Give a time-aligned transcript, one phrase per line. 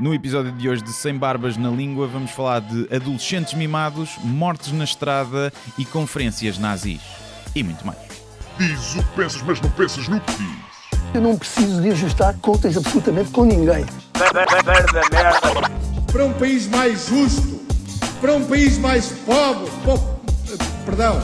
[0.00, 4.72] No episódio de hoje de Sem Barbas na Língua, vamos falar de adolescentes mimados, mortes
[4.72, 7.00] na estrada e conferências nazis.
[7.54, 7.98] E muito mais.
[8.58, 10.70] Diz o que pensas, mas não pensas no que diz.
[11.12, 13.84] Eu não preciso de ajustar contas absolutamente com ninguém.
[16.12, 17.60] para um país mais justo,
[18.20, 20.20] para um país mais pobre, po-
[20.86, 21.20] perdão,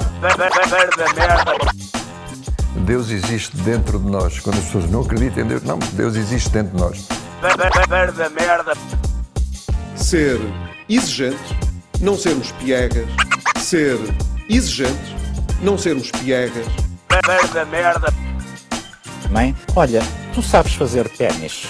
[2.84, 4.38] Deus existe dentro de nós.
[4.40, 7.08] Quando as pessoas não acreditam em Deus, não, Deus existe dentro de nós.
[9.96, 10.40] ser
[10.88, 11.56] exigente,
[12.00, 13.06] não sermos piegas,
[13.58, 13.98] ser
[14.48, 15.16] exigente,
[15.62, 16.66] não sermos piegas,
[19.30, 20.02] Mãe, olha,
[20.34, 21.66] tu sabes fazer ténis.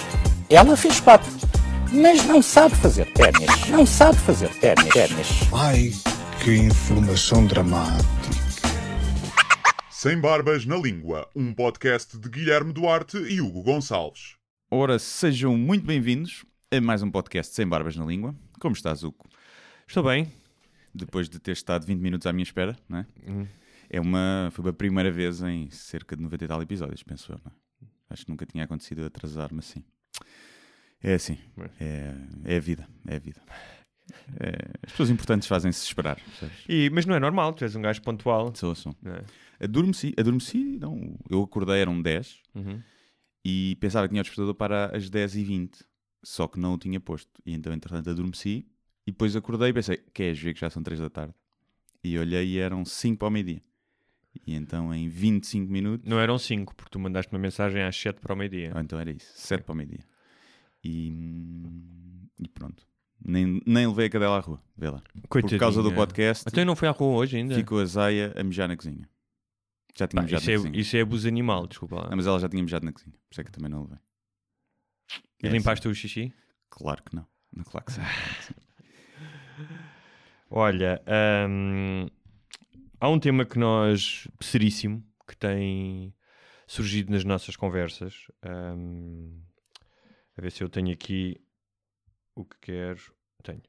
[0.49, 1.31] Ela fez quatro,
[1.91, 3.69] mas não sabe fazer ténis.
[3.69, 4.93] Não sabe fazer ténis.
[4.93, 5.27] ténis.
[5.53, 5.91] Ai,
[6.43, 8.36] que informação dramática.
[9.99, 14.35] Sem Barbas na Língua, um podcast de Guilherme Duarte e Hugo Gonçalves.
[14.69, 18.35] Ora, sejam muito bem-vindos a mais um podcast Sem Barbas na Língua.
[18.59, 19.25] Como estás, Hugo?
[19.87, 20.31] Estou bem.
[20.93, 23.07] Depois de ter estado 20 minutos à minha espera, não é?
[23.89, 27.39] É uma, foi a primeira vez em cerca de 90 e tal episódios, penso eu,
[27.43, 27.55] não é?
[28.11, 29.83] Acho que nunca tinha acontecido atrasar-me assim.
[31.01, 31.39] É assim,
[31.79, 32.13] é,
[32.45, 33.41] é a vida, é a vida.
[34.39, 36.21] É, as pessoas importantes fazem-se esperar?
[36.69, 38.53] E, mas não é normal, tu és um gajo pontual.
[38.55, 38.95] Sou, sou.
[39.03, 39.46] é?
[39.59, 42.81] Adormeci, adormeci, não, eu acordei, eram 10 Uhum.
[43.43, 45.83] e pensava que tinha o despertador para as 10h20,
[46.23, 47.31] só que não o tinha posto.
[47.45, 48.67] E então, entretanto, adormeci
[49.05, 51.33] e depois acordei e pensei, queres ver que já são 3 da tarde?
[52.03, 53.61] E olhei e eram 5 para o meio-dia.
[54.45, 58.19] E então, em 25 minutos, Não eram 5, porque tu mandaste uma mensagem às 7
[58.21, 58.71] para o meio-dia.
[58.75, 60.01] ou então era isso, 7 para o meio-dia.
[60.83, 61.11] E,
[62.39, 62.85] e pronto.
[63.19, 65.01] Nem, nem levei a cadela à rua, vê lá.
[65.27, 65.95] Por causa do Coitadinha.
[65.95, 67.55] podcast, Então não foi à rua hoje ainda?
[67.55, 69.09] ficou a Zaya a mijar na cozinha.
[69.97, 70.79] Já tinha Pá, mijado isso, na é, cozinha.
[70.81, 72.09] isso é abuso animal, desculpa lá.
[72.09, 73.97] Não, mas ela já tinha mijado na cozinha, por isso é que também não levei.
[75.43, 76.21] E É limpaste o xixi?
[76.21, 76.33] assim.
[76.69, 77.25] Claro que não.
[77.55, 78.01] Não, Claro que sim.
[78.01, 78.53] claro que sim.
[80.49, 81.01] Olha,
[81.49, 82.07] hum,
[82.99, 86.13] há um tema que nós, seríssimo, que tem
[86.67, 88.27] surgido nas nossas conversas.
[88.45, 89.41] hum,
[90.37, 91.41] a ver se eu tenho aqui
[92.35, 93.01] o que quero.
[93.43, 93.61] Tenho.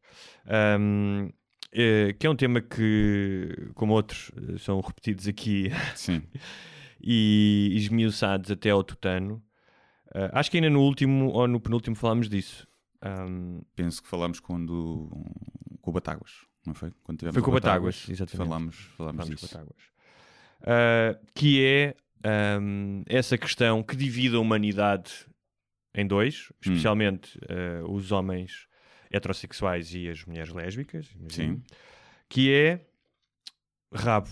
[0.78, 1.30] Hum,
[1.72, 5.70] eh, que é um tema que, como outros, eh, são repetidos aqui
[7.00, 9.42] e esmiuçados até ao tutano.
[10.14, 12.66] Ah, acho que ainda no último ou no penúltimo falámos disso.
[13.04, 15.08] Hum, Penso que falámos quando
[15.80, 16.32] com o Batáguas,
[16.66, 16.92] não foi?
[17.02, 18.48] Quando tivemos Foi com o Batáguas, Batáguas, exatamente.
[18.48, 19.58] Falámos, falámos Vamos disso.
[20.60, 21.94] Uh, que é
[22.60, 25.12] um, essa questão que divide a humanidade
[25.94, 28.67] em dois, especialmente uh, os homens
[29.10, 31.62] heterossexuais e as mulheres lésbicas, imagino, Sim.
[32.28, 32.80] que é
[33.92, 34.28] rabo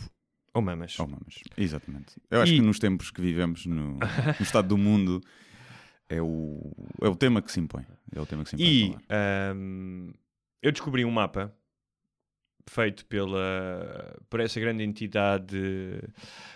[0.54, 0.98] ou mamas.
[0.98, 1.42] Oh, mamas.
[1.56, 2.14] Exatamente.
[2.30, 5.20] Eu acho E- que nos tempos que vivemos no, no estado do mundo
[6.08, 6.72] é o,
[7.02, 7.84] é o tema que se impõe.
[8.14, 8.66] É o tema que se impõe.
[8.66, 8.96] E
[9.54, 10.12] um,
[10.62, 11.54] eu descobri um mapa
[12.68, 16.00] feito pela, por essa grande entidade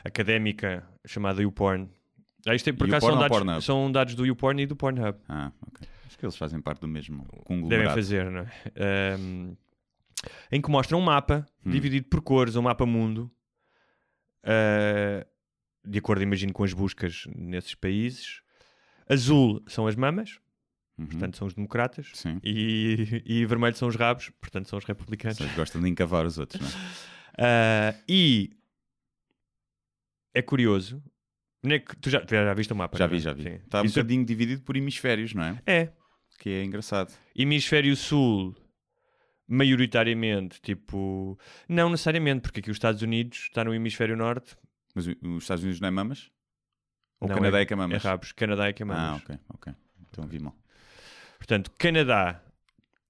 [0.04, 1.88] académica chamada YouPorn.
[2.46, 5.18] Ah, isto é, por acaso são ou dados, são dados do YouPorn e do Pornhub.
[5.28, 5.86] Ah, ok.
[6.10, 7.94] Acho que eles fazem parte do mesmo Devem conglomerado.
[7.94, 9.16] fazer, não é?
[9.16, 9.56] Um,
[10.50, 11.70] em que mostra um mapa Hum.
[11.70, 13.30] dividido por cores, um mapa mundo,
[14.44, 15.24] uh,
[15.88, 18.42] de acordo, imagino, com as buscas nesses países.
[19.08, 20.40] Azul são as mamas,
[20.98, 21.06] Uhum.
[21.06, 22.12] portanto são os democratas.
[22.42, 25.38] E, e vermelho são os rabos, portanto são os republicanos.
[25.38, 26.72] Vocês gostam de encavar os outros, não é?
[27.42, 28.50] Ah, e
[30.34, 31.02] é curioso.
[31.64, 32.98] é tu já, tu já viste o mapa?
[32.98, 33.08] Já é?
[33.08, 33.42] vi, já vi.
[33.44, 33.54] Sim.
[33.64, 35.62] Está um Isso é- bocadinho dividido por hemisférios, não é?
[35.64, 35.92] É.
[36.40, 37.12] Que é engraçado.
[37.36, 38.56] Hemisfério Sul,
[39.46, 41.38] maioritariamente, tipo.
[41.68, 44.56] Não necessariamente, porque aqui os Estados Unidos está no Hemisfério Norte.
[44.94, 46.30] Mas os Estados Unidos não é mamas?
[47.20, 48.02] Ou Não, o Canadá é, que é É mamas?
[48.02, 48.32] rabos.
[48.32, 49.22] Canadá é que é ah, mamas.
[49.22, 49.74] ok, ok.
[50.08, 50.56] Então vi mal.
[51.36, 52.42] Portanto, Canadá,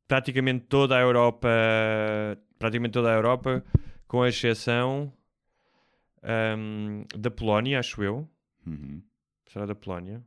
[0.09, 1.49] praticamente toda a Europa,
[2.59, 3.65] praticamente toda a Europa,
[4.09, 5.13] com a exceção
[6.21, 8.29] ahm, da Polónia, acho eu.
[8.67, 9.01] Uhum.
[9.47, 10.21] Será da Polónia?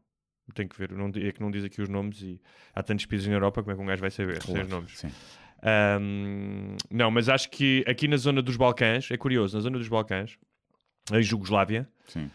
[0.54, 2.42] Tenho que ver, não, é que não diz aqui os nomes e
[2.76, 4.98] há tantos países na Europa, como é que um gajo vai saber sem os nomes?
[4.98, 5.10] Sim.
[5.62, 9.88] Ahm, não, mas acho que aqui na zona dos Balcãs, é curioso, na zona dos
[9.88, 10.38] Balcãs,
[11.12, 12.30] a Jugoslávia, Sim.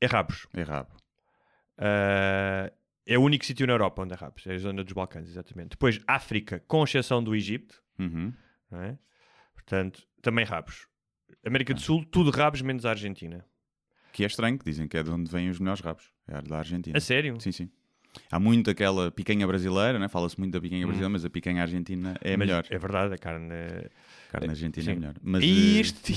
[0.00, 0.46] é Rabos.
[0.54, 0.94] É rabo.
[1.78, 2.72] Ah,
[3.06, 5.70] é o único sítio na Europa onde é Rabos, é a zona dos Balcãs, exatamente.
[5.70, 8.32] Depois, África, com exceção do Egito, Uhum.
[8.72, 8.96] é?
[9.54, 10.86] portanto, também Rabos.
[11.44, 13.44] América do Sul, tudo Rabos, menos a Argentina.
[14.16, 16.10] Que é estranho, que dizem que é de onde vêm os melhores rabos.
[16.26, 16.96] É da Argentina.
[16.96, 17.38] A sério?
[17.38, 17.70] Sim, sim.
[18.32, 20.08] Há muito aquela picanha brasileira, né?
[20.08, 22.64] fala-se muito da picanha brasileira, mas a picanha argentina é Mas melhor.
[22.70, 23.52] É verdade, a carne.
[23.52, 24.92] A carne argentina sim.
[24.92, 25.14] é melhor.
[25.22, 26.14] Mas, E eh, este,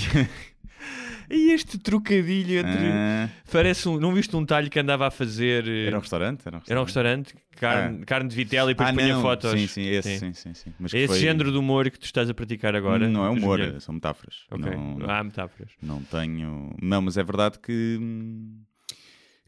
[1.29, 2.87] E este trocadilho entre.
[2.91, 3.99] Ah, Parece um.
[3.99, 5.67] Não viste um talho que andava a fazer.
[5.67, 6.41] eh, era um restaurante?
[6.45, 7.25] Era um Era um restaurante.
[7.33, 9.21] restaurante, carne, carne de vitela e depois Ah, punha não.
[9.21, 9.51] fotos.
[9.51, 10.53] Sim, sim, esse, sim, sim.
[10.53, 10.73] sim.
[10.87, 13.07] Que esse foi- género de humor que tu estás a praticar agora?
[13.07, 14.45] Não é humor, são metáforas.
[14.49, 14.71] Ok.
[14.75, 15.71] Não, Ah, metáforas.
[15.81, 16.75] não tenho.
[16.81, 17.99] Não, mas é verdade que.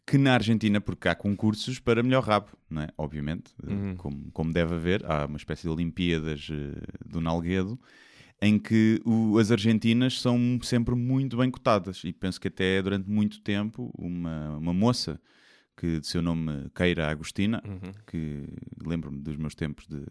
[0.05, 2.87] Que na Argentina, porque há concursos para melhor rabo, não é?
[2.97, 3.95] Obviamente, eh, Uhum.
[3.95, 7.79] como, como deve haver, há uma espécie de Olimpíadas eh, do Nalguedo
[8.41, 13.07] em que o- as argentinas são sempre muito bem cotadas e penso que até durante
[13.09, 15.19] muito tempo uma, uma moça
[15.77, 17.91] que de seu nome Keira Agostina, Uhum.
[18.07, 18.43] que
[18.85, 20.03] lembro-me dos meus tempos de,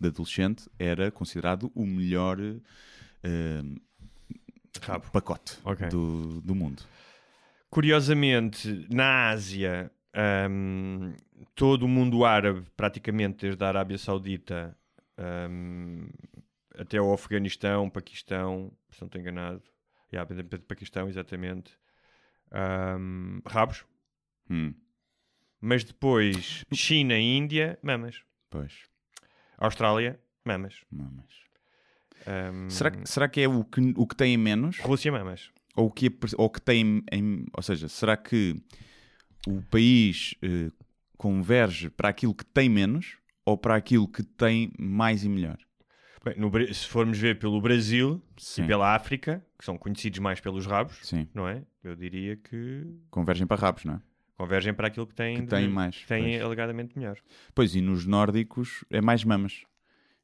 [0.00, 2.38] de adolescente, era considerado o melhor
[3.22, 3.62] eh,
[4.82, 5.10] Rabo.
[5.12, 5.88] pacote Ok.
[5.88, 6.82] do, do mundo.
[7.70, 9.90] Curiosamente, na Ásia,
[10.48, 11.12] hum,
[11.56, 14.76] todo o mundo árabe, praticamente desde a Arábia Saudita
[15.50, 16.06] hum,
[16.78, 19.62] até ao Afeganistão, Paquistão, se não estou enganado,
[20.12, 20.28] yeah,
[20.66, 21.72] Paquistão, exatamente,
[22.98, 23.84] hum, rabos.
[24.50, 24.74] Hum,
[25.60, 28.22] Mas depois, China e Índia, mamas.
[28.50, 28.84] pois,
[29.56, 30.80] Austrália, mamas.
[30.90, 31.32] mamas.
[32.26, 34.78] Hum, Será, que- será que é o que, o que tem menos?
[34.78, 35.50] Rússia, mamas.
[35.76, 38.54] Ou o que, ou que tem em, Ou seja, será que
[39.46, 40.70] o país eh,
[41.16, 45.58] converge para aquilo que tem menos ou para aquilo que tem mais e melhor?
[46.36, 48.64] No se formos ver pelo Brasil Sim.
[48.64, 51.62] e pela África, que são conhecidos mais pelos rabos, Sim, não é?
[51.82, 54.00] Eu diria que convergem para rabos, não é?
[54.36, 56.42] convergem para aquilo que têm, Que têm mais, que têm pois.
[56.42, 57.16] alegadamente melhor.
[57.54, 59.64] Pois, e nos nórdicos é mais mamas.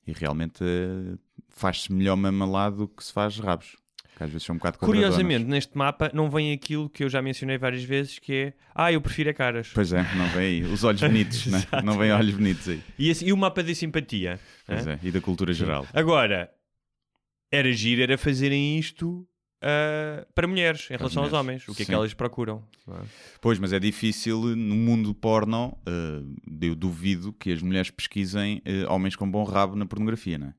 [0.07, 1.17] E realmente eh,
[1.49, 3.77] faz-se melhor mama lá do que se faz rabos.
[4.21, 7.23] Que às vezes são um bocado Curiosamente, neste mapa não vem aquilo que eu já
[7.23, 9.71] mencionei várias vezes, que é ah, eu prefiro é caras.
[9.75, 10.63] Pois é, não vem aí.
[10.63, 11.63] Os olhos bonitos, né?
[11.83, 12.83] Não vem olhos bonitos aí.
[12.99, 14.39] E, esse- e o mapa da simpatia.
[14.67, 14.93] Pois hã?
[14.93, 15.87] é, e da cultura geral.
[15.95, 16.51] Agora,
[17.51, 19.27] era giro, era fazerem isto
[19.63, 21.69] ah, para mulheres, em Para relação aos mulheres, homens.
[21.69, 21.95] O que é que sim.
[21.95, 22.63] elas procuram?
[22.89, 23.01] é?
[23.41, 25.79] Pois, mas é difícil no mundo porno.
[25.87, 26.23] eh,
[26.67, 30.55] eu duvido que as mulheres pesquisem eh, homens com bom rabo na pornografia, não é?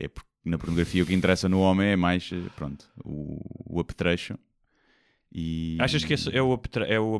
[0.00, 3.40] É porque na pornografia o que interessa no homem é mais, eh, pronto, o,
[3.76, 4.38] o apetrecho.
[5.32, 5.76] E...
[5.80, 7.16] Achas que esse é o, apetre- é o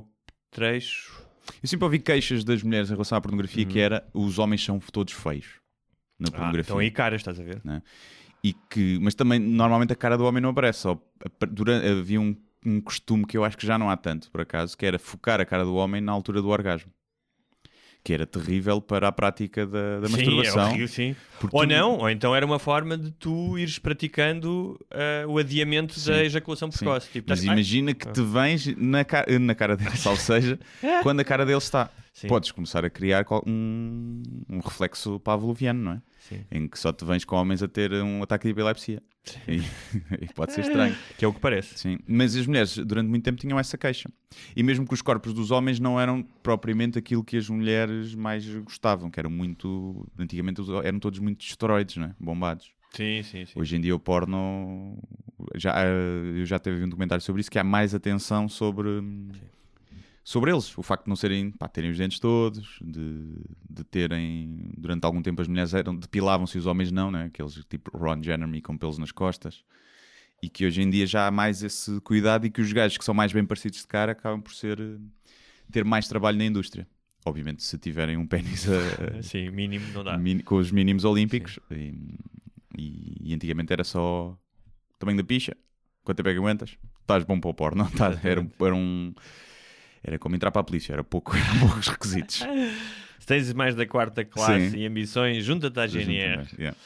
[0.50, 1.22] apetrecho?
[1.62, 4.78] Eu sempre ouvi queixas das mulheres em relação à pornografia que era os homens são
[4.78, 5.46] todos feios
[6.18, 6.34] na Uhum.
[6.34, 6.70] Ah, pornografia.
[6.72, 7.60] então aí caras, estás a ver?
[8.42, 10.80] e que, mas também normalmente a cara do homem não aparece.
[10.80, 11.00] Só,
[11.50, 14.76] durante, havia um, um costume que eu acho que já não há tanto, por acaso,
[14.76, 16.92] que era focar a cara do homem na altura do orgasmo.
[18.04, 20.60] Que era terrível para a prática da, da Sim, masturbação.
[20.62, 21.16] é horrível, sim.
[21.50, 25.98] Ou tu- não, ou então era uma forma de tu ires praticando ah, o adiamento
[26.04, 26.78] da ejaculação Sim.
[26.78, 27.08] precoce.
[27.10, 30.58] Tipo, Mas estás- Ai, imagina que te vens na, ca- na cara dele, ou seja,
[31.02, 31.88] quando a cara dele está.
[32.14, 32.28] Sim.
[32.28, 36.02] Podes começar a criar um, um reflexo pavloviano, não é?
[36.20, 36.44] Sim.
[36.48, 39.02] Em que só te vens com homens a ter um ataque de epilepsia.
[39.48, 39.56] E,
[40.22, 40.94] e pode ser estranho.
[41.18, 41.76] Que é o que parece.
[41.76, 44.08] Sim, mas as mulheres durante muito tempo tinham essa queixa.
[44.54, 48.46] E mesmo que os corpos dos homens não eram propriamente aquilo que as mulheres mais
[48.60, 50.06] gostavam, que eram muito.
[50.16, 52.14] Antigamente eram todos muito esteroides, não é?
[52.20, 52.70] bombados.
[52.92, 53.58] Sim, sim, sim.
[53.58, 54.96] Hoje em dia o porno.
[55.56, 58.88] Já, eh, eu já teve um documentário sobre isso, que há mais atenção sobre.
[60.26, 63.26] Sobre eles, o facto de não serem, pá, terem os dentes todos, de,
[63.68, 67.24] de terem, durante algum tempo as mulheres eram, depilavam-se e os homens não, né?
[67.26, 69.62] aqueles tipo Ron Jeremy com pelos nas costas,
[70.42, 73.04] e que hoje em dia já há mais esse cuidado e que os gajos que
[73.04, 74.96] são mais bem parecidos de cara acabam por ser, eh,
[75.70, 76.86] ter mais trabalho na indústria.
[77.26, 78.72] Obviamente, se tiverem um pênis a-
[79.18, 80.16] a- Sim, mínimo não dá.
[80.16, 81.92] mini- com os mínimos olímpicos, e,
[82.78, 84.38] e- e antigamente era só
[84.98, 85.54] tamanho da picha,
[86.02, 86.78] quanto tempo é que aguentas?
[87.02, 88.06] Estás bom para o porno, não?
[88.22, 89.14] Era, um- era um.
[90.04, 92.42] Era como entrar para a polícia, era pouco, eram poucos requisitos.
[93.18, 94.78] Se tens mais da quarta classe Sim.
[94.78, 96.46] e ambições, junta-te à GNR.
[96.58, 96.76] Yeah.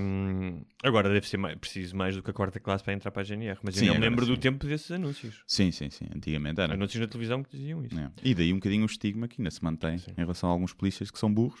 [0.00, 3.20] Hum, agora deve ser mais, preciso mais do que a quarta classe para entrar para
[3.20, 3.58] a GNR.
[3.62, 4.40] Mas Sim, eu não me lembro do sim.
[4.40, 5.42] tempo desses anúncios.
[5.46, 6.06] Sim, sim, sim.
[6.14, 6.72] Antigamente era.
[6.72, 7.98] Anúncios na televisão que diziam isso.
[7.98, 8.10] É.
[8.22, 11.10] E daí um bocadinho o estigma que ainda se mantém em relação a alguns polícias
[11.10, 11.60] que são burros,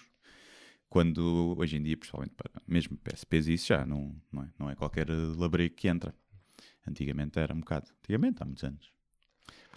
[0.88, 4.74] quando hoje em dia, principalmente para mesmo PSPs, isso já não, não, é, não é
[4.74, 6.14] qualquer labrego que entra.
[6.86, 7.88] Antigamente era um bocado.
[8.02, 8.90] Antigamente, há muitos anos.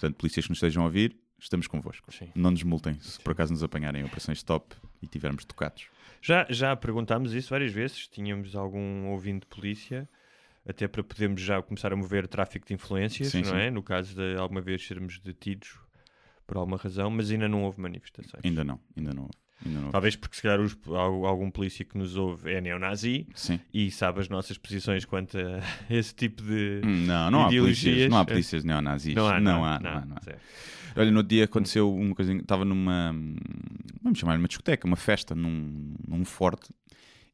[0.01, 2.11] Portanto, polícias que nos estejam a ouvir, estamos convosco.
[2.11, 2.27] Sim.
[2.33, 5.85] Não nos multem se por acaso nos apanharem em operações stop e tivermos tocados.
[6.19, 8.07] Já, já perguntámos isso várias vezes.
[8.07, 10.09] Tínhamos algum ouvinte de polícia,
[10.67, 13.57] até para podermos já começar a mover tráfico de influências, Sim, não sim.
[13.57, 13.69] é?
[13.69, 15.77] No caso de alguma vez sermos detidos
[16.47, 18.43] por alguma razão, mas ainda não houve manifestações.
[18.43, 19.23] Ainda não, ainda não.
[19.23, 19.31] Ainda
[19.65, 19.91] não.
[19.91, 23.59] Talvez porque se calhar os- al- algum polícia que nos ouve é neonazi Sim.
[23.73, 26.81] e sabe as nossas posições quanto a esse tipo de.
[26.83, 28.09] Hum, Não, não há polícias, ideologias.
[28.11, 29.15] não há polícias neonazis.
[29.15, 30.21] Não há, não há, não há, não há.
[30.99, 32.33] Olha, no outro dia aconteceu uma coisa.
[32.33, 33.15] Estava numa.
[34.03, 36.69] Vamos chamar uma discoteca, uma festa num, num forte.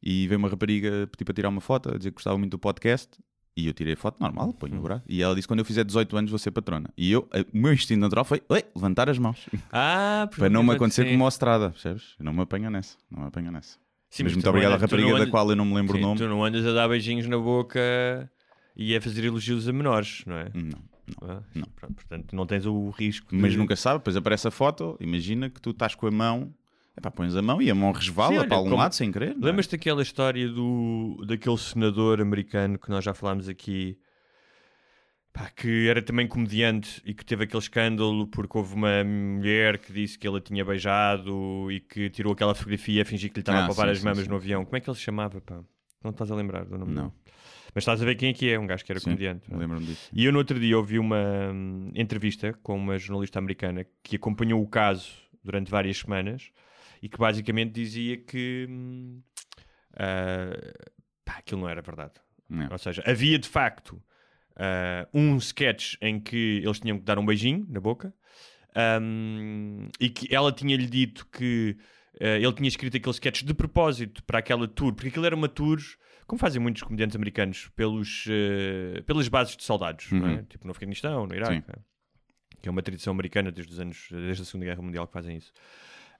[0.00, 2.58] E veio uma rapariga pedir para tirar uma foto, a dizer que gostava muito do
[2.58, 3.18] podcast.
[3.60, 5.02] E eu tirei a foto normal, ponho o braço.
[5.08, 6.90] E ela disse: quando eu fizer 18 anos vou ser patrona.
[6.96, 9.46] E eu, eh, o meu instinto natural foi "Oi, levantar as mãos.
[9.72, 12.14] Ah, para não me acontecer como ao Estrada, percebes?
[12.20, 12.96] Eu não me apanho nessa.
[13.10, 13.76] Não me apanho nessa.
[14.10, 15.74] Sim, mas mas muito obrigado à não andas- rapariga não da qual eu não me
[15.74, 16.18] lembro Sim, o nome.
[16.20, 18.30] Tu não andas a dar beijinhos na boca
[18.76, 20.50] e a fazer elogios a menores, não é?
[20.54, 20.78] Não.
[21.22, 21.66] Ah, não.
[21.74, 23.26] pronto, portanto, não tens o risco.
[23.32, 26.54] Mas de- nunca sabe, depois aparece a foto, imagina que tu estás com a mão,
[26.98, 29.30] epá, pões a mão e a mão resvala Sim, para algum como- lado sem querer.
[29.30, 29.34] é?
[29.44, 33.98] Lembras-te daquela história do, daquele senador americano que nós já falámos aqui,
[35.32, 39.92] pá, que era também comediante e que teve aquele escândalo porque houve uma mulher que
[39.92, 43.42] disse que ele a tinha beijado e que tirou aquela fotografia a fingir que lhe
[43.42, 44.28] estava Ah, a papar sim, as mamas sim.
[44.30, 44.64] no avião.
[44.64, 45.60] Como é que ele se chamava, pá?
[46.02, 47.12] Não estás a lembrar do nome Não.
[47.74, 49.52] Mas estás a ver quem é que é, um gajo que era Sim, comediante.
[49.52, 49.56] é?
[49.56, 50.08] Lembro-me disso.
[50.12, 54.62] E eu no outro dia ouvi uma hum, entrevista com uma jornalista americana que acompanhou
[54.62, 55.10] o caso
[55.44, 56.50] durante várias semanas
[57.02, 59.22] e que basicamente dizia que hum,
[59.94, 60.74] ah,
[61.24, 62.14] pá, aquilo não era verdade.
[62.48, 62.68] Não.
[62.70, 64.02] Ou seja, havia de facto
[64.56, 68.14] ah, um sketch em que eles tinham que dar um beijinho na boca
[69.00, 71.76] hum, e que ela tinha-lhe dito que
[72.20, 75.48] ah, ele tinha escrito aquele sketch de propósito para aquela tour, porque aquilo era uma
[75.48, 75.78] tour,
[76.26, 80.34] como fazem muitos comediantes americanos, pelos, eh, pelas bases de soldados, não é?
[80.34, 80.44] Uhum.
[80.44, 81.82] tipo no Afeganistão, no Iraque, Sim.
[82.60, 85.38] que é uma tradição americana desde os anos, desde a Segunda Guerra Mundial que fazem
[85.38, 85.52] isso.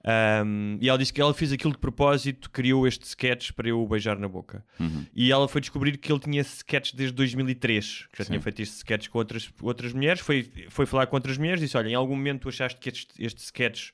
[0.05, 3.85] Um, e ela disse que ela fez aquilo de propósito, criou este sketch para eu
[3.85, 4.63] beijar na boca.
[4.79, 5.05] Uhum.
[5.13, 8.31] E ela foi descobrir que ele tinha sketch desde 2003, que já Sim.
[8.31, 10.21] tinha feito este sketch com outras, outras mulheres.
[10.21, 12.89] Foi, foi falar com outras mulheres e disse: Olha, em algum momento tu achaste que
[12.89, 13.89] este, este sketch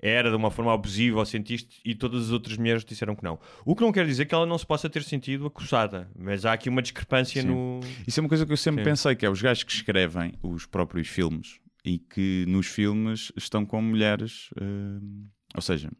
[0.00, 3.38] era de uma forma abusiva ou sentiste, e todas as outras mulheres disseram que não.
[3.64, 6.52] O que não quer dizer que ela não se possa ter sentido acusada, mas há
[6.52, 7.48] aqui uma discrepância Sim.
[7.48, 7.80] no.
[8.06, 8.90] Isso é uma coisa que eu sempre Sim.
[8.90, 13.64] pensei, que é os gajos que escrevem os próprios filmes e que nos filmes estão
[13.64, 14.50] com mulheres.
[14.60, 15.90] hum, ou seja,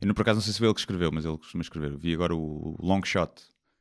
[0.00, 1.96] eu não, por acaso não sei se foi ele que escreveu, mas ele costuma escrever.
[1.96, 3.30] Vi agora o Long Shot.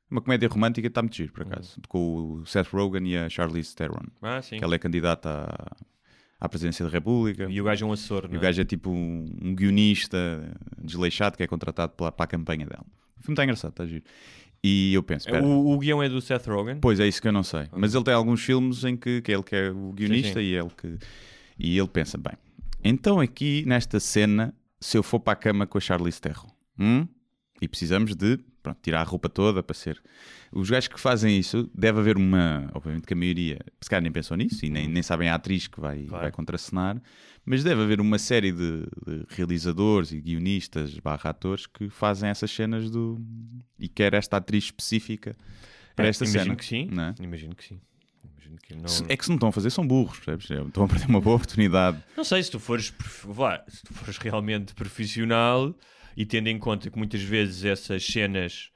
[0.09, 1.79] Uma comédia romântica está muito giro, por acaso.
[1.87, 4.05] Com o Seth Rogen e a Charlize Theron.
[4.21, 4.57] Ah, sim.
[4.57, 7.47] Que ela é candidata à, à presidência da República.
[7.49, 8.25] E o gajo é um assessor.
[8.25, 8.41] E não o é?
[8.41, 10.17] gajo é tipo um, um guionista
[10.81, 12.85] desleixado que é contratado pela, para a campanha dela.
[13.19, 14.03] O filme está engraçado, está giro.
[14.63, 16.79] E eu penso, espera, O, o guião é do Seth Rogen.
[16.81, 17.67] pois é isso que eu não sei.
[17.71, 20.45] Mas ele tem alguns filmes em que, que é ele que é o guionista sim.
[20.45, 20.97] e ele que
[21.57, 22.33] e ele pensa bem.
[22.83, 26.47] Então aqui nesta cena, se eu for para a cama com a Charlize Theron,
[26.79, 27.07] hum?
[27.61, 30.01] e precisamos de pronto, tirar a roupa toda para ser.
[30.51, 32.69] Os gajos que fazem isso, deve haver uma.
[32.73, 35.67] Obviamente que a maioria, se calhar nem pensou nisso e nem, nem sabem a atriz
[35.67, 36.23] que vai, Claro.
[36.23, 37.01] vai contracenar,
[37.45, 42.49] mas deve haver uma série de, de realizadores e guionistas barra atores que fazem essas
[42.51, 43.21] cenas do.
[43.77, 45.35] e quer esta atriz específica
[45.95, 46.55] para É, esta imagino cena.
[46.55, 46.89] que sim.
[47.19, 47.23] é?
[47.23, 47.79] Imagino que sim.
[48.49, 49.09] Imagino que não...
[49.09, 50.49] É que se não estão a fazer, são burros, percebes?
[50.67, 52.03] Estão a perder uma boa oportunidade.
[52.17, 52.93] Não sei se tu fores,
[53.25, 55.73] vá, se tu fores realmente profissional
[56.17, 58.71] e tendo em conta que muitas vezes essas cenas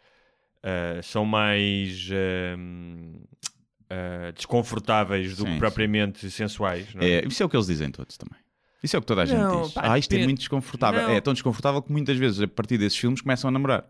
[0.63, 3.15] ah, são mais ahm,
[3.89, 5.59] ah, desconfortáveis do Sim, que sim.
[5.59, 6.93] propriamente sensuais.
[6.93, 7.09] Não é?
[7.11, 8.39] É, isso é o que eles dizem todos também.
[8.81, 9.71] Isso é o que toda a gente Não, diz.
[9.73, 10.27] pá, ah, isto é depende.
[10.27, 11.03] muito desconfortável.
[11.03, 11.09] Não.
[11.11, 13.85] É tão desconfortável que muitas vezes, a partir desses filmes, começam a namorar.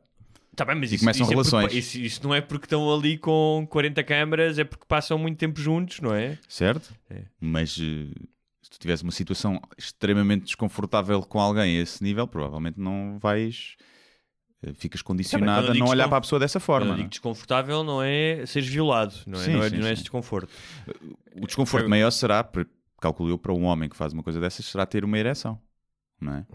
[0.55, 1.63] Tá bem, mas E isso, começam isso é relações.
[1.65, 5.37] porque- isso, isso não é porque estão ali com 40 câmaras, é porque passam muito
[5.39, 6.37] tempo juntos, não é?
[6.47, 6.93] Certo?
[7.09, 7.23] É.
[7.39, 8.13] Mas eh,
[8.61, 13.75] se tu tivesse uma situação extremamente desconfortável com alguém a esse nível, provavelmente não vais.
[14.63, 16.85] eh, Ficas Tá condicionado a digo não olhar para a pessoa dessa forma.
[16.85, 16.97] eu não é?
[16.97, 19.43] digo desconfortável não é seres violado, não é?
[19.43, 20.49] Sim, não é, sim, não é esse desconforto.
[21.41, 22.47] O desconforto Eu- maior será,
[23.01, 25.59] calculo eu, para um homem que faz uma coisa dessas, será ter uma ereção.
[26.23, 26.45] Não é?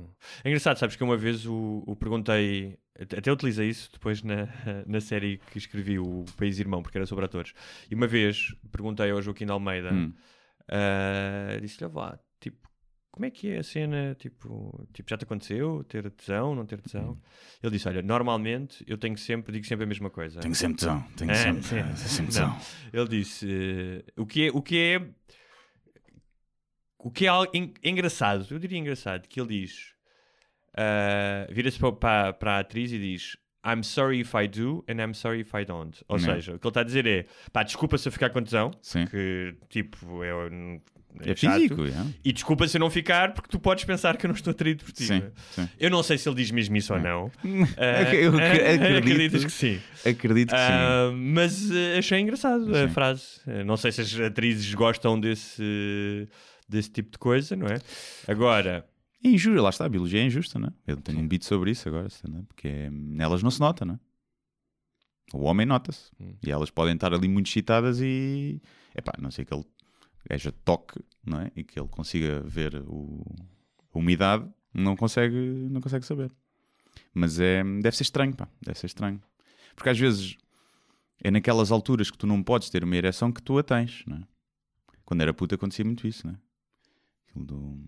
[0.45, 4.49] É engraçado, sabes que uma vez o, o perguntei, até utilizei isso depois na,
[4.87, 7.53] na série que escrevi, o País Irmão, porque era sobre atores.
[7.91, 10.13] E uma vez perguntei ao Joaquim de Almeida, Hum.
[10.69, 12.69] ah, disse-lhe, vá, tipo,
[13.11, 14.15] como é que é a cena?
[14.19, 17.13] Tipo, tipo, já te aconteceu ter tesão, não ter tesão?
[17.13, 17.19] Hum.
[17.63, 20.41] Ele disse, olha, normalmente eu tenho sempre, digo sempre a mesma coisa.
[20.41, 21.03] Tenho sempre tesão.
[21.17, 21.63] Tenho É, sempre,
[21.97, 22.57] sempre tesão.
[22.93, 25.09] Ele disse eh, o que é o que é
[26.99, 27.31] o que é
[27.85, 29.93] engraçado, eu diria engraçado, que ele diz
[30.77, 33.37] ah, vira-se para, para, para a atriz e diz
[33.67, 35.99] I'm sorry if I do and I'm sorry if I don't.
[36.09, 36.25] Ou Não.
[36.25, 38.71] seja, o que ele está a dizer é pá, desculpa se eu ficar com tesão,
[38.81, 39.05] Sim.
[39.07, 40.31] que tipo é,
[41.27, 41.55] É chato.
[41.61, 41.91] físico, é.
[42.25, 44.85] E desculpa se eu não ficar, porque tu podes pensar que eu não estou atraído
[44.85, 45.05] por ti.
[45.05, 45.31] Sim, é?
[45.51, 45.69] sim.
[45.79, 47.31] Eu não sei se ele diz mesmo isso ou não.
[47.77, 48.99] Ah, Eu acredito.
[48.99, 49.81] acreditas que sim.
[50.07, 50.63] Acredito que sim.
[50.73, 52.95] Ah, mas eh, achei engraçado a Sim.
[52.95, 53.25] frase.
[53.47, 56.29] Eh, não sei se as atrizes gostam desse,
[56.69, 57.79] desse tipo de coisa, não é?
[58.27, 58.89] Agora,
[59.25, 60.73] É injusto, lá está, a biologia é injusta, não é?
[60.87, 63.95] Eu tenho um beat sobre isso agora, stand-up, porque é, nelas não se nota, não
[63.95, 63.99] é?
[65.35, 66.11] O homem nota-se.
[66.21, 66.35] Hum.
[66.45, 68.63] E elas podem estar ali muito excitadas e.
[68.95, 69.65] Epá, não sei que ele
[70.29, 71.51] gaja toque, não é?
[71.57, 73.25] E que ele consiga ver o,
[73.95, 75.37] a umidade, não consegue,
[75.71, 76.31] não consegue saber.
[77.13, 79.21] Mas é, deve ser estranho, pá, deve ser estranho.
[79.75, 80.37] Porque às vezes
[81.23, 84.19] É naquelas alturas que tu não podes ter uma ereção que tu a tens, não
[84.19, 84.23] é?
[85.05, 86.39] Quando era puta acontecia muito isso, não é?
[87.31, 87.79] Aquilo do...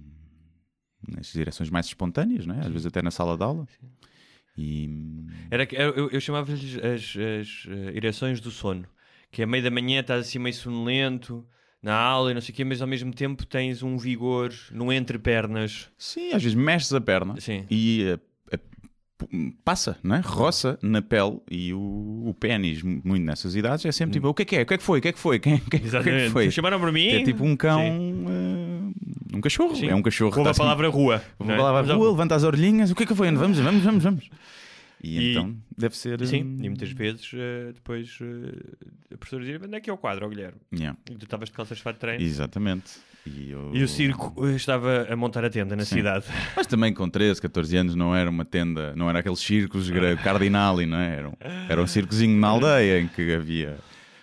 [1.09, 2.61] Nas ereções mais espontâneas, não é?
[2.61, 3.67] Às vezes até na sala de aula.
[4.57, 4.89] E...
[5.51, 8.85] Era, que- eu, eu chamava-lhes as, as eh, ereções do sono.
[9.31, 11.47] Que é meio da manhã, estás assim meio sonolento,
[11.83, 14.93] na aula e não sei o quê, mas ao mesmo tempo tens um vigor no
[14.93, 15.89] entre-pernas.
[15.97, 17.65] Sim, às vezes mexes a perna Sim.
[17.71, 18.19] e eh,
[18.53, 18.59] eh,
[19.17, 20.21] p- passa, não é?
[20.21, 24.35] Roça na pele e o, o pênis, mu- muito nessas idades, é sempre tipo: o
[24.35, 24.63] que é que é?
[24.63, 24.99] O que é que foi?
[24.99, 25.39] O que é que foi?
[25.39, 26.31] Quem, quem- o que é que Exatamente.
[26.31, 26.51] foi?
[26.51, 27.07] Chamaram para mim.
[27.07, 28.60] É tipo um cão, eh,
[29.33, 29.75] um cachorro.
[29.77, 29.89] Sim.
[29.89, 30.29] É um cachorro.
[30.31, 31.17] Houve que a está palavra rua.
[31.17, 31.57] assim, é?
[31.57, 32.91] lá à Mas há- rua, levanta as orelhinhas.
[32.91, 33.31] O que é que foi?
[33.31, 34.31] Vamos, vamos, vamos, vamos.
[35.03, 36.25] E, E- então deve ser.
[36.27, 39.93] Sim, hum, e muitas vezes eh, depois eh, a professora dizia: onde é que é
[39.93, 40.59] o quadro, ó Guilherme?
[40.75, 42.23] yeah, E tu estavas de calças de fato de treino.
[42.23, 42.93] Exatamente.
[43.27, 45.97] E, eu- E o circo eh, estava a montar a tenda na Sim.
[45.97, 46.27] cidade.
[46.57, 49.91] Mas também com 13, 14 anos não era uma tenda, não era aqueles circos
[50.23, 51.17] cardinali, não é?
[51.17, 51.33] Era um,
[51.71, 53.79] era um circozinho na aldeia em que havia,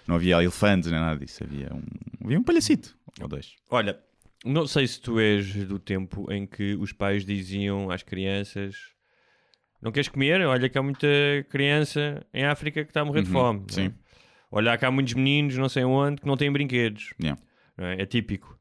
[0.07, 1.81] não havia elefantes nem nada disso, havia um,
[2.23, 3.53] havia um palhacito ou dois.
[3.69, 3.97] Olha,
[4.45, 8.75] não sei se tu és do tempo em que os pais diziam às crianças:
[9.81, 10.41] Não queres comer?
[10.41, 11.07] Olha que há muita
[11.49, 13.59] criança em África que está a morrer de Uhum, fome.
[13.59, 13.87] não é?
[13.89, 13.93] sim.
[14.49, 17.13] Olha que há muitos meninos, não sei onde, que não têm brinquedos.
[17.21, 17.41] Yeah.
[17.77, 18.03] é?
[18.03, 18.57] É típico.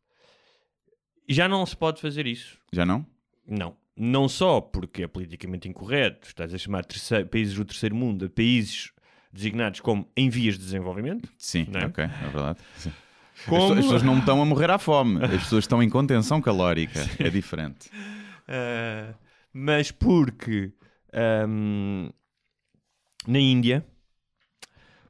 [1.29, 2.59] Já não se pode fazer isso.
[2.73, 3.07] Já não?
[3.47, 3.77] Não.
[3.97, 8.29] Não só porque é politicamente incorreto, estás a chamar terceiro- países do terceiro mundo a
[8.29, 8.93] países
[9.33, 11.33] designados como em vias de desenvolvimento.
[11.39, 11.87] Sim, é?
[11.87, 12.59] ok, é verdade.
[12.77, 12.93] Sim.
[13.37, 13.61] As, Como?
[13.61, 17.01] pessoas, as pessoas não estão a morrer à fome, as pessoas estão em contenção calórica,
[17.19, 17.89] é diferente.
[18.49, 19.15] Uh,
[19.53, 20.73] mas porque
[21.49, 22.11] um,
[23.27, 23.87] na Índia,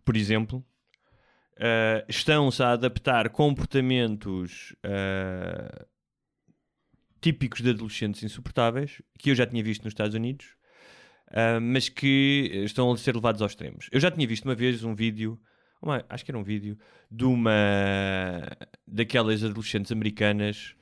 [0.04, 0.64] por exemplo,
[1.56, 5.87] uh, estão-se a adaptar comportamentos uh,
[7.21, 10.47] típicos de adolescentes insuportáveis, que eu já tinha visto nos Estados Unidos,
[11.61, 13.88] mas que estão a ser levados aos extremos.
[13.90, 15.37] Eu já tinha visto uma vez um vídeo,
[15.83, 16.76] uma- acho que era um vídeo,
[17.11, 17.52] de uma
[18.87, 20.75] daquelas adolescentes americanas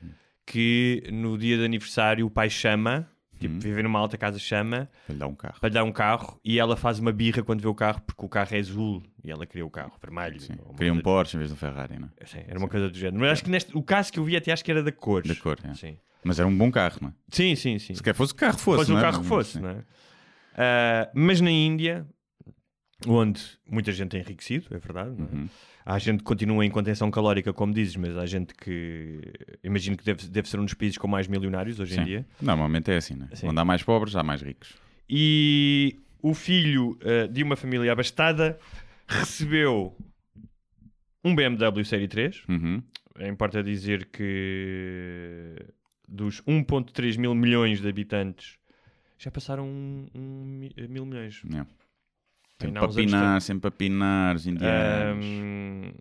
[0.47, 3.09] que no dia de aniversário o pai chama,
[3.39, 3.59] tipo, Hum.
[3.59, 5.61] viver numa alta casa chama, Para lhe dar um carro.
[5.61, 8.25] para lhe dar um carro e ela faz uma birra quando vê o carro porque
[8.25, 10.41] o carro é azul e ela queria o carro vermelho.
[10.41, 10.57] Sim.
[10.77, 12.27] Queria um Porsche em vez de um Ferrari, não é?
[12.27, 13.21] Sim, era uma coisa do género.
[13.21, 15.27] Mas acho que neste, o caso que eu vi até acho que era da cor.
[15.27, 15.75] Da cor, é.
[15.75, 15.97] Sim.
[16.23, 17.13] Mas era um bom carro, não é?
[17.31, 17.95] sim, sim, sim.
[17.95, 19.03] Se quer fosse o carro fosse, Fosse o não é?
[19.03, 19.61] carro que fosse, Sim.
[19.61, 19.85] não é?
[20.57, 22.07] Ah, mas na Índia,
[23.07, 25.23] onde muita gente é enriquecido, é verdade, é?
[25.37, 25.49] Uhum.
[25.87, 29.21] Há gente que continua em contenção calórica, como dizes, mas há gente que
[29.63, 32.05] imagino que deve, deve ser um dos países com mais milionários hoje em Sim.
[32.05, 32.27] dia.
[32.41, 33.37] Normalmente é assim, não é?
[33.37, 33.49] Sim.
[33.49, 34.75] Onde há mais pobres, há mais ricos.
[35.09, 38.59] E o filho eh, de uma família abastada
[39.07, 39.95] recebeu
[41.23, 42.43] um BMW Série 3.
[42.49, 42.83] Uhum.
[43.29, 45.55] Importa dizer que
[46.09, 48.57] dos 1.3 mil milhões de habitantes
[49.19, 51.43] já passaram um, um mi- mil milhões.
[51.45, 51.69] Yeah.
[52.61, 55.25] Sempre anos pinar, sempre para pinar, os indianos.
[55.27, 55.93] Ahm,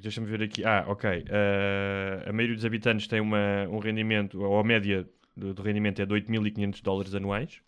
[0.00, 0.64] Deixa-me ver aqui.
[0.64, 1.24] Ah, ok.
[1.30, 6.02] Ah, a maioria dos habitantes tem uma, um rendimento, ou a média do, do rendimento
[6.02, 7.60] é de 8.500 dólares anuais.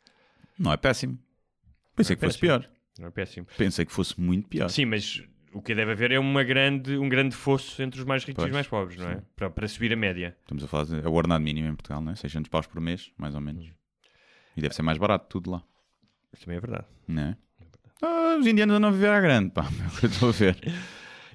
[0.58, 1.18] Não é péssimo.
[1.94, 2.60] Pensei é que fosse péssimo.
[2.60, 2.70] pior.
[2.98, 3.46] Não é péssimo.
[3.56, 4.68] Pensei que fosse muito pior.
[4.68, 8.24] Sim, mas o que deve haver é uma grande, um grande fosso entre os mais
[8.24, 9.16] ricos e Pois, os mais pobres, não é?
[9.16, 9.22] sim.
[9.36, 10.36] Para, para subir a média.
[10.42, 12.16] Estamos a falar de é o ordenado mínimo em Portugal, não é?
[12.16, 13.70] 600 paus por mês, mais ou menos.
[14.56, 15.62] E deve ser mais barato tudo lá,
[16.36, 16.86] Isso também é verdade.
[17.08, 17.36] não é?
[18.02, 19.64] Ah, os indianos andam a viver à grande, pá.
[19.82, 20.56] É o que eu estou a ver.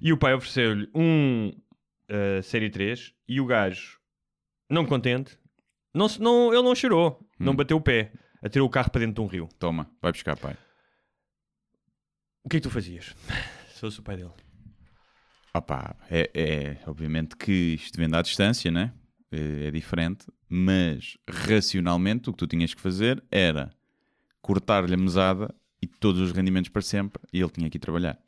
[0.01, 1.51] E o pai ofereceu-lhe um
[2.09, 3.99] ah, Série 3 e o gajo,
[4.69, 5.37] não contente,
[5.93, 7.55] não, se- não, ele não chorou, não Hum.
[7.55, 9.49] bateu o pé, atirou o carro para dentro de um rio.
[9.59, 10.55] Toma, vai buscar, pai.
[12.43, 13.15] O que é que tu fazias?
[13.73, 14.31] Se fosse o pai dele.
[15.53, 18.93] Opá, é, é obviamente que isto vem à distância, né?
[19.31, 23.73] É, é diferente, mas racionalmente o que tu tinhas que fazer era
[24.41, 28.19] cortar-lhe a mesada e todos os rendimentos para sempre e ele tinha que ir trabalhar.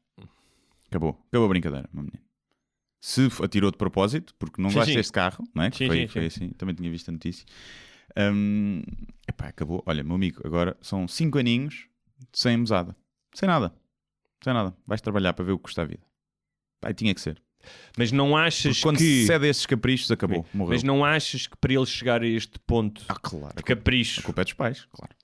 [0.87, 1.19] Acabou.
[1.27, 2.23] Acabou a brincadeira, meu menino.
[3.01, 4.97] Se atirou de propósito, porque não Sim, gosta sim.
[4.97, 5.71] deste carro, não é?
[5.71, 6.27] Que Sim, foi, foi sim.
[6.45, 7.45] assim, também tinha visto a notícia.
[8.17, 8.81] Hum,
[9.27, 9.83] epá, acabou.
[9.85, 11.87] Olha, meu amigo, agora são 5 aninhos
[12.31, 12.95] sem mesada.
[13.33, 13.73] Sem nada.
[14.43, 14.73] Sem nada.
[14.85, 16.03] Vais trabalhar para ver o que custa a vida.
[16.87, 17.41] E tinha que ser.
[17.97, 19.03] Mas não achas Porque quando que...
[19.21, 20.45] se cede a esses caprichos, acabou.
[20.53, 20.73] Morreu.
[20.73, 23.55] Mas não achas que para ele chegar a este ponto Ah, claro.
[23.55, 24.19] de capricho...
[24.19, 25.15] A culpa é dos pais, claro.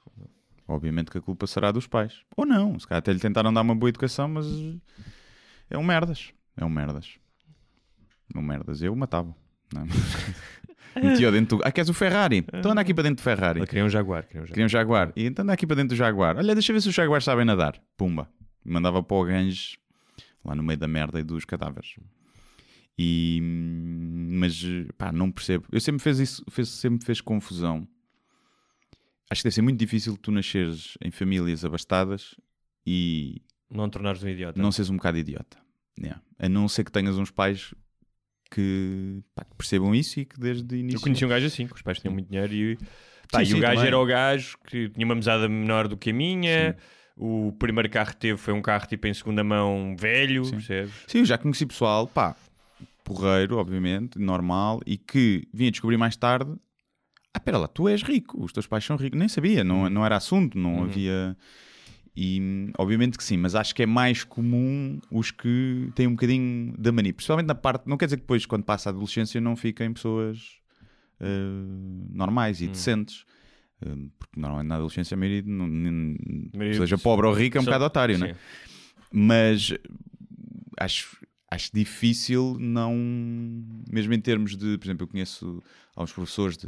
[0.69, 2.21] Obviamente que a culpa será dos pais.
[2.37, 2.77] Ou não.
[2.79, 4.45] Se calhar até lhe tentaram dar uma boa educação, mas
[5.67, 6.31] é um merdas.
[6.55, 7.17] É um merdas.
[8.33, 8.79] É um merdas.
[8.79, 9.35] Eu matava.
[9.73, 9.87] Não.
[10.95, 11.63] Metia dentro do...
[11.65, 12.45] Ah, queres o Ferrari?
[12.53, 13.65] Então anda aqui para dentro do Ferrari.
[13.65, 14.27] Queria um Jaguar.
[14.27, 14.53] Queria um Jaguar.
[14.53, 15.13] Queria um Jaguar.
[15.15, 16.37] E então anda aqui para dentro do Jaguar.
[16.37, 17.81] Olha, deixa ver se os Jaguares sabem nadar.
[17.97, 18.29] Pumba.
[18.63, 19.77] Mandava para o Ganges,
[20.45, 21.95] lá no meio da merda e dos cadáveres.
[22.97, 23.39] E...
[23.41, 24.63] Mas,
[24.99, 25.65] pá, não percebo.
[25.71, 27.87] Eu sempre fez isso, fez, sempre fez confusão.
[29.29, 32.35] Acho que deve ser muito difícil tu nasceres em famílias abastadas
[32.85, 34.59] e Não tornares um idiota.
[34.59, 35.57] não seres um bocado idiota.
[35.99, 36.21] Yeah.
[36.39, 37.73] A não ser que tenhas uns pais
[38.49, 40.97] que, pá, que percebam isso e que desde o início.
[40.97, 42.77] Eu conheci um gajo assim, que os pais tinham muito dinheiro e,
[43.31, 43.87] pá, Sim, e sim, o gajo também.
[43.87, 46.75] era o gajo que tinha uma mesada menor do que a minha.
[47.15, 50.51] O primeiro carro que teve foi um carro tipo em segunda mão velho, Sim.
[50.51, 50.93] percebes?
[51.05, 52.35] Sim, eu já conheci pessoal, pá,
[53.03, 56.55] porreiro, obviamente, normal, e que vinha descobrir mais tarde.
[57.33, 59.17] Ah, pera lá, tu és rico, os teus pais são ricos.
[59.19, 59.89] Nem sabia, não, Uhum.
[59.89, 61.37] não era assunto, não havia.
[62.15, 66.73] E obviamente que sim, mas acho que é mais comum os que têm um bocadinho
[66.77, 67.87] da mania, principalmente na parte.
[67.87, 70.57] Não quer dizer que depois, quando passa a adolescência, não fiquem pessoas
[71.21, 71.27] eh,
[72.13, 72.71] normais e Hum.
[72.71, 73.25] decentes.
[73.81, 73.87] Eh,
[74.17, 76.17] porque normalmente na adolescência a maioria, não- nem-
[76.55, 78.33] maioria- seja pobre ou rico, é um Só- bocado otário, não é?
[78.33, 78.39] Sim.
[79.11, 79.73] mas
[80.79, 81.17] acho,
[81.51, 82.93] acho difícil não
[83.91, 85.63] mesmo em termos de, por exemplo, eu conheço
[85.95, 86.67] alguns professores de,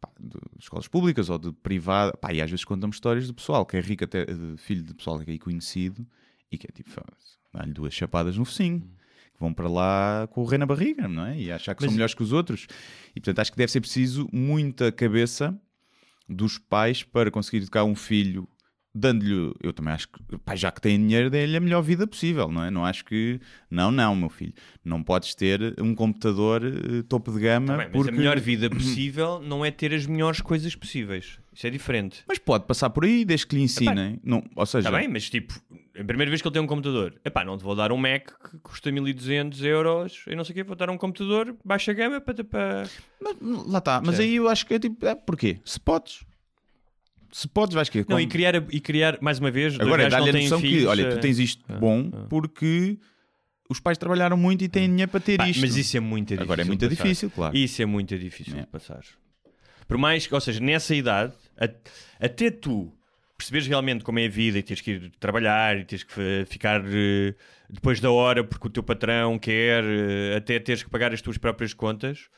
[0.00, 3.66] pá, de escolas públicas ou de privada, pá, e às vezes contam-me histórias do pessoal
[3.66, 6.06] que é rico até de filho de pessoal que é conhecido
[6.50, 6.90] e que é tipo,
[7.52, 11.26] dá-lhe duas chapadas no focinho que vão para lá com o rei na barriga, não
[11.26, 11.38] é?
[11.38, 12.66] E achar que Mas- são melhores que os outros.
[13.16, 15.58] E portanto acho que deve ser preciso muita cabeça
[16.28, 18.48] dos pais para conseguir educar um filho
[18.94, 22.50] dando-lhe, eu também acho que, pá, já que tem dinheiro, dê-lhe a melhor vida possível,
[22.50, 22.70] não é?
[22.70, 24.52] Não acho que, não, não, meu filho,
[24.84, 28.10] não podes ter um computador eh, topo de gama mas porque...
[28.10, 31.38] a melhor vida possível não é ter as melhores coisas possíveis.
[31.52, 32.22] Isso é diferente.
[32.26, 34.18] Mas pode passar por aí desde que lhe ensinem.
[34.24, 35.54] Não, ou seja, Está bem, mas tipo,
[35.98, 38.30] a primeira vez que ele tem um computador, epá, não te vou dar um Mac
[38.50, 42.20] que custa 1200 euros e não sei o quê, vou dar um computador baixa gama
[42.20, 42.44] para.
[42.44, 42.88] para...
[43.20, 44.02] mas, lá está.
[44.04, 44.22] Mas Sim.
[44.22, 45.60] aí eu acho que é tipo, é, porquê?
[45.64, 46.24] Se podes.
[47.32, 50.30] Se podes, vais que Não, e criar, e criar, mais uma vez, Agora é dar-lhe
[50.30, 52.26] a noção que, olha, tu eh, tens isto ah, bom ah.
[52.28, 52.98] porque
[53.70, 55.62] os pais trabalharam muito e têm dinheiro para ter pá, isto.
[55.62, 56.44] Mas isso é muito difícil.
[56.44, 57.02] Agora é muito passar.
[57.02, 57.56] difícil, claro.
[57.56, 58.60] Isso é muito difícil É.
[58.60, 59.02] de passar.
[59.88, 61.32] Por mais que, ou seja, nessa idade,
[62.20, 62.92] até tu
[63.36, 66.82] perceberes realmente como é a vida e tens que ir trabalhar e tens que ficar
[66.84, 67.34] eh,
[67.68, 71.38] depois da hora porque o teu patrão quer, eh, até teres que pagar as tuas
[71.38, 72.28] próprias contas.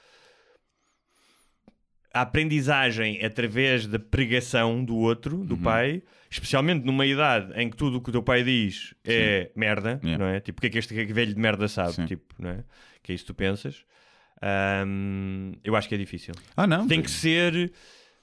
[2.14, 5.44] A aprendizagem através da pregação do outro, Uhum.
[5.46, 6.00] do pai,
[6.30, 10.24] especialmente numa idade em que tudo o que o teu pai diz é merda, Yeah.
[10.24, 10.38] não é?
[10.40, 11.92] Tipo, o que é que este velho de merda sabe?
[11.94, 12.06] Sim.
[12.06, 12.64] Tipo, não é?
[13.02, 13.84] Que é isso que tu pensas.
[14.40, 16.34] Ahm, eu acho que é difícil.
[16.56, 16.86] Ah, não.
[16.86, 17.72] Tem que ser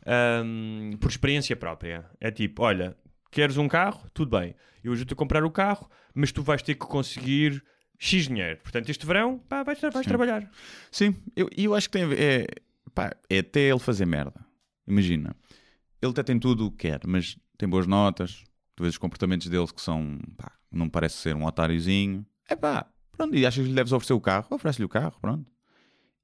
[0.05, 2.05] ahm, por experiência própria.
[2.19, 2.95] É tipo, olha,
[3.31, 4.09] queres um carro?
[4.13, 4.55] Tudo bem.
[4.83, 7.63] Eu ajudo-te a comprar o carro, mas tu vais ter que conseguir
[7.99, 8.59] X dinheiro.
[8.63, 10.49] Portanto, este verão, pá, vais, vais trabalhar.
[10.91, 12.19] Sim, eu, e eu acho que tem a ver.
[12.19, 12.47] É,
[12.93, 14.45] pá, é até ele fazer merda.
[14.87, 15.35] Imagina,
[16.01, 18.43] ele até tem tudo o que quer, mas tem boas notas.
[18.75, 20.19] Tu vês os comportamentos dele que são.
[20.37, 22.25] Pá, não parece ser um otáriozinho.
[22.49, 23.35] É pá, pronto.
[23.35, 24.47] E achas que lhe deves oferecer o carro?
[24.49, 25.49] Oferece-lhe o carro, pronto.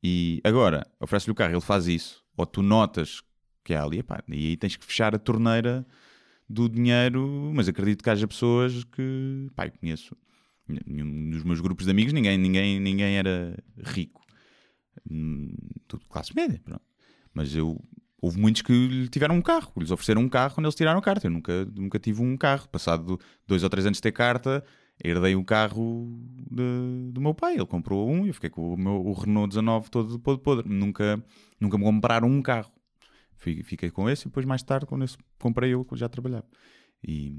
[0.04, 2.24] E agora, oferece-lhe o carro, ele faz isso.
[2.36, 3.22] Ou tu notas
[3.64, 5.86] que há ali, epá, e aí tens que fechar a torneira
[6.50, 7.52] do dinheiro.
[7.54, 9.50] Mas acredito que haja pessoas que.
[9.56, 10.16] Pá, eu conheço.
[10.68, 14.27] Dos meus grupos de amigos, ninguém, ninguém, ninguém era rico.
[15.10, 15.54] Hum,
[15.88, 16.82] tudo classe média, pronto.
[17.34, 17.80] Mas eu
[18.22, 21.02] houve muitos que lhe tiveram um carro, lhes ofereceram um carro quando eles tiraram a
[21.02, 21.28] carta.
[21.28, 22.68] Eu nunca, nunca tive um carro.
[22.70, 24.64] Passado dois ou três anos de ter carta,
[25.04, 27.54] herdei o carro de- do meu pai.
[27.56, 30.70] Ele comprou um e eu fiquei com o, meu, o Renault 19 todo podre, podre.
[30.70, 31.24] Nunca,
[31.60, 32.72] nunca me compraram um carro.
[33.36, 36.46] Fi- Fiquei com esse e depois mais tarde, quando esse comprei eu, já trabalhava.
[37.08, 37.32] E,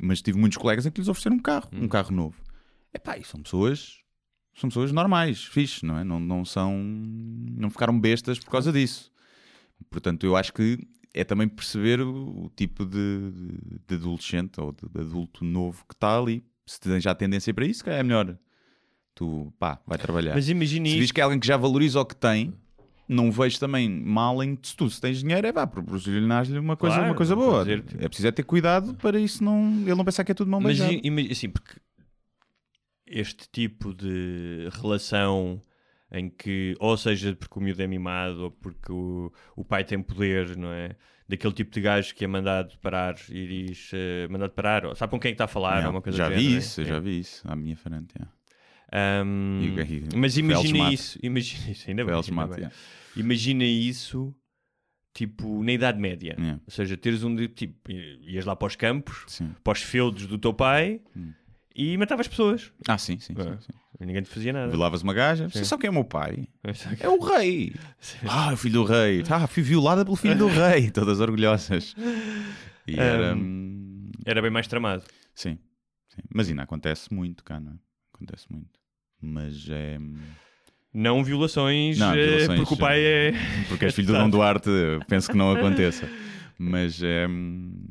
[0.00, 2.40] mas tive muitos colegas em que lhes ofereceram um carro, um carro novo.
[2.94, 3.98] Epá, e são pessoas
[4.58, 6.04] são pessoas normais, fixe, não é?
[6.04, 6.76] Não, não são.
[6.78, 9.10] Não ficaram bestas por causa disso.
[9.90, 10.78] Portanto, eu acho que
[11.14, 13.30] é também perceber o, o tipo de,
[13.86, 16.42] de- adolescente ou de, de adulto novo que está ali.
[16.66, 18.36] Se tens já tendência para isso, é melhor.
[19.14, 20.34] Tu, pá, vai trabalhar.
[20.34, 22.52] Mas imagina se vis que é alguém que já valoriza o que tem,
[23.08, 26.96] não vejo também mal em se tu se tens dinheiro, é vá, proporcionar-lhe uma coisa,
[26.96, 27.60] Claro, uma coisa boa.
[27.64, 30.34] dizer, tipo- É preciso é ter cuidado para isso não, ele não pensar que é
[30.34, 31.00] tudo mão Mas beijada.
[31.06, 31.76] ima- assim, porque
[33.06, 35.60] este tipo de relação
[36.12, 40.00] em que, ou seja, porque o miúdo é mimado, ou porque o, o pai tem
[40.02, 40.96] poder, não é?
[41.28, 45.10] Daquele tipo de gajo que é mandado parar e diz eh, mandado parar, ou sabe
[45.10, 46.80] com quem é que está a falar, Não, ou uma coisa já vi género, isso,
[46.80, 46.84] é?
[46.84, 48.14] eu já vi isso à minha frente.
[48.20, 48.26] é.
[48.92, 52.64] Ahm, E mas imagina isso, imagina isso, ainda bem, ainda bem.
[52.66, 52.70] é.
[53.16, 54.32] Imagina isso,
[55.12, 56.36] tipo, na Idade Média.
[56.38, 56.52] É.
[56.54, 59.52] Ou seja, teres um tipo, ias lá para os campos, Sim.
[59.64, 61.00] para os feudos do teu pai
[61.76, 62.72] e matavas pessoas.
[62.88, 63.56] Ah, sim, sim, sim, É.
[63.60, 63.72] sim.
[64.00, 64.68] Ninguém te fazia nada.
[64.68, 65.48] Violavas uma gaja.
[65.48, 66.48] Você sabe quem é o meu pai?
[66.74, 66.96] Sim.
[67.00, 67.74] É o rei.
[68.28, 69.22] Ah, o filho do rei.
[69.30, 70.90] Ah, fui violada pelo filho do rei.
[70.92, 71.94] Todas orgulhosas.
[72.86, 73.34] E era.
[73.34, 75.02] hum, Era bem mais tramado.
[75.34, 75.58] Sim,
[76.08, 76.20] sim.
[76.34, 77.74] Mas ainda acontece muito cá, não é?
[78.14, 78.68] Acontece muito.
[79.20, 79.98] Mas é.
[80.92, 83.32] Não violações, Não, eh, violações, porque o pai é.
[83.68, 84.70] Porque és filho do Dom Duarte,
[85.08, 86.08] penso que não aconteça.
[86.58, 87.26] Mas é.
[87.26, 87.86] hum,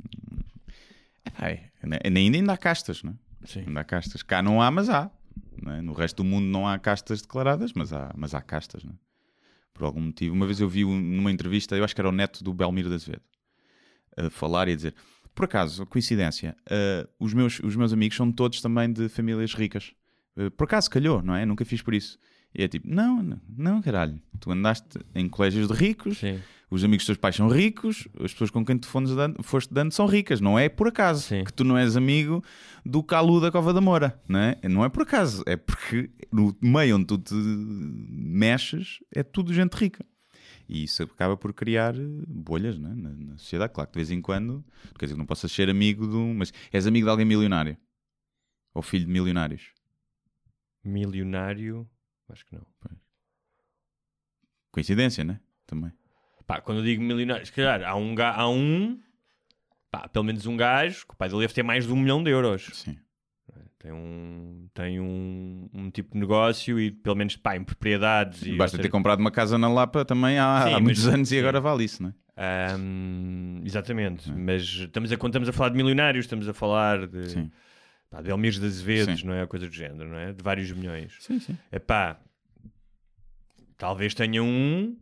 [1.41, 1.69] é,
[2.09, 3.15] nem ainda, ainda há castas, não é?
[3.45, 3.63] Sim.
[3.67, 4.21] Onde há castas.
[4.23, 5.09] Cá não há, mas há.
[5.67, 5.81] é?
[5.81, 8.83] No resto do mundo não há castas declaradas, mas há, mas há castas.
[8.85, 8.89] é?
[9.73, 10.33] Por algum motivo.
[10.33, 12.89] Uma vez eu vi um- numa entrevista, eu acho que era o neto do Belmiro
[12.89, 13.23] da Azevedo,
[14.17, 14.95] a falar e a dizer:
[15.33, 19.93] Por acaso, coincidência, eh, os, meus, os meus amigos são todos também de famílias ricas.
[20.37, 21.45] Eh, por acaso calhou, não é?
[21.45, 22.17] Nunca fiz por isso.
[22.55, 24.19] E é tipo: Não, não, não caralho.
[24.39, 26.39] Tu andaste em colégios de ricos, Sim.
[26.71, 29.73] os amigos dos teus pais são ricos, as pessoas com quem tu foste dando, foste
[29.73, 31.43] dando são ricas, não é por acaso Sim.
[31.43, 32.43] que tu não és amigo
[32.85, 34.57] do Calu da Cova da Moura, não é?
[34.63, 39.73] Não é por acaso, é porque no meio onde tu te mexes é tudo gente
[39.73, 40.05] rica.
[40.67, 42.95] E isso acaba por criar eh, bolhas não é?
[42.95, 43.71] na, na sociedade.
[43.71, 44.65] Claro que de vez em quando,
[44.97, 46.33] quer dizer, não possas ser amigo de um.
[46.33, 47.77] Mas és amigo de alguém milionário
[48.73, 49.69] ou filho de milionários.
[50.83, 51.87] Milionário.
[52.29, 52.65] Acho que não.
[54.71, 55.39] Coincidência, né?
[55.65, 55.91] Também.
[56.45, 58.99] Pá, quando eu digo milionário, se calhar há um, há um
[59.89, 62.23] pá, pelo menos um gajo que o pai dele deve ter mais de um milhão
[62.23, 62.69] de euros.
[62.73, 62.97] Sim.
[63.79, 68.41] Tem um, tem um, um tipo de negócio e pelo menos pá, em propriedades.
[68.41, 71.07] E, Basta ter seja, comprado uma casa na Lapa também há, Sim, há mas- muitos
[71.07, 71.35] anos sim.
[71.35, 72.13] e agora vale isso, não é?
[72.37, 77.29] Ahm, exatamente, mas estamos a, quando estamos a falar de milionários, estamos a falar de,
[77.29, 77.51] Sim.
[78.15, 79.45] Pá, de Elmires de Azevedos, não é?
[79.45, 80.31] Coisa do género, não é?
[80.33, 81.17] De vários milhões.
[81.19, 81.57] Sim, sim.
[81.71, 82.19] É pá,
[83.77, 84.97] talvez tenha um,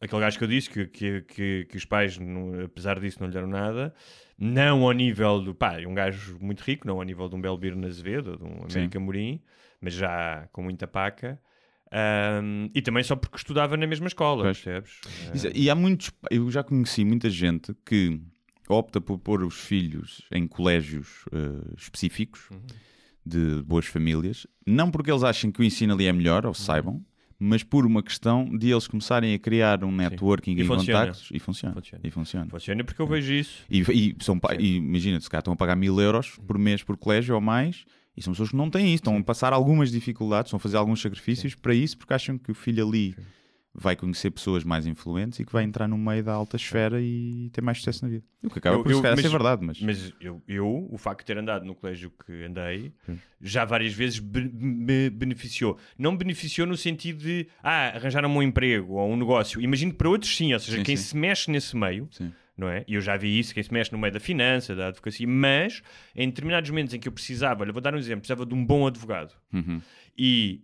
[0.00, 3.26] aquele gajo que eu disse que, que, que, que os pais, não- apesar disso, não
[3.28, 3.94] lhe deram nada,
[4.38, 7.76] não ao nível do pá, um gajo muito rico, não ao nível de um Belbir
[7.76, 8.78] na Azevedo ou de um Sim.
[8.78, 9.40] América Morim,
[9.80, 11.40] mas já com muita paca.
[11.96, 14.60] Ahm, e também só porque estudava na mesma escola, Pois.
[14.60, 15.00] percebes?
[15.32, 16.10] Isso- E há muitos.
[16.28, 18.20] Eu já conheci muita gente que
[18.68, 22.60] opta por pôr os filhos em colégios eh, específicos Uhum.
[23.26, 26.48] de boas famílias, não porque eles achem que o ensino ali é melhor Uhum.
[26.48, 27.04] ou saibam,
[27.38, 31.00] mas por uma questão de eles começarem a criar um networking E e, funciona.
[31.00, 31.74] contactos e funciona.
[31.74, 32.00] Funciona.
[32.06, 32.50] E funciona.
[32.50, 33.64] Funciona porque eu vejo isso.
[33.68, 36.96] E, e são, e imagina, se cá estão a pagar mil euros por mês por
[36.96, 37.84] colégio ou mais,
[38.16, 40.76] e são pessoas que não têm isso, estão a passar algumas dificuldades, estão a fazer
[40.76, 43.14] alguns sacrifícios para isso, porque acham que o filho ali
[43.76, 47.50] vai conhecer pessoas mais influentes e que vai entrar no meio da alta esfera e
[47.52, 48.24] ter mais sucesso na vida.
[48.42, 51.20] O que acaba Eu- por eu- mas- ser verdade, mas, Mas eu, eu, o facto
[51.20, 52.92] de ter andado no colégio que andei,
[53.40, 55.76] já várias vezes be- me beneficiou.
[55.98, 59.60] Não beneficiou no sentido de, ah, arranjaram um emprego ou um negócio.
[59.60, 61.02] Imagino que para outros sim, ou seja, Sim, quem sim.
[61.02, 62.32] se mexe nesse meio, Sim.
[62.56, 62.84] não é?
[62.86, 65.82] E eu já vi isso, quem se mexe no meio da finança, da advocacia, mas
[66.14, 68.64] em determinados momentos em que eu precisava, olha, vou dar um exemplo, precisava de um
[68.64, 69.34] bom advogado.
[69.52, 69.80] Uhum.
[70.16, 70.62] E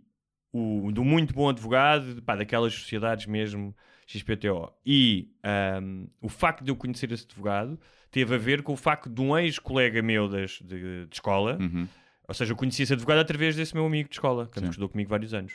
[0.53, 3.75] o, do muito bom advogado, pá, daquelas sociedades mesmo
[4.07, 4.73] XPTO.
[4.85, 7.79] E ahm, o facto de eu conhecer esse advogado
[8.11, 11.87] teve a ver com o facto de um ex-colega meu das, de, de escola, Uhum.
[12.27, 15.09] ou seja, eu conheci esse advogado através desse meu amigo de escola, que estudou comigo
[15.09, 15.53] vários anos.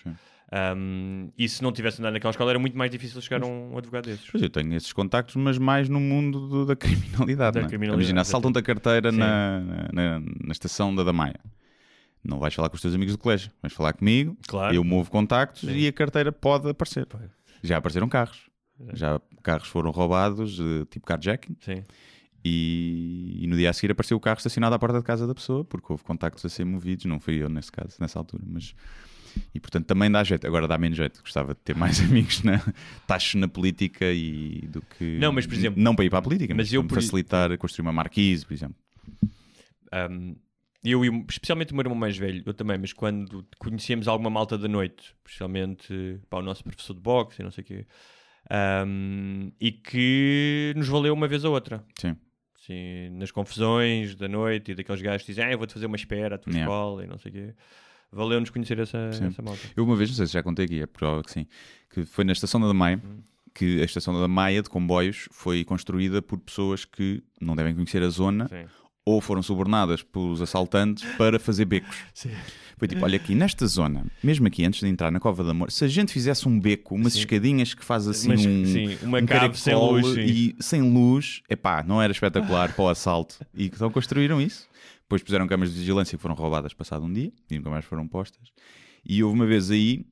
[0.52, 3.78] Ahm, e se não tivesse andado naquela escola era muito mais difícil chegar a um
[3.78, 4.30] advogado desses.
[4.30, 7.56] Pois eu tenho esses contactos, mas mais no mundo do- da criminalidade.
[7.60, 7.68] Da é?
[7.68, 9.18] criminalidade, Imagina, assaltam-te a carteira Sim.
[9.18, 9.60] na,
[9.92, 11.40] na, na estação da Damaia.
[12.26, 14.74] Não vais falar com os teus amigos do colégio, vais falar comigo, Claro.
[14.76, 15.76] eu movo contactos Sim.
[15.76, 17.08] e a carteira pode aparecer.
[17.64, 18.50] Já apareceram carros.
[18.94, 21.84] Já carros foram roubados, eh, tipo carjacking, Sim.
[22.44, 25.34] e, e no dia a seguir apareceu o carro estacionado à porta de casa da
[25.36, 28.74] pessoa, porque houve contactos a ser movidos, não fui eu nesse caso, nessa altura, mas...
[29.54, 32.62] E portanto também dá jeito, agora dá menos jeito, gostava de ter mais amigos na
[33.06, 35.18] taxos na política e do que...
[35.20, 37.02] Não, mas, por exemplo- Não para ir para a política, mas, mas eu, para por-
[37.02, 38.76] facilitar construir uma marquise, por exemplo.
[40.10, 40.36] Um,
[40.92, 44.58] eu e especialmente o meu irmão mais velho, eu também, mas quando conhecíamos alguma malta
[44.58, 47.86] da noite, especialmente para o nosso professor de boxe e não sei o quê,
[48.88, 51.84] um, e que nos valeu uma vez ou outra.
[52.00, 52.16] Sim.
[52.66, 55.96] Sim, nas confusões da noite e daqueles gajos que dizem, ah, eu vou-te fazer uma
[55.96, 56.66] espera à tua Yeah.
[56.66, 57.54] escola e não sei o quê.
[58.12, 59.26] Valeu-nos conhecer essa, Sim.
[59.28, 59.62] essa malta.
[59.76, 61.46] Eu uma vez, não sei se já contei aqui, é provável que sim,
[61.90, 63.22] que foi na estação da Maia, Hum.
[63.54, 68.02] que a estação da Maia de comboios foi construída por pessoas que não devem conhecer
[68.02, 68.66] a zona Sim.
[69.06, 71.96] Ou foram subornadas pelos assaltantes para fazer becos.
[72.78, 75.72] Foi tipo, olha aqui, nesta zona, mesmo aqui antes de entrar na Cova da Amor,
[75.72, 77.20] se a gente fizesse um beco, umas Sim.
[77.20, 80.22] escadinhas que faz assim Mas, um, sim, uma um cave sem luz, sim.
[80.22, 83.38] e sem luz, epá, não era espetacular para o assalto.
[83.54, 84.68] E então construíram isso.
[85.04, 88.08] Depois puseram câmaras de vigilância que foram roubadas passado um dia e nunca mais foram
[88.08, 88.50] postas.
[89.06, 90.04] E houve uma vez aí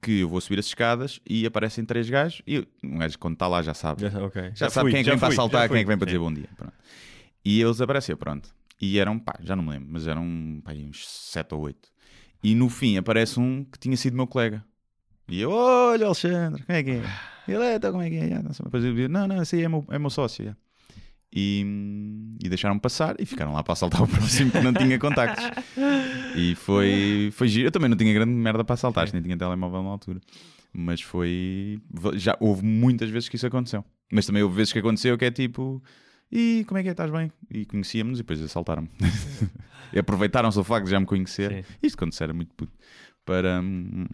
[0.00, 3.48] que eu vou subir as escadas e aparecem três gajos e um gajo quando está
[3.48, 4.02] lá já sabe.
[4.08, 4.52] Já, ok.
[4.54, 5.98] Já, sabe fui, quem é que vem para fui, assaltar, já quem é que vem
[5.98, 6.24] para dizer Sim.
[6.24, 6.48] bom dia.
[6.56, 6.72] Pronto.
[7.46, 8.52] E eles apareceram, pronto.
[8.80, 11.88] E eram, pá, já não me lembro, mas eram pá, uns sete ou oito.
[12.42, 14.64] E no fim aparece um que tinha sido meu colega.
[15.28, 17.02] E eu, olha Alexandre, como é que é?
[17.46, 18.42] Ele é, então como é que é?
[18.64, 20.44] Depois eu digo, não, não, esse aí é meu, é meu sócio.
[20.44, 20.56] já."
[21.32, 25.44] E, e deixaram-me passar e ficaram lá para assaltar o próximo que não tinha contactos.
[26.34, 27.68] E foi, foi giro.
[27.68, 30.20] Eu também não tinha grande merda para assaltar, nem tinha telemóvel na altura.
[30.72, 31.80] Mas foi.
[32.14, 33.84] Já houve muitas vezes que isso aconteceu.
[34.10, 35.82] Mas também houve vezes que aconteceu que é tipo.
[36.30, 36.92] E como é que é?
[36.92, 37.30] Estás bem?
[37.50, 38.90] E conhecíamos e depois assaltaram-me.
[39.92, 41.64] E aproveitaram-se do facto de já me conhecer.
[41.64, 41.74] Sim.
[41.80, 42.72] Isto quando se era muito puto.
[43.24, 44.04] Para, hum,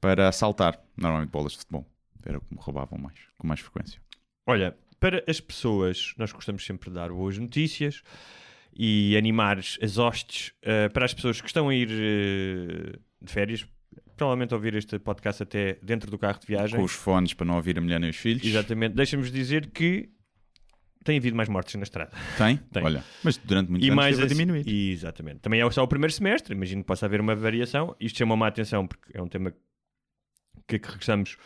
[0.00, 1.86] para assaltar, normalmente bolas de futebol.
[2.24, 4.00] Era o que me roubavam mais, com mais frequência.
[4.46, 8.02] Olha, para as pessoas, nós gostamos sempre de dar boas notícias
[8.74, 13.66] e animar as hostes eh, para as pessoas que estão a ir eh, de férias,
[14.16, 16.76] provavelmente ouvir este podcast até dentro do carro de viagem.
[16.76, 18.44] Com os fones para não ouvir a mulher nem os filhos.
[18.44, 18.94] Exatamente.
[18.94, 20.08] Deixa-nos dizer que
[21.04, 22.12] tem havido mais mortes na estrada.
[22.36, 22.56] Tem?
[22.72, 22.82] Tem.
[22.82, 24.68] Olha, mas durante muito E tempo mais esteve a diminuir.
[24.68, 25.40] Exatamente.
[25.40, 27.94] Também é só o primeiro semestre, imagino que possa haver uma variação.
[28.00, 29.52] Isto chama-me a atenção porque é um tema
[30.66, 31.36] que, que regressamos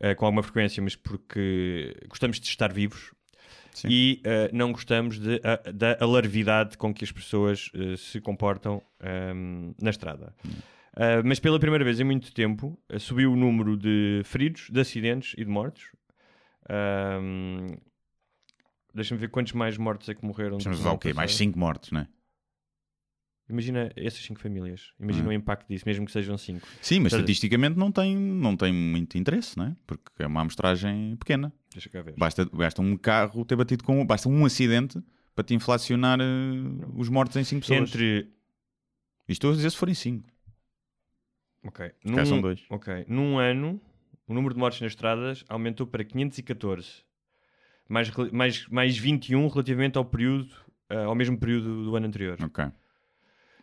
[0.00, 3.12] eh, com alguma frequência, mas porque gostamos de estar vivos
[3.72, 3.88] Sim.
[3.90, 5.40] e eh, não gostamos de,
[5.74, 10.34] da alarvidade com que as pessoas eh, se comportam ehm, na estrada.
[10.94, 15.32] Ah, mas pela primeira vez em muito tempo subiu o número de feridos, de acidentes
[15.38, 15.84] e de mortos.
[16.68, 17.78] Ahm,
[18.98, 20.58] Deixa-me ver quantos mais mortos é que morreram.
[20.58, 21.12] Estamos do a ano o quê?
[21.12, 21.38] Mais passado.
[21.38, 22.08] 5 mortos, não é?
[23.50, 24.92] Imagina essas cinco famílias.
[25.00, 25.30] Imagina Hum.
[25.30, 26.66] o impacto disso, mesmo que sejam cinco.
[26.82, 29.76] Sim, mas Estás estatisticamente não tem, não tem muito interesse, não é?
[29.86, 31.50] Porque é uma amostragem pequena.
[31.72, 32.14] Deixa cá ver.
[32.18, 34.04] Basta, basta um carro ter batido com.
[34.04, 35.02] Basta um acidente
[35.34, 36.24] para te inflacionar eh,
[36.94, 37.88] os mortos em 5 pessoas.
[37.88, 38.28] Entre.
[39.26, 40.28] E estou a dizer se forem 5.
[41.64, 41.90] Ok.
[42.14, 42.64] Cá são dois.
[42.68, 43.06] Ok.
[43.08, 43.80] Num ano,
[44.26, 47.02] o número de mortes nas estradas aumentou para 514.
[47.88, 50.48] Mais, mais, mais 21 relativamente ao período,
[50.90, 52.36] ah, ao mesmo período do ano anterior.
[52.42, 52.64] Ok.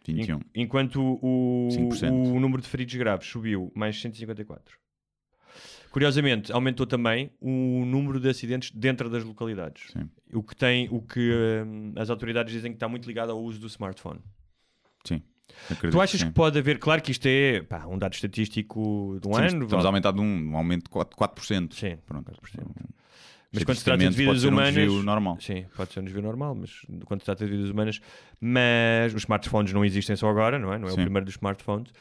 [0.08, 0.38] 21.
[0.38, 2.12] En- enquanto o, 5%.
[2.12, 4.78] o número de feridos graves subiu mais 154.
[5.92, 9.92] Curiosamente, aumentou também o número de acidentes dentro das localidades.
[9.94, 10.10] Sim.
[10.34, 11.32] O que tem, o que
[11.66, 14.20] hum, as autoridades dizem que está muito ligado ao uso do smartphone.
[15.06, 15.22] Sim.
[15.70, 16.28] Acredito Tu achas sim.
[16.28, 19.48] que pode haver, claro que isto é pá, um dado estatístico de um Sim, ano,
[19.48, 21.16] Estamos vale- a aumentar de um, um aumento de 4%.
[21.16, 21.74] 4%.
[21.74, 22.30] Sim, Pronto.
[22.30, 22.66] 4%.
[23.56, 24.74] Mas quando se trata de vidas pode ser um humanas.
[24.76, 25.38] desvio normal.
[25.42, 26.72] Sim, pode ser um desvio normal, mas
[27.06, 28.00] quando se trata de vidas humanas.
[28.40, 30.78] Mas os smartphones não existem só agora, não é?
[30.78, 31.02] Não é o Sim.
[31.02, 31.92] primeiro dos smartphones.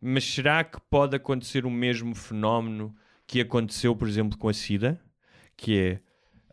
[0.00, 2.94] Mas será que pode acontecer o mesmo fenómeno
[3.26, 5.00] que aconteceu, por exemplo, com a SIDA?
[5.56, 6.00] Que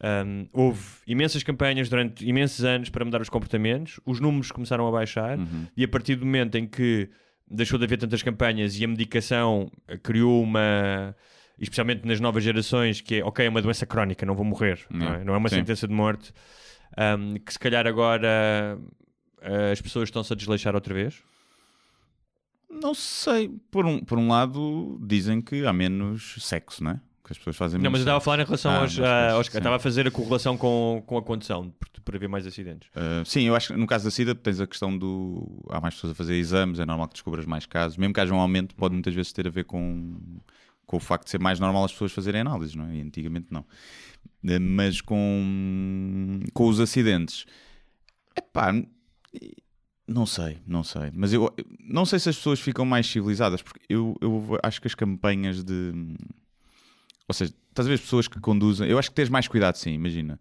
[0.02, 0.24] é.
[0.26, 4.92] hum, houve imensas campanhas durante imensos anos para mudar os comportamentos, os números começaram a
[4.92, 5.68] baixar, Uhum.
[5.78, 7.08] e a partir do momento em que
[7.50, 11.16] deixou de haver tantas campanhas e a medicação eh, criou uma.
[11.60, 15.08] Especialmente nas novas gerações, que é ok, é uma doença crónica, não vou morrer, não
[15.08, 15.26] é, Não.
[15.26, 15.56] não é uma Sim.
[15.58, 16.34] sentença de morte,
[17.18, 18.78] hum, que se calhar agora
[19.42, 21.24] eh, as pessoas estão-se a desleixar outra vez.
[22.70, 23.50] Não sei.
[23.72, 27.00] Por um, por um lado, dizem que há menos sexo, não é?
[27.24, 29.00] Que as pessoas fazem Não, mas eu estava a falar em relação Ah, aos.
[29.00, 32.46] ah, aos- estava a fazer a correlação com, com a condução, por- para ver mais
[32.46, 32.88] acidentes.
[32.90, 35.64] Uh, sim, eu acho que no caso da SIDA tens a questão do.
[35.70, 37.98] Há mais pessoas a fazer exames, é normal que descubras mais casos.
[37.98, 40.18] Mesmo que haja um aumento, pode muitas vezes ter a ver com,
[40.86, 42.96] com o facto de ser mais normal as pessoas fazerem análises, não é?
[42.96, 43.62] E antigamente não.
[43.62, 47.46] Uh, Mas com, com os acidentes,
[48.38, 48.74] epá,
[50.08, 51.12] não sei, não sei.
[51.14, 54.88] Mas eu não sei se as pessoas ficam mais civilizadas, porque eu, eu acho que
[54.88, 55.94] as campanhas de.
[57.28, 58.88] Ou seja, estás a ver as pessoas que conduzem.
[58.88, 60.40] Eu acho que tens mais cuidado, sim, imagina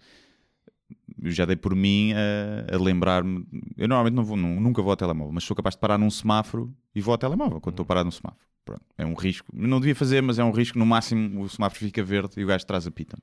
[1.25, 3.47] já dei por mim a, a lembrar-me.
[3.77, 6.11] Eu normalmente não vou, não- nunca vou ao telemóvel, mas sou capaz de parar num
[6.11, 8.45] semáforo e vou ao telemóvel quando estou parado num semáforo.
[8.65, 9.47] Pronto, é um risco.
[9.53, 10.79] Não devia fazer, mas é um risco.
[10.79, 13.23] No máximo o semáforo fica verde e o gajo de trás apita-me.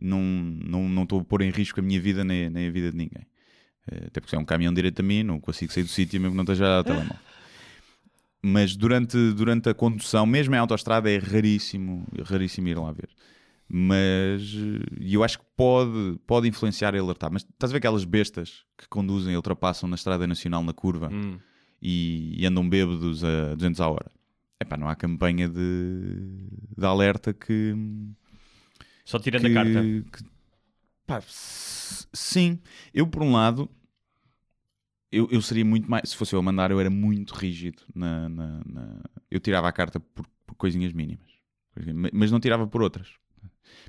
[0.00, 2.90] Não não não estou a pôr em risco a minha vida nem, nem a vida
[2.90, 3.26] de ninguém.
[3.90, 6.20] Eh, Até porque se é um caminhão direito a mim, não consigo sair do sítio
[6.20, 7.16] mesmo que não esteja ao telemóvel.
[8.42, 13.08] Mas durante, durante a condução, mesmo em autoestrada, é raríssimo, raríssimo ir lá ver
[13.76, 17.28] mas eh, e eu acho que pode, pode influenciar e alertar.
[17.32, 21.10] Mas estás a ver aquelas bestas que conduzem e ultrapassam na estrada nacional na curva
[21.12, 21.40] Hum.
[21.82, 24.10] e, e andam bêbados a 200 a hora?
[24.60, 26.46] Epá, não há campanha de,
[26.78, 27.74] de alerta que.
[29.04, 29.80] Só tirando que, a carta.
[29.82, 30.24] que-
[31.04, 32.60] pá, sim,
[32.94, 33.68] eu por um lado.
[35.10, 36.10] Eu, eu seria muito mais.
[36.10, 37.82] Se fosse eu a mandar, eu era muito rígido.
[37.92, 41.26] Na, na- na- eu tirava a carta por, por coisinhas mínimas.
[42.12, 43.08] Mas não tirava por outras.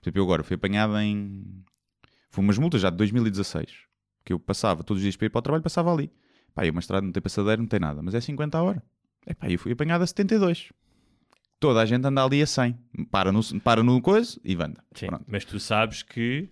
[0.01, 1.63] Por exemplo, eu agora fui apanhado em.
[2.29, 3.69] Foi umas multas já de 2016.
[4.23, 6.11] Que eu passava todos os dias para ir para o trabalho, passava ali.
[6.53, 8.01] Pá, é uma estrada, não tem passadeiro, não tem nada.
[8.01, 8.83] Mas é 50 a hora.
[9.27, 10.71] Epá, eu fui apanhado a 72.
[11.59, 12.77] Toda a gente anda ali a 100.
[13.11, 14.83] Para no, para no coisa e anda.
[14.93, 15.25] Sim, Pronto.
[15.27, 16.49] mas tu sabes que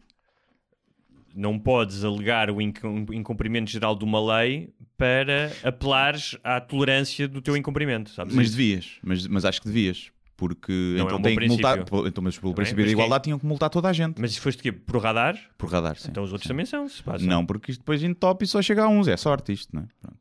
[1.35, 7.41] não podes alegar o incum- incumprimento geral de uma lei para apelares à tolerância do
[7.41, 8.35] teu incumprimento, sabes?
[8.35, 8.97] Mas devias.
[9.01, 10.11] Mas, mas acho que devias.
[10.35, 11.79] Porque Não é então um bom têm que multar.
[12.07, 14.19] Então, mas pelo bem, princípio da quem- igualdade tinham que multar toda a gente.
[14.19, 14.71] Mas foste o quê?
[14.71, 15.39] Por radar?
[15.57, 16.09] Por radar, sim.
[16.09, 16.49] Então os outros sim.
[16.49, 16.87] também são.
[17.21, 19.11] Não, porque isto depois em top e só chega a 11.
[19.11, 19.87] É sorte isto, não é?
[20.01, 20.17] Pronto.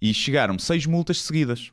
[0.00, 1.72] E chegaram-me seis multas seguidas.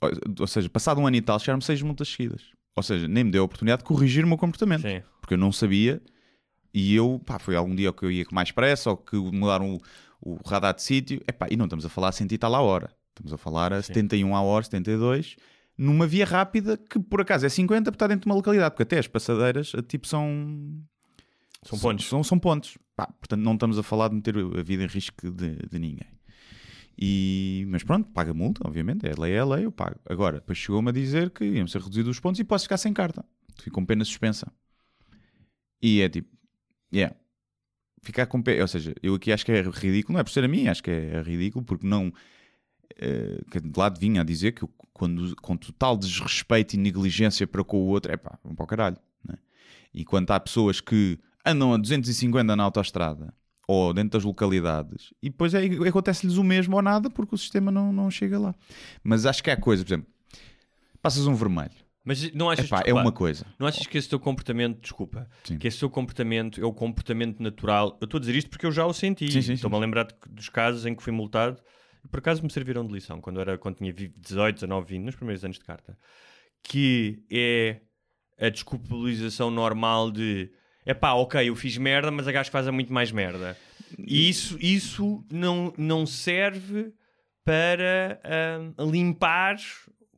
[0.00, 2.42] Ou, ou seja, passado um ano e tal, chegaram-me seis multas seguidas.
[2.76, 4.82] Ou seja, nem me deu a oportunidade de corrigir o meu comportamento.
[4.82, 5.00] Sim.
[5.20, 6.02] Porque eu não sabia
[6.74, 9.76] E eu, pá, foi algum dia que eu ia com mais pressa ou que mudaram
[10.20, 11.22] o, o radar de sítio.
[11.28, 12.90] Epá, e não estamos a falar a 100 e tal a hora.
[13.10, 15.36] Estamos a falar a 71 a hora, 72,
[15.76, 18.70] numa via rápida que por acaso é 50 porque está dentro de uma localidade.
[18.72, 20.82] Porque até as passadeiras, tipo, são.
[21.62, 22.06] São pontos.
[22.06, 22.78] São, são pontos.
[22.94, 26.14] Pá, portanto, não estamos a falar de meter a vida em risco de, de ninguém.
[26.96, 29.98] E, mas pronto, paga multa, obviamente, é lei, é lei, eu pago.
[30.08, 32.92] Agora, depois chegou-me a dizer que iam ser reduzidos os pontos e posso ficar sem
[32.92, 33.24] carta.
[33.60, 34.52] Fico com pena suspensa.
[35.82, 36.28] E é tipo,
[36.92, 37.14] yeah.
[38.02, 40.44] Ficar com pena, ou seja, eu aqui acho que é ridículo, não é por ser
[40.44, 42.12] a mim, acho que é ridículo, porque não.
[42.92, 47.64] Uh, que de lado vinha a dizer que quando, com total desrespeito e negligência para
[47.64, 48.96] com o outro, é pá, vão para o caralho.
[49.26, 49.36] Né?
[49.92, 53.34] E quando há pessoas que andam a 250 na autoestrada
[53.66, 57.70] ou dentro das localidades e depois é, acontece-lhes o mesmo ou nada porque o sistema
[57.70, 58.54] não, não chega lá.
[59.02, 60.06] Mas acho que é a coisa, por exemplo,
[61.02, 61.84] passas um vermelho.
[62.04, 63.46] Mas não achas Epá, é uma coisa.
[63.58, 65.56] Não achas que esse teu comportamento, desculpa, Sim.
[65.56, 67.96] que esse teu comportamento é o comportamento natural?
[67.98, 69.24] Eu estou a dizer isto porque eu já o senti.
[69.24, 71.58] Estou-me a lembrar dos casos em que fui multado
[72.10, 75.44] por acaso me serviram de lição quando, era, quando tinha 18, 19, 20, nos primeiros
[75.44, 75.96] anos de carta.
[76.62, 77.80] Que é
[78.38, 80.50] a desculpabilização normal de
[80.86, 83.56] é pá, ok, eu fiz merda, mas a gajo faz a muito mais merda.
[83.98, 86.92] E isso, isso não, não serve
[87.44, 89.56] para ah, limpar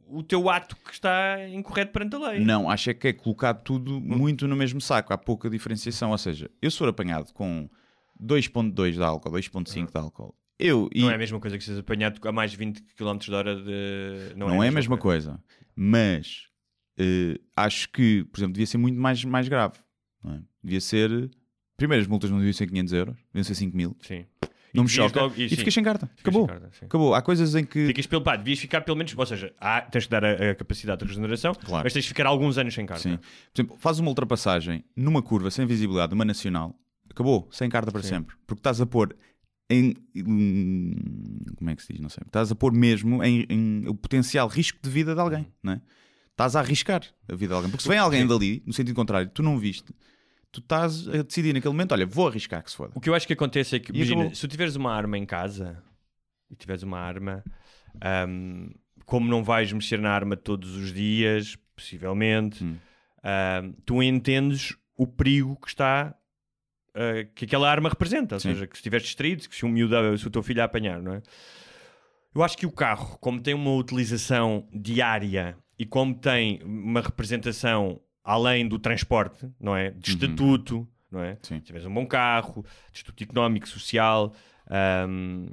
[0.09, 2.41] o teu ato que está incorreto perante a lei.
[2.41, 4.01] Não, acho é que é colocado tudo Hum.
[4.01, 5.13] muito no mesmo saco.
[5.13, 6.11] Há pouca diferenciação.
[6.11, 7.69] Ou seja, eu sou apanhado com
[8.21, 10.35] 2.2 de álcool, 2.5 de álcool.
[10.59, 13.19] Eu, e Não é a mesma coisa que seres apanhado a mais de 20 km
[13.19, 14.35] de hora de...
[14.37, 15.39] não, é a mesma coisa.
[15.75, 16.45] Mas
[16.99, 19.75] eh, acho que, por exemplo, devia ser muito mais, mais grave.
[20.25, 20.41] não é?
[20.65, 21.31] Devia ser.
[21.77, 23.97] Primeiro, as multas não deviam ser 500 euros, deviam ser 5 mil.
[24.01, 24.25] Sim.
[24.73, 25.21] Não me choca.
[25.21, 26.07] logo- E, sim, ficas sem carta.
[26.17, 26.47] ficas Acabou.
[26.49, 26.85] sem carta.
[26.87, 27.15] Acabou.
[27.15, 27.87] Há coisas em que.
[27.89, 30.55] Ficas pelo pá, devias ficar pelo menos, ou seja, há, tens de dar a, a
[30.55, 31.85] capacidade de regeneração, Claro.
[31.85, 33.03] mas tens de ficar alguns anos sem carta.
[33.03, 33.17] Sim.
[33.19, 36.75] Por exemplo, fazes uma ultrapassagem numa curva sem visibilidade, uma nacional,
[37.11, 38.09] acabou, sem carta para Sim.
[38.09, 38.37] sempre.
[38.47, 39.15] Porque estás a pôr
[39.69, 39.95] em,
[41.57, 42.01] Como é que se diz?
[42.01, 42.23] Não sei.
[42.27, 45.81] Estás a pôr mesmo em, em o potencial risco de vida de alguém, não é?
[46.31, 47.71] Estás a arriscar a vida de alguém.
[47.71, 49.95] Porque se vem alguém dali, no sentido contrário, tu não viste,
[50.53, 52.93] tu estás a decidir naquele momento: olha, vou arriscar que se foda.
[52.95, 54.35] O que eu acho que acontece é que, imagina, acabou.
[54.35, 55.83] se tu tiveres uma arma em casa
[56.51, 57.43] e tiveres uma arma,
[58.01, 58.69] ahm,
[59.05, 62.77] como não vais mexer na arma todos os dias, possivelmente, Hum.
[63.25, 66.15] ahm, tu entendes o perigo que está.
[66.97, 68.55] Ah, que aquela arma representa, ou Sim.
[68.55, 71.01] seja, que se estiveres distraído, que se, um miúdo, se o teu filho a apanhar,
[71.01, 71.23] não é?
[72.35, 78.01] Eu acho que o carro, como tem uma utilização diária e como tem uma representação
[78.25, 79.91] além do transporte, não é?
[79.91, 81.39] De estatuto, não é?
[81.43, 81.59] Sim.
[81.59, 84.35] Se tiveres um bom carro, de estatuto económico, social,
[84.69, 85.47] ahm,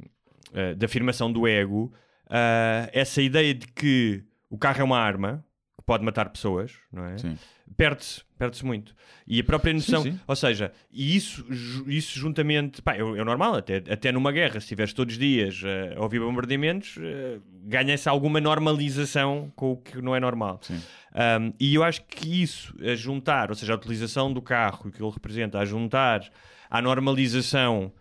[0.54, 1.94] ah, de afirmação do ego,
[2.30, 5.46] ah, essa ideia de que o carro é uma arma
[5.86, 7.18] pode matar pessoas, não é?
[7.18, 7.38] Sim.
[7.76, 8.96] Perde-se, perde-se muito.
[9.26, 10.20] E a própria noção, sim.
[10.28, 11.46] ou seja, e isso,
[11.88, 15.62] isso juntamente, pá, é, é normal, até, até numa guerra, se estiveres todos os dias
[15.64, 20.60] eh, a ouvir bombardeamentos, eh, ganha-se alguma normalização com o que não é normal.
[20.62, 20.76] Sim.
[20.76, 24.92] Um, e eu acho que isso, a juntar, ou seja, a utilização do carro, o
[24.92, 26.22] que ele representa, a juntar
[26.70, 27.92] à normalização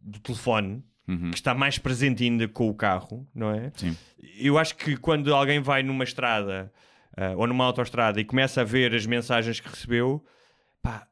[0.00, 3.70] do telefone, que está mais presente ainda com o carro, não é?
[3.76, 3.94] Sim.
[4.38, 6.72] Eu acho que quando alguém vai numa estrada
[7.16, 10.24] ah, ou numa autoestrada e começa a ver as mensagens que recebeu,
[10.82, 11.06] pá,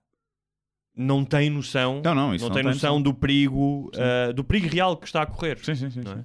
[0.95, 4.97] não tem noção, Não, não, não tem tem noção do perigo, ah, do perigo real
[4.97, 5.59] que está a correr.
[5.63, 6.01] Sim, sim, sim.
[6.01, 6.25] Não é?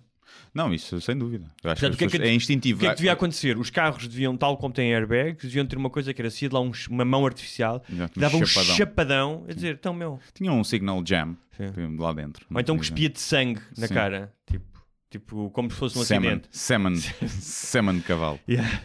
[0.53, 1.45] Não, isso sem dúvida.
[1.61, 2.78] Portanto, que, que é que- é instintivo.
[2.78, 3.57] O que é que devia acontecer?
[3.57, 6.59] Os carros deviam, tal como têm airbags, deviam ter uma coisa que era assim, lá
[6.59, 8.75] um- uma mão artificial, Exato, que dava um chapadão.
[8.75, 10.19] chapadão, a dizer, então meu.
[10.34, 11.97] Tinha um signal jam Sim.
[11.97, 12.45] lá dentro.
[12.51, 13.93] Ou então cuspia de sangue na Sim.
[13.93, 14.65] cara, tipo,
[15.09, 16.30] tipo, como se fosse um Semen.
[16.30, 16.49] acidente.
[16.51, 16.95] Semen.
[17.39, 18.39] Semen de cavalo.
[18.49, 18.82] Yeah.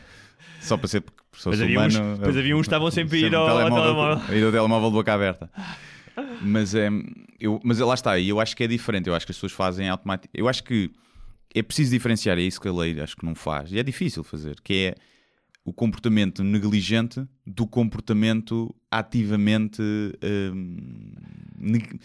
[0.62, 2.18] Só para ser porque se Mas fosse havia uns- humano.
[2.20, 4.24] mas havia uns que estavam sempre a ir ao- ao telemóvel.
[4.28, 5.50] A ir ao telemóvel de boca aberta.
[6.42, 6.88] Mas, é,
[7.40, 9.08] eu, mas lá está, e eu acho que é diferente.
[9.08, 10.32] Eu acho que as pessoas fazem automático.
[10.36, 10.90] Eu acho que
[11.54, 13.72] é preciso diferenciar, é isso que a lei acho que não faz.
[13.72, 14.94] E é difícil fazer, que é
[15.64, 19.80] o comportamento negligente do comportamento ativamente.
[19.82, 21.12] hum,
[21.58, 21.98] neg-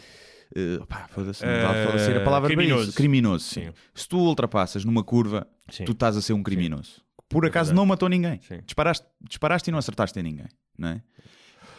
[0.56, 2.94] eh, pá, foda-se, não estava a sair a palavra criminoso.
[2.94, 3.44] Criminoso.
[3.46, 3.66] sim.
[3.66, 3.72] Sim.
[3.94, 5.84] Se tu ultrapassas numa curva, Sim.
[5.86, 7.02] tu estás a ser um criminoso.
[7.30, 8.40] Por É acaso não matou ninguém.
[8.48, 8.60] Sim.
[8.66, 10.48] Disparaste, disparaste e não acertaste em ninguém.
[10.78, 11.02] Não é?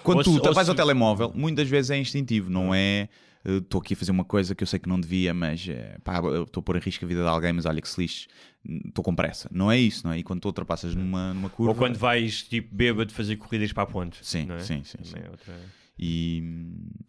[0.02, 3.08] Quando Ou tu se- ou vais se- ao telemóvel, muitas vezes é instintivo, não é?
[3.44, 5.96] eh, Estou aqui a fazer uma coisa que eu sei que não devia, mas eh,
[6.46, 8.26] estou a pôr em risco a vida de alguém, mas olha que se lixe,
[8.86, 9.48] estou com pressa.
[9.52, 10.18] Não é isso, não é?
[10.18, 11.70] E quando tu ultrapassas numa, numa curva.
[11.72, 14.18] Ou quando vais, tipo, bêbado fazer corridas para a ponte.
[14.22, 14.58] Sim, é?
[14.60, 15.54] sim, sim, Também é outra-
[15.98, 16.42] E,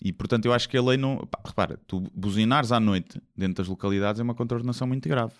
[0.03, 1.17] e portanto eu acho que a lei não.
[1.27, 5.33] pá, repara, tu buzinares à noite dentro das localidades é uma contraordenação muito grave.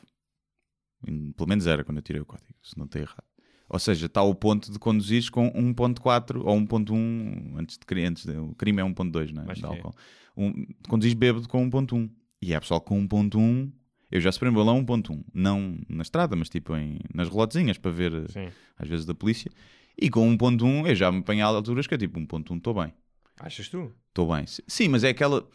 [1.36, 3.24] Pelo menos era quando eu tirei o código, se não estou errado.
[3.70, 8.36] Ou seja, está ao ponto de conduzires com 1.4 ou 1.1 antes de antes de,
[8.36, 9.54] o crime é 1.2, não é?
[9.54, 9.68] De é.
[9.68, 9.94] álcool.
[10.36, 12.10] Um, conduzis bêbado com 1.1.
[12.42, 13.72] E há pessoal com 1.1.
[14.12, 15.24] Eu já superei balão 1.1.
[15.32, 18.50] Não na estrada, mas tipo em, nas relotezinhas para ver, Sim.
[18.76, 19.52] às vezes, da polícia.
[20.02, 22.92] E com 1.1 eu já me apanhei a alturas que é tipo 1.1, estou bem.
[23.40, 23.94] Achas tu?
[24.08, 24.46] Estou bem.
[24.48, 25.48] Sim, mas é aquela.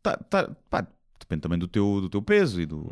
[0.00, 0.86] Tá, tá, pá,
[1.28, 2.90] depende também do teu, do teu peso e do.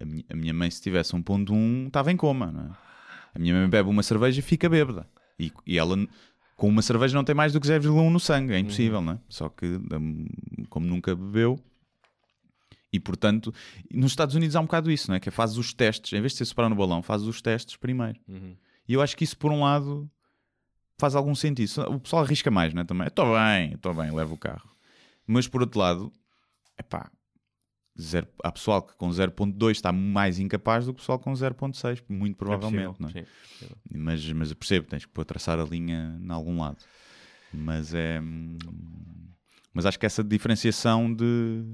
[0.00, 2.70] A minha, a minha mãe, se tivesse um ponto um, estava em coma, não é?
[3.32, 5.08] A minha mãe bebe uma cerveja e fica bêbada.
[5.38, 5.96] E, e ela,
[6.56, 8.52] com uma cerveja, não tem mais do que 0,1 no sangue.
[8.52, 9.18] É impossível, não é?
[9.28, 10.26] Só que, hum,
[10.68, 11.58] como nunca bebeu.
[12.92, 13.54] E portanto,
[13.94, 15.20] nos Estados Unidos há um bocado isso, não é?
[15.20, 17.76] Que é fazes os testes, em vez de ser separar no balão, fazes os testes
[17.76, 18.18] primeiro.
[18.26, 18.56] Uhum.
[18.88, 20.10] E eu acho que isso, por um lado,
[20.98, 21.70] faz algum sentido.
[21.88, 22.84] O pessoal arrisca mais, não é?
[22.84, 23.06] Também.
[23.06, 24.68] Estou bem, estou bem, levo o carro.
[25.24, 26.12] Mas por outro lado,
[26.76, 27.08] epá,
[28.00, 32.02] zero, há pessoal que com 0.2 está mais incapaz do que o pessoal com 0.6,
[32.08, 33.12] muito provavelmente, não é?
[33.12, 33.24] Sim.
[33.94, 36.78] Mas, mas eu percebo, tens que pôr traçar a linha em algum lado.
[37.52, 38.20] Mas é.
[39.72, 41.64] Mas acho que essa diferenciação de.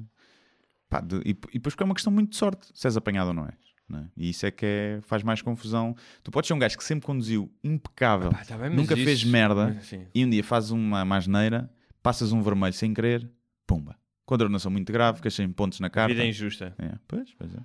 [0.89, 3.29] pá, de- e, e depois que é uma questão muito de sorte, se és apanhado
[3.29, 3.55] ou não és.
[3.95, 4.05] é?
[4.17, 5.95] E isso é que é- faz mais confusão.
[6.23, 9.25] Tu podes ser um gajo que sempre conduziu impecável, Pá, tá bem, nunca isso- fez
[9.25, 10.07] merda, Sim.
[10.15, 11.71] e um dia fazes uma masneira,
[12.03, 13.31] passas um vermelho sem querer,
[13.67, 13.97] pumba.
[14.27, 16.13] Condenação muito grave, ficas sem pontos na A carta.
[16.13, 16.75] vida é injusta.
[16.79, 17.59] É, pois, pois é.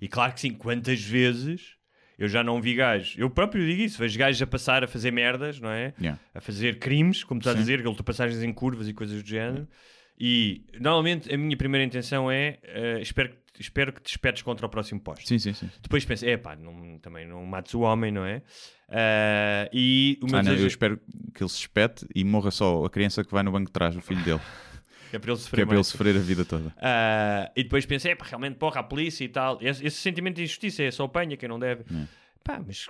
[0.00, 1.76] E claro que sim, quantas vezes
[2.18, 3.14] eu já não vi gajos.
[3.16, 5.94] Eu próprio digo isso, vejo gajos a passar a fazer merdas, não é?
[6.00, 6.18] Yeah.
[6.34, 9.68] A fazer crimes, como estás a dizer, ultrapassagens em curvas e coisas do género.
[10.20, 14.66] E normalmente a minha primeira intenção é eh, espero, que- espero que te espetes contra
[14.66, 15.28] o próximo posto.
[15.28, 15.70] Sim, sim, sim.
[15.80, 18.42] Depois penso, é pá, não, também não mates o homem, não é?
[18.88, 20.98] Ah, e o meu Ah, não, eu espero
[21.32, 23.94] que ele se espete e morra só a criança que vai no banco de trás,
[23.94, 24.40] o filho dele.
[25.16, 26.72] é para ele que sofrer é para ele sofrer a vida toda.
[26.78, 29.58] Ah, e depois pensei, é pá, realmente, porra, a polícia e tal.
[29.60, 31.82] Esse, esse sentimento de injustiça é só apanha quem não deve.
[31.82, 32.06] É.
[32.42, 32.86] Pá, mas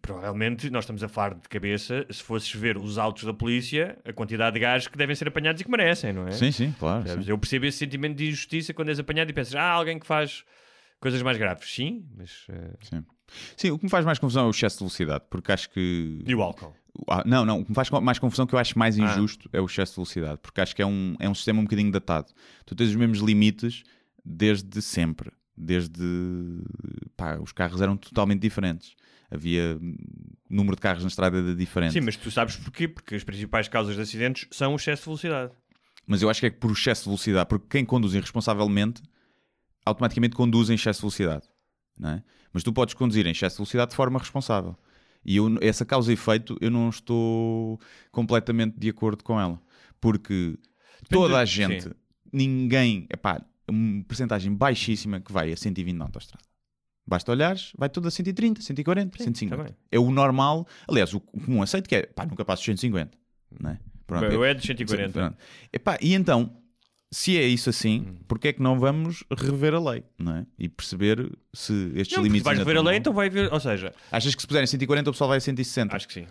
[0.00, 2.06] provavelmente nós estamos a falar de cabeça.
[2.10, 5.60] Se fosses ver os autos da polícia, a quantidade de gajos que devem ser apanhados
[5.60, 6.32] e que merecem, não é?
[6.32, 7.08] Sim, sim, claro.
[7.08, 7.24] Sim.
[7.26, 10.44] Eu percebo esse sentimento de injustiça quando és apanhado e pensas, ah, alguém que faz
[11.00, 11.72] coisas mais graves.
[11.72, 12.46] Sim, mas.
[12.50, 13.04] ah, Sim.
[13.56, 16.22] Sim, o que me faz mais confusão é o excesso de velocidade, porque acho que.
[16.26, 16.74] E o álcool?
[17.08, 19.02] Ah, não, não, o que me faz mais confusão que eu acho mais Ah.
[19.04, 21.64] injusto é o excesso de velocidade, porque acho que é um, é um sistema um
[21.64, 22.32] bocadinho datado.
[22.66, 23.82] Tu tens os mesmos limites
[24.24, 25.30] desde sempre.
[25.56, 26.02] Desde.
[27.16, 28.94] Pá, os carros eram totalmente diferentes.
[29.30, 29.78] Havia.
[30.48, 31.92] Número de carros na estrada era diferente.
[31.92, 32.88] Sim, mas tu sabes porquê?
[32.88, 35.52] Porque as principais causas de acidentes são o excesso de velocidade.
[36.06, 39.02] Mas eu acho que é por excesso de velocidade, porque quem conduz irresponsavelmente
[39.84, 41.46] automaticamente conduz em excesso de velocidade.
[41.98, 42.22] Não é?
[42.52, 44.76] Mas tu podes conduzir em excesso de velocidade de forma responsável.
[45.24, 47.80] E eu, essa causa e efeito eu não estou
[48.10, 49.60] completamente de acordo com ela.
[50.00, 50.58] Porque
[51.08, 51.90] toda a gente, sim.
[52.32, 56.44] ninguém, epá, uma porcentagem baixíssima que vai a 120 na autostrada.
[57.06, 59.56] Basta olhares, vai tudo a 130, 140, 150.
[59.56, 59.76] tá bem.
[59.90, 60.66] é o normal.
[60.86, 63.16] Aliás, o comum aceito que é, pá, nunca passo os 150.
[63.60, 63.78] Não é?
[64.06, 65.12] Pronto, eu eu- é de 140.
[65.12, 65.36] Pronto.
[65.72, 66.56] Epá, e então,
[67.10, 68.16] se é isso assim, Hum.
[68.28, 70.46] porque é que não vamos rever a lei, não é?
[70.58, 72.44] E perceber se estes Não, limites.
[72.44, 73.52] vais ainda ver a lei, então vai ver.
[73.52, 75.94] Ou seja, Achas que se puserem 140 o pessoal vai a 160?
[75.96, 76.26] acho que sim.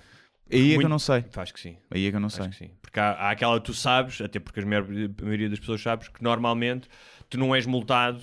[0.50, 1.26] Aí é que eu muito- não sei.
[1.36, 1.78] Acho que sim.
[1.92, 2.50] Aí é que eu não Acho sei.
[2.50, 2.70] que sim.
[2.82, 5.82] Porque há, há aquela que tu sabes, até porque a maior- a maioria das pessoas
[5.82, 6.88] sabes, que normalmente
[7.30, 8.22] tu não és multado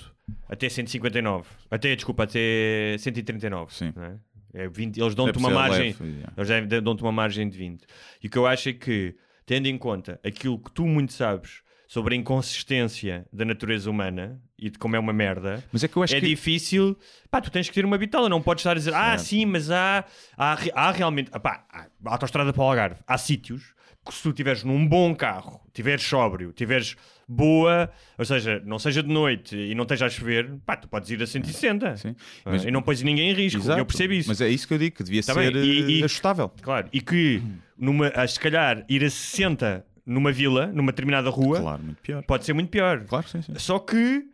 [0.48, 1.46] até 159.
[1.70, 3.74] Até, desculpa, até 139.
[3.74, 3.92] Sim.
[3.94, 4.16] não é?
[4.56, 5.88] É 20, eles dão-te uma margem.
[5.88, 6.32] leve, yeah.
[6.36, 7.84] Eles devem- dão-te uma margem de 20.
[8.22, 11.60] E o que eu acho é que, tendo em conta aquilo que tu muito sabes
[11.94, 15.96] sobre a inconsistência da natureza humana e de como é uma merda, Mas é que
[15.96, 16.26] eu acho é que.
[16.26, 16.98] difícil.
[17.30, 19.20] Pá, tu tens que ter uma bitola, não podes estar a dizer, ah, Certo.
[19.28, 20.04] sim, mas há,
[20.36, 21.30] há, há realmente.
[21.32, 23.74] Ah, pá, há, a autostrada para o Algarve, há sítios
[24.04, 26.96] que se tu estiveres num bom carro, tiveres sóbrio, tiveres
[27.28, 27.88] boa,
[28.18, 31.22] ou seja, não seja de noite e não esteja a chover, pá, tu podes ir
[31.22, 32.16] a 160 Sim.
[32.44, 33.60] Ah, Mas- e não pões ninguém em risco.
[33.60, 33.78] Exato.
[33.78, 34.28] Eu percebo isso.
[34.28, 36.50] Mas é isso que eu digo, que devia Tá ser e- eh, e- ajustável.
[36.60, 37.40] Claro, e que
[37.78, 42.22] numa, a, se calhar ir a 60 numa vila, numa determinada rua, Claro, muito pior.
[42.24, 43.04] pode ser muito pior.
[43.06, 43.52] Claro, sim, sim.
[43.56, 44.26] Só que,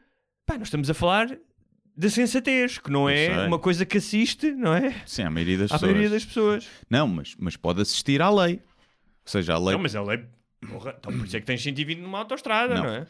[0.47, 1.31] pá, nós estamos a falar
[1.97, 3.47] da sensatez, que não Eu é sei.
[3.47, 4.95] uma coisa que assiste, não é?
[5.07, 5.91] Sim, a maioria das À pessoas.
[5.91, 6.69] maioria das pessoas.
[6.89, 8.55] Não, mas, mas pode assistir à lei.
[8.55, 8.61] Ou
[9.31, 9.73] seja, a lei.
[9.75, 10.25] Não, mas a lei.
[10.69, 12.91] Porra, então por isso é que tens 120 numa autostrada, não, Não.
[12.91, 13.07] é?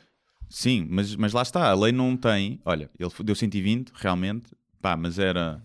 [0.48, 2.60] Sim, mas, mas lá está, a lei não tem.
[2.64, 4.50] Olha, ele deu 120, realmente,
[4.82, 5.62] pá, mas era,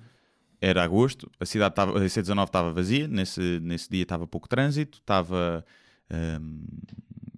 [0.62, 5.00] era agosto, a cidade estava, a C19 estava vazia, nesse, nesse dia estava pouco trânsito,
[5.00, 5.66] estava.
[6.12, 6.64] Hum,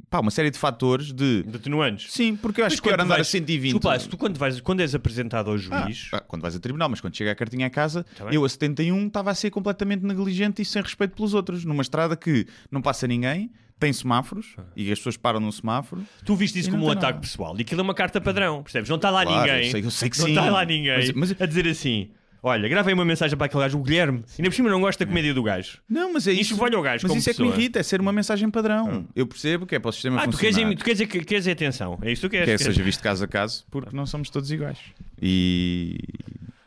[0.10, 1.44] pá, uma série de fatores de.
[1.44, 2.12] Detenuantes.
[2.12, 3.74] Sim, porque eu acho Mas que era andar vais- a 120.
[3.74, 6.10] Desculpa se tu quando, vais, quando és apresentado ao Ah, juiz.
[6.14, 8.50] ah, quando vais a tribunal, mas quando chega a cartinha a casa, Tá eu a
[8.50, 12.82] 71 estava a ser completamente negligente e sem respeito pelos outros, numa estrada que não
[12.82, 14.64] passa ninguém, tem semáforos Ah.
[14.76, 16.04] e as pessoas param no semáforo.
[16.26, 17.20] Tu viste isso não como um ataque nada.
[17.22, 17.56] pessoal.
[17.58, 18.90] E aquilo é uma carta padrão, percebes?
[18.90, 19.66] Não está lá Claro, ninguém.
[19.66, 20.32] eu sei- eu sei que não sim.
[20.32, 22.10] está lá ninguém Mas- mas- a dizer assim:
[22.48, 24.24] Olha, gravei uma mensagem para aquele gajo, o Guilherme.
[24.38, 25.80] Ainda por cima não gosta da comédia do gajo.
[25.90, 26.64] Não, mas é Isso isso.
[26.64, 29.08] olha o gajo mas como isso é que me irrita, é ser uma mensagem padrão.
[29.16, 30.76] Eu percebo que é para o sistema Ah, tu queres, funcionar.
[30.78, 32.00] tu queres, queres dizer atenção.
[32.02, 32.46] É isso que tu queres.
[32.46, 34.80] Quer queres- seja visto caso a caso, porque não somos todos iguais.
[35.22, 35.98] E.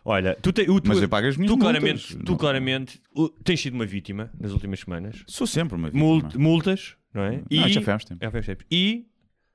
[0.04, 1.78] Olha, tu, te, o- tu, Mas eu pago as minhas tu multas.
[1.78, 5.22] claramente, tu Não- claramente uh, tens sido uma vítima nas últimas semanas.
[5.26, 6.04] Sou sempre uma vítima.
[6.04, 7.42] Mult- multas, não é?
[7.50, 8.24] Não, já foi há uns tempos.
[8.24, 8.66] Já foi há uns tempos.
[8.70, 9.06] E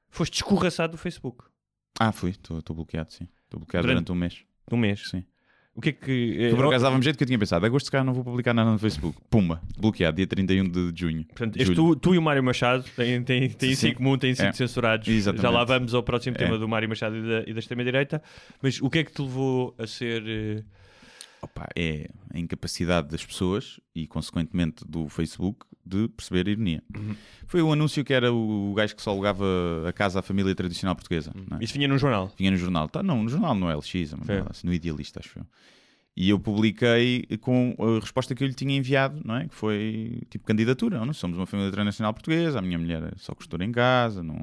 [0.09, 1.43] foste escorraçado do Facebook.
[1.99, 2.30] Ah, fui.
[2.32, 3.28] Estou bloqueado, sim.
[3.43, 4.38] Estou bloqueado Durante- durante um mês.
[4.71, 5.09] Num mês.
[5.09, 5.23] Sim.
[5.76, 6.38] O que é que.
[6.39, 7.65] eh, Tu por acaso dava-me jeito que eu tinha pensado.
[7.65, 9.17] Agosto, se calhar, não vou publicar nada no Facebook.
[9.30, 9.61] Pumba.
[9.78, 11.26] Bloqueado, dia 31 de junho.
[11.26, 14.34] Portanto, este tu, tu e o Mário Machado têm, têm, têm isso em comum, têm
[14.34, 14.53] sido É.
[14.53, 15.05] censurados.
[15.07, 15.41] Exatamente.
[15.41, 16.39] Já lá vamos ao próximo É.
[16.39, 18.23] tema do Mário Machado e da, e da extrema-direita.
[18.61, 20.23] Mas o que é que te levou a ser.
[20.26, 20.63] eh,
[21.46, 26.84] Opa, é a incapacidade das pessoas e, consequentemente, do Facebook de perceber a ironia.
[26.98, 27.16] Uhum.
[27.46, 29.46] Foi o anúncio que era o gajo que só alugava
[29.88, 31.32] a casa à família tradicional portuguesa.
[31.50, 31.64] não é?
[31.64, 32.32] Isso vinha num jornal.
[32.38, 32.89] Vinha no jornal.
[32.89, 34.43] Tá, não, no jornal no LX, É.
[34.50, 35.46] assim, no Idealista, acho eu.
[36.18, 39.48] E eu publiquei com a resposta que eu lhe tinha enviado, não é?
[39.48, 40.98] Que foi tipo candidatura.
[41.00, 41.10] Não?
[41.10, 41.14] é?
[41.14, 44.41] Somos uma família tradicional portuguesa, a minha mulher é só costura em casa, não,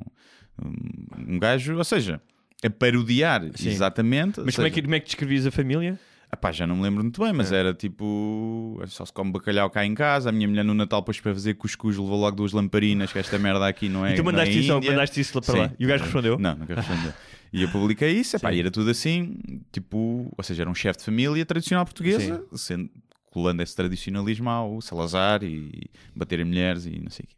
[0.62, 2.20] um, um gajo, ou seja,
[2.62, 3.70] a parodiar Sim.
[3.70, 4.40] exatamente.
[4.44, 5.98] Mas como é, seja, que, como é que descrevias a família?
[6.34, 8.80] Epá, já não me lembro muito bem, mas era tipo.
[8.86, 10.30] Só se come bacalhau cá em casa.
[10.30, 13.12] A minha mulher no Natal, depois para fazer cuscuz, levou logo duas lamparinas.
[13.12, 14.12] Que esta merda aqui não é.
[14.12, 14.90] e tu é mandaste, isso, Índia.
[14.90, 15.68] mandaste isso lá para lá.
[15.68, 15.74] Sim.
[15.78, 16.38] E o gajo respondeu?
[16.38, 17.12] Não, nunca respondeu.
[17.52, 19.36] E eu publiquei isso, epá, e era tudo assim,
[19.70, 22.88] tipo, ou seja, era um chefe de família tradicional portuguesa, sendo,
[23.26, 27.34] colando esse tradicionalismo ao Salazar e bater em mulheres e não sei o quê.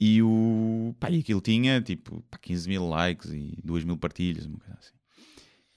[0.00, 4.46] E o pá, e aquilo tinha tipo pá, 15 mil likes e 2 mil partilhas,
[4.46, 4.94] uma coisa assim.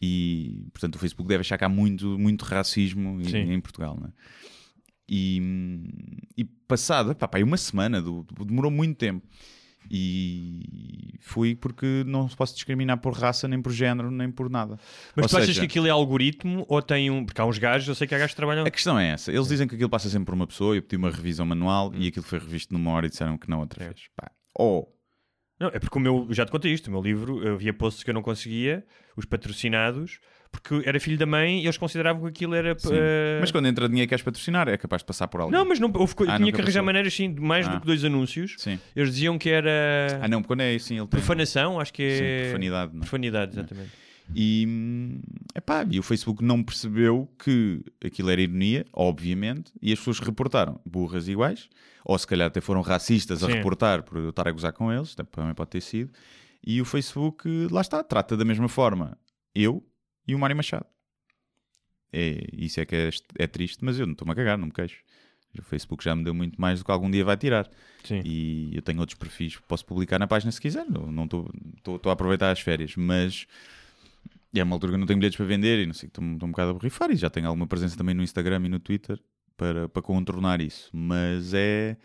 [0.01, 4.07] E portanto o Facebook deve achar que há muito, muito racismo em, em Portugal, não
[4.07, 4.11] é?
[5.11, 5.41] E,
[6.37, 9.27] e passado, pá, pá, aí uma semana, do- demorou muito tempo.
[9.91, 14.77] E fui porque não se posso discriminar por raça, nem por género, nem por nada.
[15.15, 17.25] Mas Ou tu achas seja, que aquilo é algoritmo ou tem um.
[17.25, 18.65] Porque há uns gajos, eu sei que há gajos que trabalham.
[18.65, 19.31] A questão é essa.
[19.31, 20.75] Eles dizem que aquilo passa sempre por uma pessoa.
[20.75, 21.97] Eu pedi uma revisão manual Hum.
[21.97, 23.87] e aquilo foi revisto numa hora e disseram que não outra É.
[23.87, 24.01] vez.
[24.15, 24.29] Pá.
[24.55, 24.93] Ou
[25.59, 26.25] Não, é porque o meu.
[26.29, 26.87] eu Já te contei isto.
[26.87, 28.83] O meu livro, eu havia posts que eu não conseguia,
[29.17, 30.19] os patrocinados,
[30.51, 32.77] porque era filho da mãe e eles consideravam que aquilo era.
[32.77, 32.89] Sim.
[32.93, 35.51] eh, Mas quando entra dinheiro que queres patrocinar, é capaz de passar por algo.
[35.51, 37.71] Não, mas não, houve, Ah, tinha que arranjar maneiras, sim, de mais Ah.
[37.75, 38.55] do que dois anúncios.
[38.57, 38.79] Sim.
[38.95, 41.07] Eles diziam que era Ah, não, quando é assim, ele tem.
[41.19, 42.17] profanação, acho que é.
[42.17, 42.91] Sim, profanidade.
[42.93, 42.97] Não?
[42.97, 43.01] é?
[43.01, 43.89] Profanidade, exatamente.
[44.35, 45.19] E,
[45.55, 50.79] epá, e o Facebook não percebeu que aquilo era ironia, obviamente, e as pessoas reportaram
[50.85, 51.69] burras iguais,
[52.05, 53.53] ou se calhar até foram racistas a Sim.
[53.53, 56.11] reportar por eu estar a gozar com eles, também pode ter sido.
[56.65, 59.17] E o Facebook, lá está, trata da mesma forma
[59.55, 59.83] eu
[60.27, 60.85] e o Mário Machado.
[62.11, 64.73] É, isso é que é, é triste, mas eu não estou-me a cagar, não me
[64.73, 65.03] queixo.
[65.57, 67.69] O Facebook já me deu muito mais do que algum dia vai tirar.
[68.03, 68.21] Sim.
[68.23, 70.85] E eu tenho outros perfis que posso publicar na página se quiser.
[70.87, 71.49] Não estou
[72.05, 73.47] a aproveitar as férias, mas
[74.53, 76.37] é uma altura que eu não tenho bilhetes para vender e não sei, estou um
[76.37, 79.19] bocado a borrifar e já tenho alguma presença também no Instagram e no Twitter
[79.55, 80.89] para, para contornar isso.
[80.93, 81.97] Mas é,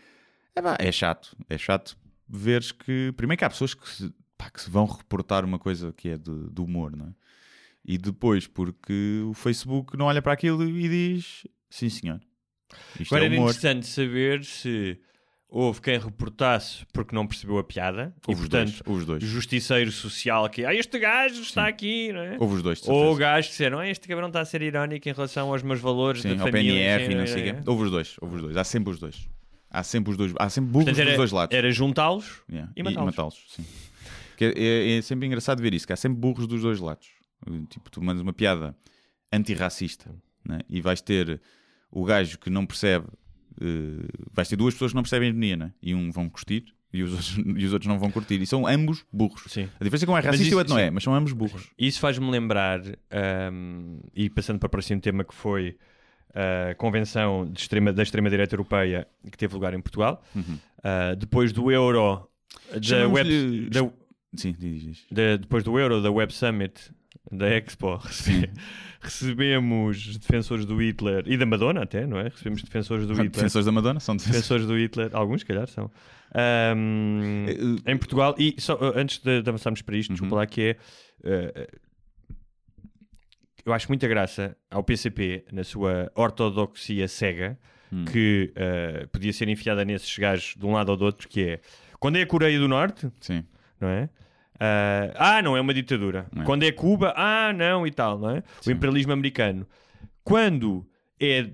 [0.55, 1.35] é, é chato.
[1.49, 3.13] É chato veres que.
[3.15, 6.17] Primeiro que há pessoas que se, pá, que se vão reportar uma coisa que é
[6.17, 7.13] de, de humor, não é?
[7.83, 12.19] E depois porque o Facebook não olha para aquilo e diz sim senhor.
[12.99, 13.49] Isto Agora é era humor.
[13.51, 14.99] interessante saber se
[15.57, 19.05] houve quem reportasse porque não percebeu a piada Houve e, os portanto, dois, houve os
[19.05, 19.23] dois.
[19.23, 22.37] justiceiro social que ah, este gajo está aqui, não é?
[22.37, 23.19] Houve os dois, Ou certeza.
[23.19, 26.21] gajos que disseram, ah, este cabrão está a ser irónico em relação aos meus valores
[26.23, 26.99] Sim, da família.
[26.99, 27.53] Sim, e não sei o é?
[27.53, 27.59] quê.
[27.65, 28.57] Houve os dois, houve os dois.
[28.57, 29.29] Há sempre os dois.
[29.71, 30.33] Há sempre os dois.
[30.37, 31.55] Há sempre burros Portanto, dos dois lados.
[31.57, 33.45] era juntá-los Yeah, e matá-los.
[33.49, 33.65] sim.
[34.35, 37.07] Que é, é- é sempre engraçado ver isso, que há sempre burros dos dois lados.
[37.69, 38.75] Tipo, tu mandas uma piada
[39.31, 40.13] antirracista
[40.45, 40.59] né?
[40.69, 41.41] e vais ter
[41.91, 43.05] o gajo que não percebe,
[43.61, 45.73] eh, vais ter duas pessoas que não percebem a ironia, né?
[45.81, 48.41] e um vão curtir e os, outros, e os outros não vão curtir.
[48.41, 49.43] E são ambos burros.
[49.47, 49.69] Sim.
[49.79, 51.33] A diferença é que um é racista e o outro não é, mas são ambos
[51.33, 51.67] burros.
[51.77, 52.79] Isso faz-me lembrar,
[53.11, 55.77] ahm, e passando para o próximo tema que foi
[56.71, 60.21] a convenção de extrema, da extrema-direita europeia que teve lugar em Portugal,
[60.83, 62.27] ah, depois do Euro,
[62.89, 63.89] da web, da-
[64.35, 65.05] Sim, diz, diz.
[65.09, 66.91] da- depois do Euro, da Web Summit,
[67.31, 68.49] da Expo, rece-
[69.01, 72.23] recebemos defensores do Hitler e da Madonna até, não é?
[72.29, 73.29] Recebemos defensores do Hitler.
[73.31, 74.41] Defensores da Madonna são defensores.
[74.41, 75.89] Defensores do Hitler, alguns, se calhar, são.
[76.33, 77.45] Ahm,
[77.87, 80.61] Eh, em Portugal, e só uh, antes de, de avançarmos para isto, desculpa lá, que
[80.61, 80.77] é.
[81.27, 81.79] uh,
[83.65, 87.57] eu acho muita graça ao PCP na sua ortodoxia cega,
[88.11, 91.59] que uh, podia ser enfiada nesses gajos de um lado ou do outro, que é
[91.99, 93.43] quando é a Coreia do Norte, Sim.
[93.79, 94.09] não é?
[94.55, 96.27] Uh, ah, não, é uma ditadura.
[96.31, 96.45] Não é.
[96.45, 98.43] Quando é Cuba, ah, não, e tal, não é?
[98.61, 98.71] Sim.
[98.71, 99.67] O imperialismo americano.
[100.23, 100.87] Quando
[101.19, 101.49] é.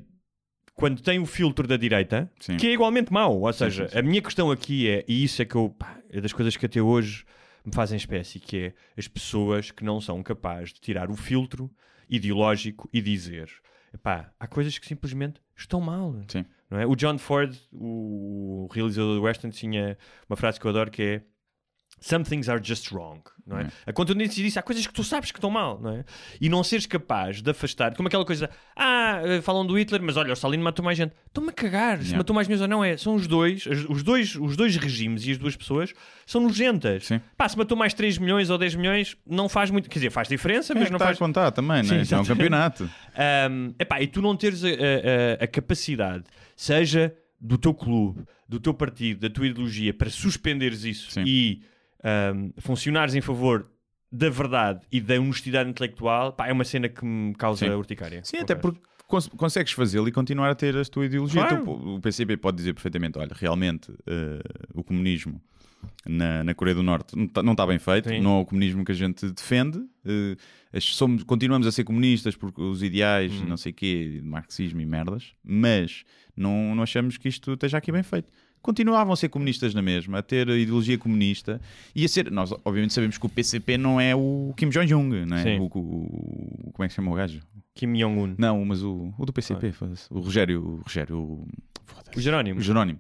[0.76, 2.58] Quando tem o filtro da direita, Sim.
[2.58, 3.42] que é igualmente mau.
[3.42, 5.70] Ou seja, sim, a minha questão aqui é, e isso é que eu.
[5.70, 7.26] pá, é das coisas que até hoje
[7.64, 11.70] me fazem espécie, que é as pessoas que não são capazes de tirar o filtro
[12.10, 13.50] ideológico e dizer
[13.94, 16.16] epá, há coisas que simplesmente estão mal.
[16.28, 16.46] Sim.
[16.70, 16.86] Não é?
[16.86, 19.98] O John Ford, o realizador do Western, tinha
[20.30, 21.22] uma frase que eu adoro que é
[22.04, 23.64] Some things are just wrong, não é?
[23.66, 23.70] É.
[23.86, 26.04] A contundência disso, há coisas que tu sabes que estão mal, não é?
[26.42, 30.32] E não seres capaz de afastar, como aquela coisa, ah, falam do Hitler, mas olha,
[30.32, 31.14] o Stalin matou mais gente.
[31.28, 32.18] Estão-me a cagar, se Yeah.
[32.18, 32.98] matou mais gente ou não é.
[32.98, 35.94] São os dois, os dois, os dois regimes e as duas pessoas
[36.26, 37.06] são nojentas.
[37.06, 37.22] Sim.
[37.38, 40.28] Pá, se matou mais 3 milhões ou 10 milhões, não faz muito, quer dizer, faz
[40.28, 41.18] diferença, Quem é mas que não está faz.
[41.18, 42.02] a contar também, Sim, né?
[42.02, 42.90] Isto é um campeonato.
[43.52, 46.24] Um, epá, e tu não teres a, a- a capacidade,
[46.56, 51.24] seja do teu clube, do teu partido, da tua ideologia, para suspenderes isso Sim.
[51.28, 51.62] e
[52.04, 53.68] um, funcionares em favor
[54.12, 57.72] da verdade e da honestidade intelectual, pá, é uma cena que me causa Sim.
[57.72, 58.22] urticária.
[58.24, 61.42] Sim, até porque cons- consegues fazê-lo e continuar a ter a tua ideologia.
[61.48, 61.62] Claro.
[61.62, 64.42] Então, o PCP pode dizer perfeitamente: olha, realmente eh,
[64.74, 65.42] o comunismo
[66.06, 68.20] na, na Coreia do Norte não está tá bem feito, Sim.
[68.20, 69.80] não é o comunismo que a gente defende.
[70.74, 73.46] as- somos, continuamos a ser comunistas porque os ideais, Hum.
[73.48, 76.04] não sei o quê, de marxismo e merdas, mas
[76.36, 78.32] não, não achamos que isto esteja aqui bem feito.
[78.62, 81.60] Continuavam a ser comunistas na mesma, a ter a ideologia comunista
[81.96, 82.30] e a ser.
[82.32, 85.44] Nós, obviamente, sabemos que o PCP não é o Kim Jong-un, não é?
[85.60, 87.40] O, o- como é que se chama o gajo?
[87.74, 88.36] Kim Jong-un.
[88.38, 90.06] Não, mas o, o do PCP, foda-se.
[90.12, 91.48] o Rogério, o Rogério, o.
[92.18, 92.60] O Jerónimo.
[92.60, 93.00] O Jerónimo.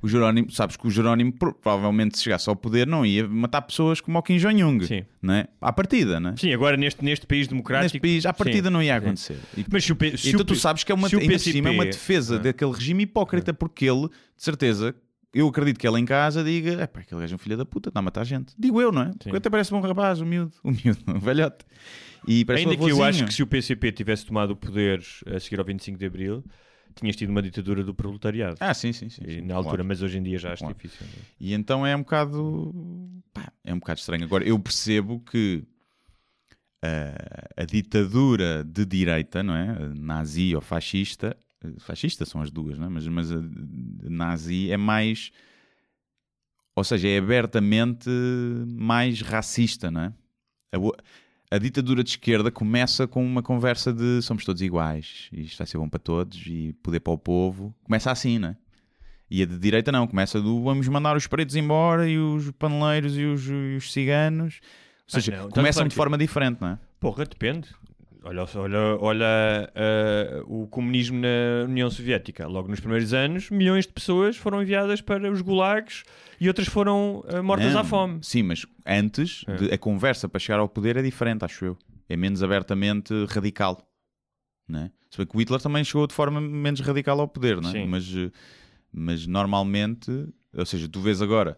[0.00, 3.62] O Jerónimo, sabes que o Jerónimo pro- provavelmente se chegasse ao poder não ia matar
[3.62, 5.04] pessoas como o Kim Jong-un, Sim.
[5.20, 5.48] não é?
[5.60, 6.36] À partida, não é?
[6.36, 7.84] Sim, agora neste, neste país democrático.
[7.86, 8.72] Neste país, à partida sim.
[8.72, 8.98] não ia Sim.
[9.06, 9.38] acontecer.
[9.56, 11.38] E, Mas se o, P- se então o tu sabes que é uma, ainda por
[11.40, 12.38] cima, é uma PCP defesa Ah.
[12.38, 14.94] daquele regime hipócrita, porque ele, de certeza,
[15.34, 17.66] eu acredito que ele em casa diga: é pá, aquele gajo é um filho da
[17.66, 18.54] puta, está a matar gente.
[18.56, 19.10] Digo eu, não é?
[19.18, 21.64] Porque até parece um rapaz, humilde, humilde, um velhote.
[22.26, 25.40] E Ainda um que eu acho que se o PCP tivesse tomado o poder a
[25.40, 26.44] seguir ao 25 de Abril,
[27.00, 28.56] tinhas tido uma ditadura do proletariado.
[28.60, 29.22] Ah, sim, sim, sim.
[29.24, 29.88] Sim, na altura, claro.
[29.88, 30.74] mas hoje em dia já acho Claro.
[30.74, 31.06] difícil.
[31.06, 31.26] não é?
[31.40, 33.22] E então é um bocado.
[33.32, 34.24] pá, é um bocado estranho.
[34.24, 35.64] Agora, eu percebo que
[36.82, 39.70] ah, a ditadura de direita, não é?
[39.70, 41.36] A Nazi ou fascista.
[41.64, 42.88] eh, Fascista são as duas, não é?
[42.88, 43.40] Mas, mas a
[44.08, 45.30] nazi é mais.
[46.76, 48.08] Ou seja, é abertamente
[48.66, 50.12] mais racista, não é?
[50.72, 50.78] A,
[51.50, 55.66] a ditadura de esquerda começa com uma conversa de somos todos iguais, e isto vai
[55.66, 57.74] ser bom para todos e poder para o povo.
[57.84, 58.56] Começa assim, não é?
[59.30, 63.16] E a de direita não, começa do vamos mandar os pretos embora e os paneleiros
[63.16, 64.60] e os, e os ciganos.
[65.12, 66.78] Ou seja, Ah, não, estás a começam de forma diferente, não é?
[66.98, 67.68] Porra, depende.
[68.24, 72.46] Olha, olha, olha ah, o comunismo na União Soviética.
[72.46, 76.02] Logo nos primeiros anos, milhões de pessoas foram enviadas para os gulags
[76.40, 78.18] e outras foram ah, mortas Não, à fome.
[78.22, 79.54] Sim, mas antes É.
[79.56, 81.78] de- a conversa para chegar ao poder é diferente, acho eu.
[82.08, 83.80] É menos abertamente radical.
[84.66, 84.90] Não é?
[85.10, 87.86] Se bem que o Hitler também chegou de forma menos radical ao poder, não é?
[87.86, 88.04] Mas,
[88.92, 90.10] mas normalmente,
[90.54, 91.56] ou seja, tu vês agora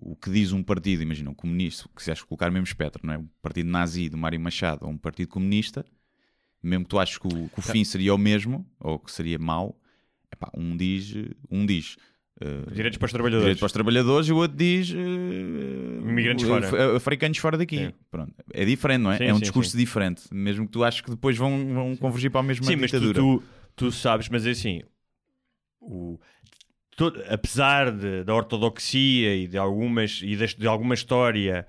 [0.00, 3.18] o que diz um partido, imagina, um comunista, que quiseres colocar mesmo espectro, não é?
[3.18, 5.84] Um partido nazi do Mário Machado ou um partido comunista,
[6.62, 7.72] mesmo que tu aches que o, que o Tá.
[7.72, 9.78] fim seria o mesmo, ou que seria mau,
[10.32, 11.12] epá, um diz,
[11.50, 11.96] um diz
[12.40, 13.42] eh, Direitos para os trabalhadores.
[13.44, 14.96] direito para os trabalhadores e o outro diz eh,
[16.08, 16.66] Imigrantes eh, fora.
[16.68, 17.76] af- africanos fora daqui.
[17.78, 17.92] Sim.
[18.10, 18.32] Pronto.
[18.52, 19.18] É diferente, não é?
[19.18, 19.78] Sim, é um sim, discurso sim.
[19.78, 22.90] diferente, mesmo que tu aches que depois vão, vão convergir para a mesma Sim, mas
[22.90, 23.20] tu, ditadura.
[23.20, 23.42] tu,
[23.76, 24.82] tu sabes, mas é assim,
[25.80, 26.18] o,
[26.96, 31.66] todo- apesar de- da ortodoxia e de, algumas, e de, de alguma história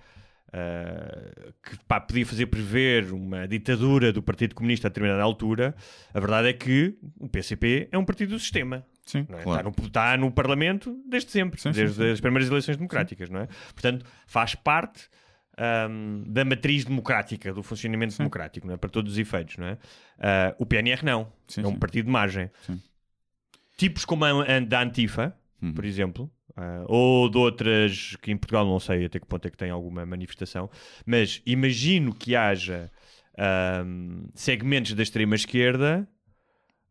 [0.52, 5.76] ah, que pá, podia fazer prever uma ditadura do Partido Comunista a determinada altura,
[6.14, 8.86] a verdade é que o PCP é um partido do sistema.
[9.06, 9.44] Sim, é?
[9.44, 9.70] claro.
[9.70, 12.12] está, no, está no Parlamento desde sempre, Sim, desde sim.
[12.12, 13.48] as primeiras eleições democráticas, não é?
[13.74, 15.10] Portanto, faz parte
[15.58, 18.78] ahm, da matriz democrática, do funcionamento democrático, não é?
[18.78, 19.78] Para todos os efeitos, não é?
[20.20, 22.50] Ah, o PNR não, é um partido de margem.
[22.66, 22.80] Sim.
[23.78, 25.74] Tipos como a, a da Antifa, Uhum.
[25.74, 29.50] por exemplo, ah, ou de outras que em Portugal não sei até que ponto é
[29.50, 30.70] que tem alguma manifestação,
[31.06, 32.92] mas imagino que haja
[33.38, 36.06] ahm, segmentos da extrema esquerda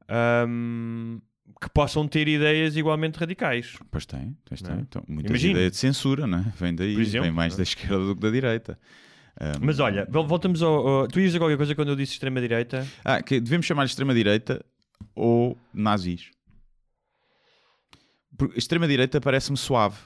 [0.08, 1.18] ahm,
[1.60, 3.76] que possam ter ideias igualmente radicais.
[3.90, 4.74] Pois tem, pois tem.
[4.74, 4.78] é?
[4.80, 5.52] Então, muitas Imagina.
[5.52, 6.52] ideias de censura, não é?
[6.58, 7.56] Vem daí, exemplo, vem mais é?
[7.58, 8.78] da esquerda do que da direita.
[9.38, 10.86] Ah, Mas olha, vol- voltamos ao.
[10.86, 12.86] ao- tu ias dizer qualquer coisa quando eu disse extrema-direita?
[13.04, 14.64] ah, que devemos chamar de extrema-direita
[15.14, 16.30] ou nazis.
[18.36, 19.96] Porque Extrema-direita parece-me suave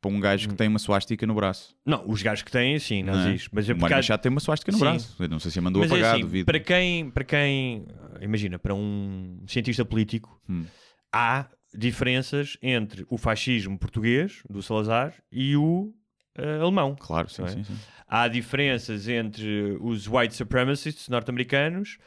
[0.00, 0.56] para um gajo que Hum.
[0.56, 1.74] tem uma suástica no braço.
[1.84, 3.16] Não, os gajos que têm, sim, não é?
[3.16, 3.48] nazis.
[3.52, 4.84] Mas é o por Mário Machado tem uma suástica no Sim.
[4.84, 5.16] braço.
[5.22, 6.46] Eu não sei se a mandou Mas é apagar, assim, duvido.
[6.46, 7.86] para quem, para quem,
[8.20, 10.64] imagina, para um cientista político, Hum.
[11.12, 15.92] há diferenças entre o fascismo português, do Salazar, e o
[16.38, 16.94] eh, alemão.
[16.98, 17.52] Claro, sim, não é?
[17.52, 17.76] sim, sim.
[18.08, 21.98] Há diferenças entre os white supremacists norte-americanos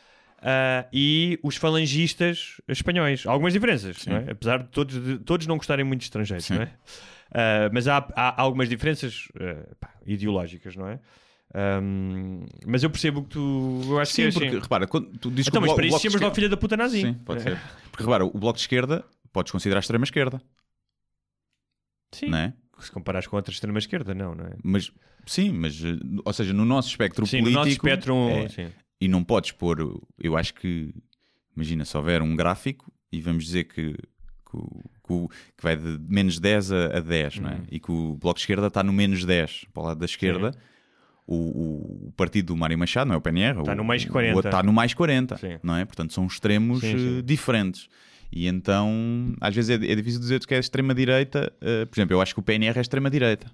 [0.42, 3.26] ah, e os falangistas espanhóis.
[3.26, 4.10] Há algumas diferenças, Sim.
[4.12, 4.32] não é?
[4.32, 6.56] apesar de todos, de todos não gostarem muito de estrangeiros, Sim.
[6.56, 6.74] não é?
[7.32, 11.00] Ah, mas há, há algumas diferenças ah, pá, ideológicas, não é?
[11.54, 13.82] Ahm, mas eu percebo que tu.
[13.88, 14.60] Eu acho que Sim, é porque assim.
[14.60, 16.58] repara, quando tu dizes Então, que mas o para Blo- isso chamas logo filha da
[16.58, 17.02] puta nazi.
[17.02, 17.60] Sim, pode ser.
[17.90, 20.40] Porque repara, o Bloco de Esquerda podes considerar extrema-esquerda,
[22.12, 22.28] Sim.
[22.30, 22.54] não é?
[22.80, 24.52] Se comparares com outra extrema-esquerda, não, não é?
[24.64, 24.92] Mas,
[25.26, 25.82] sim, mas,
[26.24, 27.60] ou seja, no nosso espectro Sim, no político...
[27.60, 28.16] nosso espectro.
[28.30, 28.72] é, sim.
[29.00, 30.94] E não podes pôr, eu acho que,
[31.56, 35.76] imagina, se houver um gráfico e vamos dizer que, que, o- que o- que vai
[35.78, 37.56] de menos 10 a, a 10, não é?
[37.56, 37.64] Uhum.
[37.72, 40.52] E que o Bloco de Esquerda está no menos 10, para o lado da esquerda.
[41.26, 44.04] O, o- o partido do Mário Machado, não é o PNR, Está o- no mais
[44.04, 44.36] o 40.
[44.36, 45.60] outro está no mais 40, Sim.
[45.62, 45.86] não é?
[45.86, 47.18] Portanto, são extremos Sim, sim.
[47.20, 47.88] eh, diferentes.
[48.32, 51.54] E então, às vezes é, é difícil dizer que é extrema-direita.
[51.62, 53.50] eh, por exemplo, eu acho que o PNR é extrema-direita.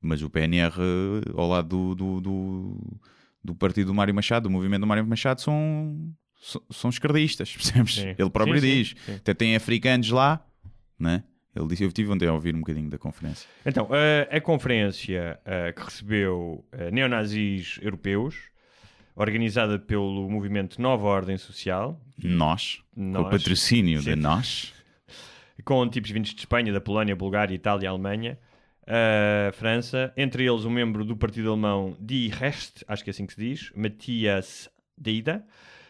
[0.00, 3.00] Mas o PNR, eh, ao lado do, do, do,
[3.42, 7.94] do partido do Mário Machado, do movimento do Mário Machado, são, são, são esquerdistas, percebes?
[7.96, 8.14] Sim.
[8.18, 8.94] Ele próprio Sim, diz.
[9.04, 9.14] sim.
[9.14, 10.44] Até tem africanos lá,
[10.98, 11.24] né?
[11.54, 13.46] Ele disse, eu estive ontem a ouvir um bocadinho da conferência.
[13.66, 18.36] Então, a, a conferência ah, que recebeu ah, neonazis europeus,
[19.14, 23.30] organizada pelo movimento Nova Ordem Social, Nós, com o Nós.
[23.30, 24.10] patrocínio Sim.
[24.10, 24.72] de nós,
[25.62, 28.38] com tipos vindos de Espanha, da Polónia, Bulgária, Itália, Alemanha,
[28.86, 33.26] a França, entre eles um membro do partido alemão Die Recht, acho que é assim
[33.26, 34.68] que se diz, Matthias
[34.98, 35.44] Deida,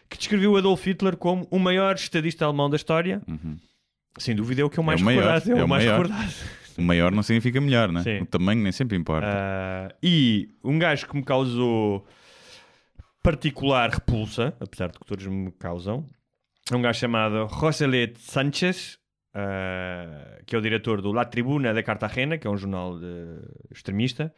[0.09, 3.21] que descreveu Adolf Hitler como o maior estadista alemão da história.
[4.17, 5.57] Sem dúvida é o que eu mais o maior, recordado.
[5.57, 6.01] É, é o mais maior.
[6.03, 6.33] recordado.
[6.77, 8.03] o maior não significa melhor, né?
[8.03, 8.21] Sim.
[8.21, 9.27] O tamanho nem sempre importa.
[9.27, 12.05] Ah, e um gajo que me causou
[13.23, 16.05] particular repulsa, apesar de que todos me causam,
[16.71, 18.99] é um gajo chamado Joselet Sánchez,
[19.33, 23.39] ah, que é o diretor do La Tribuna de Cartagena, que é um jornal de-
[23.71, 24.33] extremista,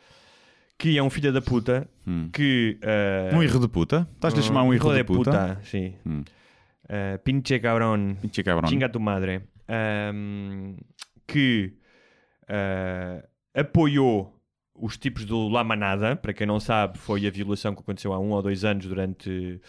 [0.77, 1.87] que é um filho da puta,
[2.33, 2.77] que...
[2.83, 4.07] ah, um erro de puta?
[4.15, 5.59] Estás-lhe a chamar um erro de puta?
[5.63, 5.95] sim.
[6.05, 6.23] Hum.
[6.87, 8.15] Ah, pinche cabrón.
[8.21, 8.69] Pinche cabrón.
[8.69, 9.41] Chinga tu madre.
[9.67, 10.75] Ahm,
[11.27, 11.73] que
[12.47, 13.23] ah,
[13.53, 14.31] apoiou
[14.75, 16.15] os tipos do La Manada.
[16.15, 19.59] Para quem não sabe, foi a violação que aconteceu há um ou dois anos durante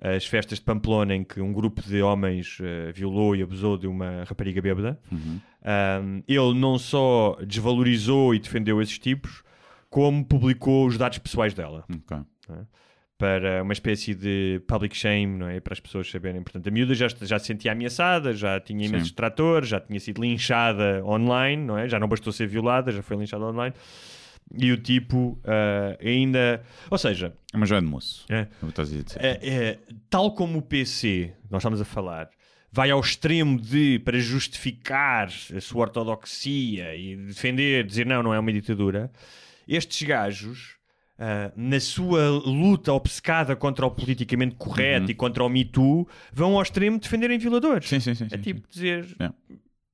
[0.00, 3.86] as festas de Pamplona, em que um grupo de homens ah, violou e abusou de
[3.86, 4.98] uma rapariga bêbada.
[5.10, 5.40] Uhum.
[5.64, 9.42] Ahm, ele não só desvalorizou e defendeu esses tipos,
[9.88, 12.16] como publicou os dados pessoais dela Ok.
[13.18, 15.58] para uma espécie de public shame, não é?
[15.58, 16.42] Para as pessoas saberem.
[16.42, 19.14] Portanto, a miúda já, já se sentia ameaçada, já tinha imensos Sim.
[19.14, 21.88] tratores, já tinha sido linchada online, não é?
[21.88, 23.74] Já não bastou ser violada, já foi linchada online.
[24.54, 26.62] E o tipo ah, ainda.
[26.90, 28.24] Ou seja, É uma joia de moço.
[28.28, 28.46] É.
[29.20, 29.78] É é- é,
[30.08, 32.28] tal como o PC, nós estamos a falar,
[32.70, 38.38] vai ao extremo de, para justificar a sua ortodoxia e defender, dizer não, não é
[38.38, 39.10] uma ditadura,
[39.66, 40.76] estes gajos,
[41.18, 46.54] ah, na sua luta obcecada contra o politicamente correto e contra o Me Too, vão
[46.56, 47.88] ao extremo de defenderem violadores.
[47.88, 48.26] Sim, sim, sim.
[48.26, 49.06] É sim, tipo dizer.
[49.18, 49.30] É.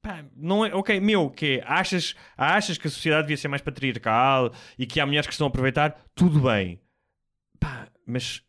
[0.02, 4.52] Pá, não é, ok, meu, que achas, achas que a sociedade devia ser mais patriarcal
[4.76, 6.80] e que há mulheres que estão a aproveitar, tudo bem.
[7.60, 8.42] Pá, mas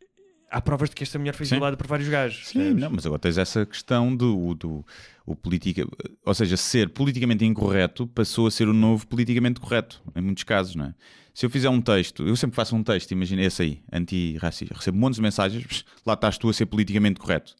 [0.50, 1.54] há provas de que esta mulher foi Sim.
[1.54, 2.48] violada por vários gajos.
[2.48, 2.82] Sim, percebes?
[2.82, 4.84] não, mas agora tens essa questão do, do
[5.24, 5.86] o politica,
[6.26, 10.74] ou seja, ser politicamente incorreto passou a ser o novo politicamente correto, em muitos casos,
[10.74, 10.94] não é?
[11.32, 14.98] Se eu fizer um texto, eu sempre faço um texto, imagina esse aí, anti-racista, recebo
[14.98, 17.54] montes de mensagens, lá estás tu a ser politicamente correto.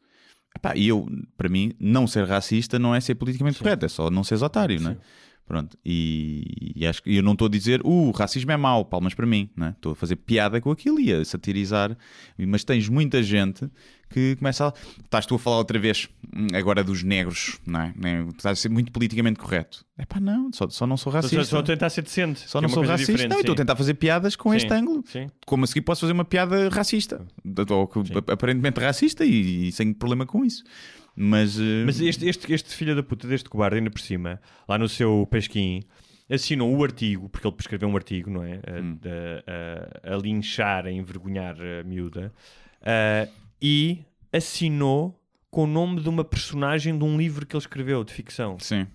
[0.74, 4.24] E eu, para mim, não ser racista não é ser politicamente correto, é só não
[4.24, 4.96] seres otário, não é?
[5.46, 8.82] Pronto, e, e acho que eu não estou a dizer, uh, o racismo é mau,
[8.82, 9.70] palmas para mim, não é?
[9.70, 11.94] Estou a fazer piada com aquilo e a satirizar,
[12.38, 13.68] mas tens muita gente
[14.14, 14.72] que começa a.
[15.04, 17.94] Estás tu a falar outra vez hum, agora dos negros, não é?
[18.36, 19.84] Estás a ser muito politicamente correto.
[19.98, 21.44] É pá, não, só, só não sou Só- racista.
[21.44, 22.40] Só, só tentar ser decente.
[22.48, 23.26] Só não é sou racista.
[23.28, 25.02] Não, eu estou a tentar fazer piadas com Sim, este ângulo.
[25.06, 25.28] sim.
[25.46, 27.20] Como a seguir posso fazer uma piada racista.
[27.70, 27.90] Ou
[28.32, 30.62] aparentemente racista e, e sem problema com isso.
[31.16, 34.76] Mas, eh, Mas este, este, este filho da puta deste cobarde, ainda por cima, lá
[34.78, 35.82] no seu pesquim,
[36.28, 38.54] assinou o artigo, porque ele escreveu um artigo, não é?
[38.66, 38.98] A, Hum.
[39.04, 42.32] a- a- a linchar, a envergonhar a miúda,
[42.82, 43.28] ah,
[43.66, 45.18] e assinou
[45.50, 48.58] com o nome de uma personagem de um livro que ele escreveu, de ficção.
[48.58, 48.86] Sim,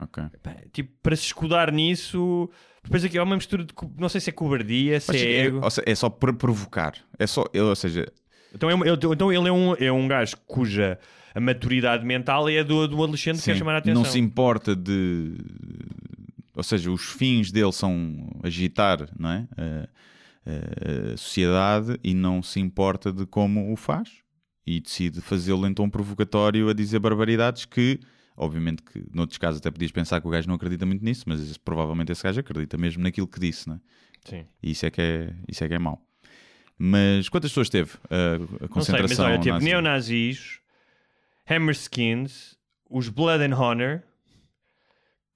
[0.00, 0.24] ok.
[0.42, 2.50] Pá, Tipo, para se escudar nisso,
[2.82, 3.72] depois aqui há uma mistura de.
[3.96, 5.60] Não sei se é cobardia, se Mas é é, ego.
[5.62, 6.94] ou seja, é só para provocar.
[7.18, 8.06] É só, ou seja,
[8.54, 10.98] Então, é, ele- então ele é um, é um gajo cuja
[11.34, 14.02] a maturidade mental é do, do adolescente que sim, quer chamar a atenção.
[14.02, 15.36] não se importa de.
[16.56, 19.48] Ou seja, os fins dele são agitar não é?
[19.56, 19.88] a,
[20.46, 24.10] a sociedade e não se importa de como o faz.
[24.66, 27.98] E decide fazê-lo em tom provocatório a dizer barbaridades que,
[28.36, 31.40] obviamente, que noutros casos até podias pensar que o gajo não acredita muito nisso, mas
[31.40, 33.80] esse- provavelmente esse gajo acredita mesmo naquilo que disse, não é?
[34.24, 34.44] Sim.
[34.62, 36.00] E isso é que é, isso é, que é mau.
[36.78, 39.24] Mas quantas pessoas teve a, a Não sei, mas concentração?
[39.26, 39.64] olha, teve nazi?
[39.64, 40.60] neonazis,
[41.48, 42.56] Hammerskins,
[42.88, 44.02] os Blood and Honor,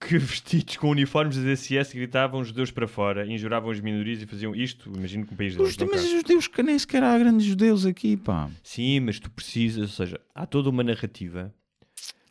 [0.07, 4.27] que vestidos com uniformes da DCS gritavam os judeus para fora, injuravam as minorias e
[4.27, 5.85] faziam isto, imagino que um país mas cá.
[5.85, 8.51] os judeus que nem sequer há grandes judeus aqui, pá.
[8.63, 11.53] Sim, mas tu precisas, ou seja, há toda uma narrativa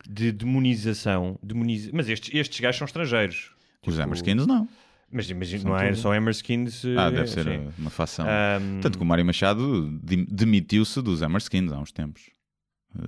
[0.08, 1.38] de demonização.
[1.42, 3.50] demoniza- Mas estes, estes gajos são estrangeiros.
[3.86, 4.68] Os Tipo, Hammerskins não.
[5.10, 5.98] Mas imagina, não é tudo.
[6.00, 6.84] só Hammerskins.
[6.98, 7.56] Ah, eh, deve ser sim.
[7.68, 8.26] uh, uma facção.
[8.26, 9.88] Ahm, Tanto que o Mário Machado
[10.28, 12.30] demitiu-se dos Hammerskins há uns tempos.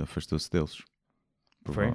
[0.01, 0.83] Afastou-se deles.
[1.65, 1.93] Por Foi?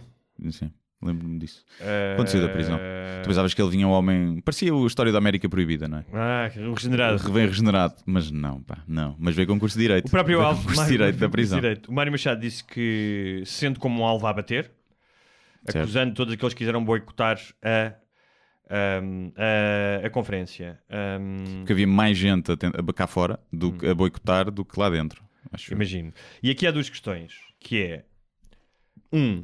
[0.51, 1.63] Sim, lembro-me disso.
[1.79, 2.79] eh, Quando saiu da prisão.
[3.23, 4.41] Tu pensavas que ele vinha um homem.
[4.41, 6.05] Parecia a história da América Proibida, não é?
[6.13, 7.31] Ah, o regenerado.
[7.31, 7.95] Vem regenerado.
[8.05, 9.15] Mas não, pá, não.
[9.19, 10.07] Mas veio com curso de Direito.
[10.07, 10.63] O próprio Veio alvo.
[10.65, 11.59] curso de Direito da prisão.
[11.59, 11.89] Direito.
[11.89, 14.71] O Mário Machado disse que se sente como um alvo a bater,
[15.65, 15.77] Certo.
[15.83, 17.93] acusando todos aqueles que quiseram boicotar a,
[18.69, 20.79] a, a conferência.
[20.89, 24.79] Ahm, Porque havia mais gente a, a cá fora do que a boicotar do que
[24.79, 25.23] lá dentro.
[25.51, 25.75] Acho eu.
[25.75, 26.13] Imagino.
[26.41, 28.05] E aqui há duas questões, que é
[29.11, 29.43] um,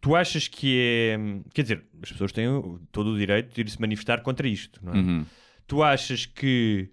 [0.00, 1.18] tu achas que é
[1.52, 2.46] quer dizer, as pessoas têm
[2.90, 4.96] todo o direito de ir se manifestar contra isto, não é?
[4.96, 5.26] Uhum.
[5.66, 6.90] Tu achas que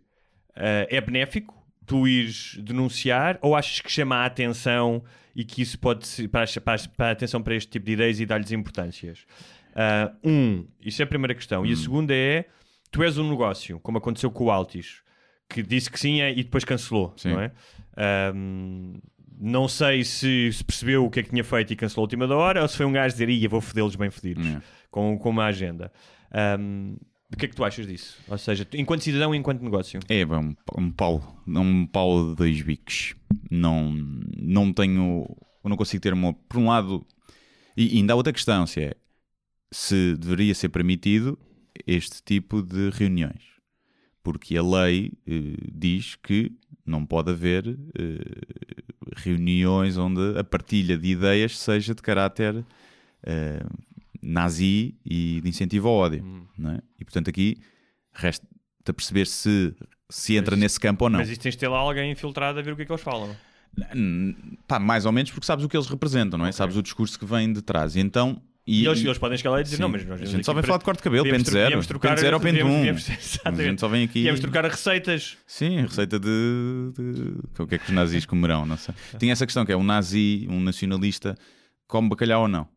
[0.56, 1.56] ah, é benéfico
[1.86, 5.04] tu ires denunciar ou achas que chama a atenção
[5.34, 8.20] e que isso pode ser para, para, para a atenção para este tipo de ideias
[8.20, 9.26] e dar-lhes importâncias?
[9.74, 11.62] Ah, um, isso é a primeira questão.
[11.62, 11.66] Hum.
[11.66, 12.46] E a segunda é:
[12.92, 15.02] tu és um negócio, como aconteceu com o Altis,
[15.48, 17.30] que disse que sim é, e depois cancelou, Sim.
[17.30, 17.52] não é?
[17.96, 19.00] Ahm,
[19.40, 22.28] não sei se, se percebeu o que é que tinha feito e cancelou a última
[22.28, 24.62] da hora ou se foi um gajo dizer, ia, vou fodê-los bem fodidos, É.
[24.90, 25.92] com, com uma agenda.
[26.32, 26.96] Ahm,
[27.34, 28.18] o que é que tu achas disso?
[28.28, 30.00] Ou seja, enquanto cidadão e enquanto negócio?
[30.08, 33.16] É, um, um pau, um pau de dois bicos.
[33.52, 33.92] Não,
[34.38, 35.26] não tenho,
[35.64, 36.34] eu não consigo ter uma.
[36.34, 37.06] Por um lado,
[37.76, 38.94] e, e ainda há outra questão: se é
[39.70, 41.38] se deveria ser permitido
[41.86, 43.44] este tipo de reuniões,
[44.24, 46.52] porque a lei eh, diz que
[46.86, 47.68] não pode haver
[48.00, 52.64] eh, reuniões onde a partilha de ideias seja de caráter
[53.24, 53.62] eh,
[54.22, 56.80] nazi e de incentivo ao ódio, não é?
[57.00, 57.58] E portanto aqui
[58.14, 58.46] resta
[58.88, 59.76] a perceber se
[60.10, 61.20] se entra Mas- nesse campo ou não.
[61.20, 63.02] Mas isso tens de ter lá alguém infiltrado a ver o que é que eles
[63.02, 63.36] falam.
[63.96, 64.34] Hum,
[64.68, 66.52] Pá, mais ou menos porque sabes o que eles representam, não é?
[66.54, 67.96] Sabes o discurso que vem de trás.
[67.96, 68.42] E então.
[68.70, 69.82] E, eles, eles podem chegar lá e dizer: Sim.
[69.84, 71.86] Não, mas nós a gente só vem para- falar de corte de cabelo, pente zero.
[71.88, 72.82] trocar- Pente zero ou pente um.
[73.46, 74.22] A gente só vem aqui.
[74.24, 75.38] Viemos trocar as receitas.
[75.48, 78.66] Sim, receita de, de- O que é que os nazis comerão?
[78.66, 78.94] Não sei.
[79.18, 81.36] Tinha essa questão que é um nazi, um nacionalista,
[81.88, 82.68] come bacalhau ou não?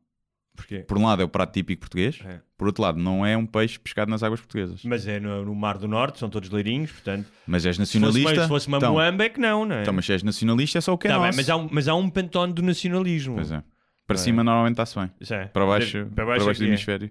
[0.55, 0.81] Porquê?
[0.81, 2.41] Por um lado é o prato típico português, É.
[2.59, 4.83] por outro lado não é um peixe pescado nas águas portuguesas.
[4.85, 7.27] Mas é no, no Mar do Norte, são todos leirinhos, portanto.
[7.47, 8.43] Mas és Se fosse, nacionalista.
[8.43, 9.83] se fosse uma então, moamba, é que não, não é?
[9.83, 11.37] então, mas se és nacionalista é só o que é Tá bem, nosso.
[11.39, 13.37] mas, há um, mas há um pantónio do nacionalismo.
[13.37, 13.63] Pois é.
[14.11, 14.25] Para é?
[14.25, 15.11] cima normalmente está-se bem.
[15.31, 15.45] É.
[15.45, 16.69] Para baixo, Para para baixo, baixo, é do é.
[16.73, 17.11] hemisfério.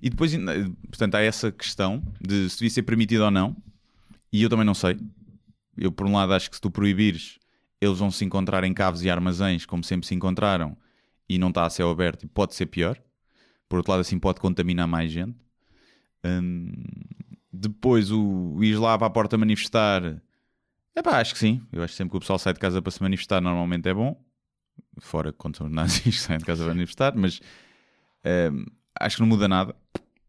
[0.00, 0.34] E depois,
[0.88, 3.54] portanto, há essa questão de se devia ser permitido ou não,
[4.32, 4.98] e eu também não sei.
[5.76, 7.38] Eu, por um lado, acho que se tu proibires,
[7.78, 10.74] eles vão se encontrar em caves e armazéns, como sempre se encontraram,
[11.28, 12.98] e não está a céu aberto, e pode ser pior.
[13.68, 15.36] Por outro lado, assim pode contaminar mais gente.
[16.24, 16.72] Hum,
[17.52, 20.22] depois, o, o ir lá para a porta manifestar,
[20.94, 21.60] é pá, acho que sim.
[21.70, 23.92] Eu acho que sempre que o pessoal sai de casa para se manifestar, normalmente é
[23.92, 24.18] bom.
[24.98, 27.40] Fora quando são os nazis que saem de casa para manifestar, mas
[28.52, 28.64] hum,
[28.98, 29.74] acho que não muda nada.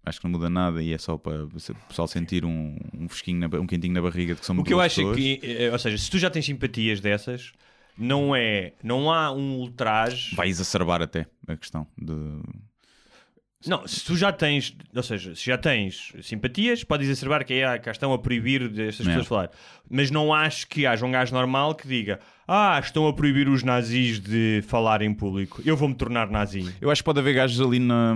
[0.03, 1.49] Acho que não muda nada e é só para o
[1.87, 4.73] pessoal sentir um, um fresquinho, na um quentinho na barriga de que são O que
[4.73, 5.17] eu acho é pessoas.
[5.17, 7.51] que, eh, ou seja, se tu já tens simpatias dessas,
[7.95, 10.35] não é, não há um ultraje.
[10.35, 12.13] vai exacerbar até a questão de
[13.67, 17.77] Não, se tu já tens, ou seja, se já tens simpatias, podes exacerbar que é,
[17.77, 19.09] cá estão a proibir destas É.
[19.09, 19.49] pessoas falar.
[19.89, 23.61] Mas não acho que haja um gajo normal que diga, ah, estão a proibir os
[23.61, 26.73] nazis de falar em público, eu vou-me tornar nazi.
[26.81, 28.15] Eu acho que pode haver gajos ali na,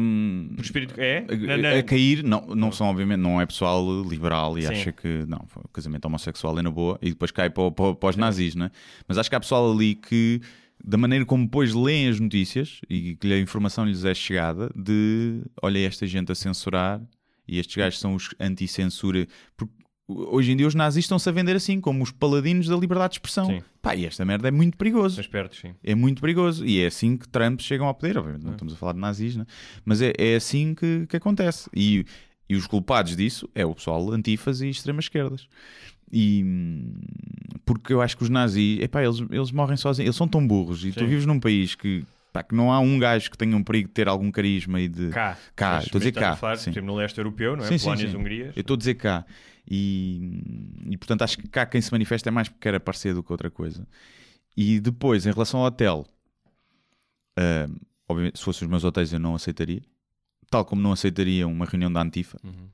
[0.55, 1.25] Por espírito é?
[1.29, 4.67] a, Na- na- a cair, não, não são obviamente, não é pessoal liberal e Sim.
[4.69, 8.09] acha que não, o casamento homossexual é na boa e depois cai para, para, para
[8.09, 8.71] os nazis, né?
[9.07, 10.41] Mas acho que há pessoal ali que,
[10.83, 15.41] da maneira como depois leem as notícias e que a informação lhes é chegada, de
[15.61, 17.01] olha esta gente a censurar
[17.47, 19.27] e estes gajos são os anti-censura.
[19.55, 19.73] Porque
[20.07, 23.15] hoje em dia os nazis estão-se a vender assim, como os paladinos da liberdade de
[23.17, 23.47] expressão.
[23.47, 23.61] Sim.
[23.81, 25.19] Pá, e esta merda é muito perigoso.
[25.19, 25.73] Espertos, sim.
[25.83, 26.65] É muito perigoso.
[26.65, 28.17] E é assim que Trump chegam ao poder.
[28.17, 29.45] Obviamente, não estamos a falar de nazis, né?
[29.83, 31.69] mas é, é assim que, que acontece.
[31.75, 32.05] E,
[32.49, 35.47] e os culpados disso é o pessoal antifas e extremas-esquerdas.
[36.11, 36.43] E
[37.65, 40.85] porque eu acho que os nazis, epá, eles, eles morrem sozinhos, eles são tão burros.
[40.85, 41.07] E tu Sim.
[41.07, 43.93] vives num país que, pá, que não há um gajo que tenha um perigo de
[43.93, 45.09] ter algum carisma e de.
[45.09, 45.37] Cá.
[45.55, 46.71] Cá, estou a dizer cá, falar, sim.
[46.81, 47.67] no leste europeu, não é?
[47.67, 48.17] Sim, Polónias, sim.
[48.17, 48.55] Hungrias.
[48.55, 49.25] Eu estou a dizer cá.
[49.69, 50.41] E,
[50.91, 53.31] e portanto acho que cá quem se manifesta é mais porque quer aparecer do que
[53.31, 53.87] outra coisa.
[54.55, 56.05] E depois, em relação ao hotel,
[57.37, 57.67] ah,
[58.07, 59.81] obviamente, se fossem os meus hotéis eu não aceitaria.
[60.49, 62.69] Tal como não aceitaria uma reunião da Antifa, Uhum.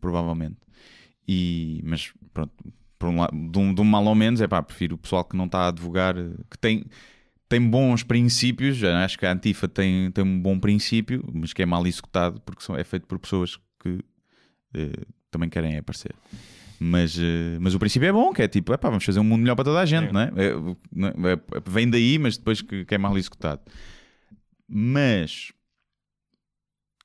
[0.00, 0.56] provavelmente.
[1.26, 2.52] E, mas pronto,
[2.98, 5.24] por um lado, de, um, de um mal ao menos, é pá, prefiro o pessoal
[5.24, 6.14] que não está a advogar,
[6.50, 6.84] que tem,
[7.48, 11.62] tem bons princípios, já acho que a Antifa tem, tem um bom princípio, mas que
[11.62, 13.98] é mal executado porque são, é feito por pessoas que
[14.74, 16.14] eh, também querem aparecer.
[16.78, 19.42] Mas, eh, mas o princípio é bom, que é tipo, epá, vamos fazer um mundo
[19.42, 20.08] melhor para toda a gente, é?
[20.08, 21.32] É, não é?
[21.32, 23.60] É, Vem daí, mas depois que, que é mal executado.
[24.68, 25.52] Mas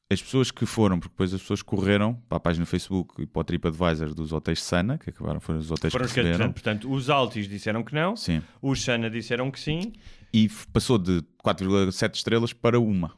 [0.09, 3.25] as pessoas que foram, porque depois as pessoas correram para a página do Facebook e
[3.25, 6.37] para o TripAdvisor dos hotéis Sana, que acabaram foram os hotéis Foram que receberam.
[6.51, 6.53] portanto,
[6.87, 8.41] portanto, os Altis disseram que não, Sim.
[8.61, 9.93] os Sana disseram que sim.
[10.33, 13.11] E passou de 4,7 estrelas para uma.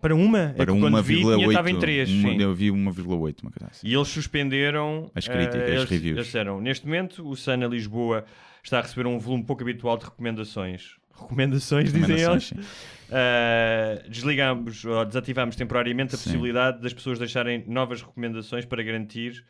[0.00, 0.54] Para uma?
[0.56, 2.08] Para é que quando uma vi, vírgula estava em 3.
[2.08, 3.84] Uma- Eu vi 1,8, uma coisa assim.
[3.88, 6.16] E eles suspenderam As críticas, eh, as reviews.
[6.18, 8.24] eles disseram, neste momento, o Sana Lisboa
[8.62, 10.97] está a receber um volume pouco habitual de recomendações.
[11.20, 12.44] Recomendações, dizem eles.
[12.44, 12.56] sim.
[13.10, 16.24] Eh, desligamos ou desativamos temporariamente a Sim.
[16.24, 19.44] possibilidade das pessoas deixarem novas recomendações para garantir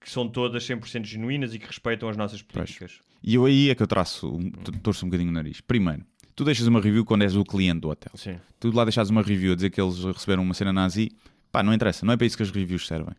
[0.00, 3.00] que são todas 100% genuínas e que respeitam as nossas políticas.
[3.22, 4.38] E eu aí é que eu traço,
[4.82, 5.60] torço um bocadinho o nariz.
[5.60, 6.04] Primeiro,
[6.34, 8.10] tu deixas uma review quando és o cliente do hotel.
[8.16, 8.36] Sim.
[8.58, 11.12] Tu lá deixas uma review a dizer que eles receberam uma cena nazi,
[11.52, 13.14] pá, não interessa, não é para isso que as reviews servem.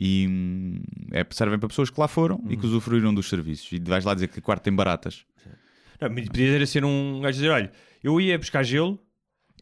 [0.00, 2.60] E hum, é, servem para pessoas que lá foram e Uhum.
[2.60, 3.70] que usufruíram dos serviços.
[3.72, 5.24] E vais lá dizer que o quarto tem baratas.
[6.00, 7.72] Não, podia ser um gajo dizer: olha,
[8.02, 8.98] eu ia buscar gelo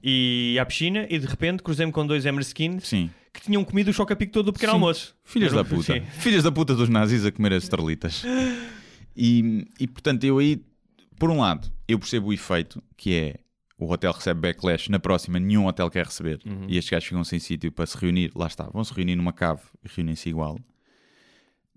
[0.02, 3.10] e à piscina e de repente cruzei-me com dois Emerskins Sim.
[3.32, 4.74] que tinham comido o choca-pico todo do pequeno Sim.
[4.76, 5.16] almoço.
[5.24, 5.92] Filhas Era da um- puta.
[5.94, 6.00] Sim.
[6.18, 8.22] Filhas da puta dos nazis a comer as estrelitas.
[9.16, 10.62] E, e portanto, eu aí,
[11.18, 13.34] por um lado, eu percebo o efeito, que é
[13.76, 16.38] o hotel recebe backlash, na próxima nenhum hotel quer receber.
[16.46, 16.66] Uhum.
[16.68, 18.30] E estes gajos ficam sem sítio para se reunir.
[18.34, 20.58] Lá está, vão se reunir numa cave e reúnem-se igual.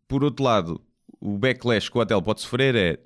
[0.08, 0.82] Por outro lado,
[1.20, 3.00] o backlash que o hotel pode sofrer é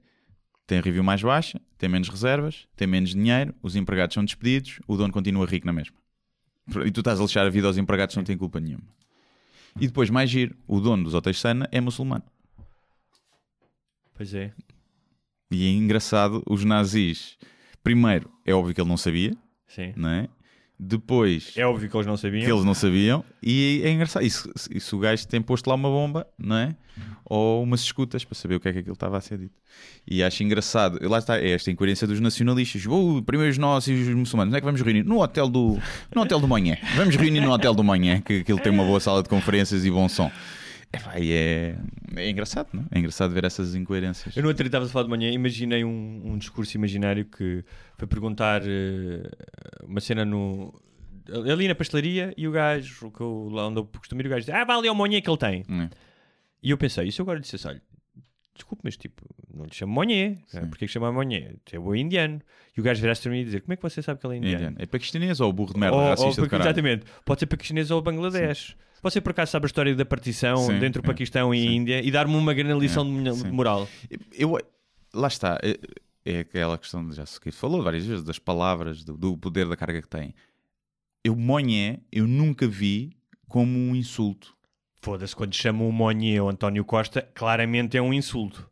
[0.67, 4.97] tem review mais baixa, tem menos reservas, tem menos dinheiro, os empregados são despedidos, o
[4.97, 5.95] dono continua rico na mesma.
[6.85, 8.83] E tu estás a lixar a vida aos empregados, não tem culpa nenhuma.
[9.79, 12.23] E depois, mais giro, o dono dos hotéis Sana é muçulmano.
[14.13, 14.51] Pois é.
[15.49, 17.37] E é engraçado, os nazis,
[17.81, 19.37] primeiro, é óbvio que ele não sabia,
[19.67, 19.93] Sim.
[19.95, 20.29] não é?
[20.79, 22.45] Depois, É óbvio que eles não sabiam.
[22.45, 24.23] que eles não sabiam, e é engraçado.
[24.23, 26.75] Isso, isso o gajo tem posto lá uma bomba, não é?
[27.25, 29.53] Ou umas escutas para saber o que é que aquilo estava a ser dito.
[30.07, 32.85] E acho engraçado, lá está, é esta incoerência dos nacionalistas.
[32.87, 35.03] Oh, primeiro os nossos e os muçulmanos, onde é que vamos reunir?
[35.03, 35.79] No hotel do,
[36.15, 36.77] no hotel do Manhã.
[36.95, 39.91] Vamos reunir no hotel do Manhã, que aquilo tem uma boa sala de conferências e
[39.91, 40.31] bom som.
[40.91, 41.75] É, e é,
[42.15, 42.85] é engraçado, não é?
[42.95, 44.35] É engraçado ver essas incoerências.
[44.35, 47.63] Eu no outro dia estava a falar de manhã, imaginei um, um discurso imaginário que
[47.97, 49.29] foi perguntar eh,
[49.83, 50.73] uma cena no.
[51.51, 54.45] Ali na pastelaria e o gajo, que eu, lá onde eu costumo ir, o gajo
[54.45, 55.65] diz: Ah, vai ali ao monhê que ele tem.
[55.69, 55.89] É.
[56.63, 57.81] E eu pensei, e se eu agora dissesse: Olha,
[58.55, 59.23] desculpe, mas tipo,
[59.53, 60.37] não lhe chamo monhê.
[60.69, 61.55] Porquê que chama monhê?
[61.71, 62.39] É o indiano.
[62.75, 64.35] E o gajo virasse para mim e dizer: Como é que você sabe que ele
[64.35, 64.55] é É, indiano?
[64.57, 64.75] indiano.
[64.79, 67.05] é paquistanês ou burro de merda, Ou- racista ou- exatamente.
[67.25, 68.77] Pode ser paquistanês ou Bangladesh.
[69.09, 71.03] Você por acaso sabe a história da partição Sim, entre o.
[71.03, 71.71] Paquistão e a.
[71.71, 73.87] Índia e dar-me uma grande lição É, de moral?
[74.33, 74.57] Eu,
[75.13, 75.77] lá está, é,
[76.25, 79.75] é aquela questão, de- já se falou várias vezes, das palavras, do, do poder da
[79.77, 80.33] carga que tem.
[81.23, 83.11] Eu, monhé, eu nunca vi
[83.47, 84.55] como um insulto.
[85.01, 88.69] Foda-se, quando chamam o Monnier ou António Costa, claramente é um insulto.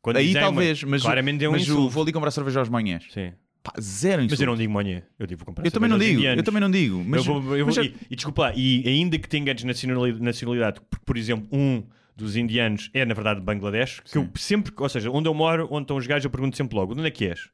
[0.00, 1.90] Quando Aí talvez, mas, claramente é um mas insulto.
[1.90, 3.04] vou ali comprar cerveja aos manhãs.
[3.12, 3.32] Sim.
[3.62, 4.32] Pá, zero insulto.
[4.32, 6.70] Mas eu não digo Monnier, eu digo comprar Eu também não digo, eu também não
[6.70, 7.02] digo.
[7.06, 9.54] Mas, eu vou, eu mas vou- já- e, e desculpa lá, e ainda que tenha
[9.54, 11.82] de nacionalidade, nacionalidade, porque, por exemplo, um
[12.16, 15.68] dos indianos é na verdade de Bangladesh, que eu sempre, ou seja, onde eu moro,
[15.70, 17.48] onde estão os gajos, eu pergunto sempre logo, de onde é que és?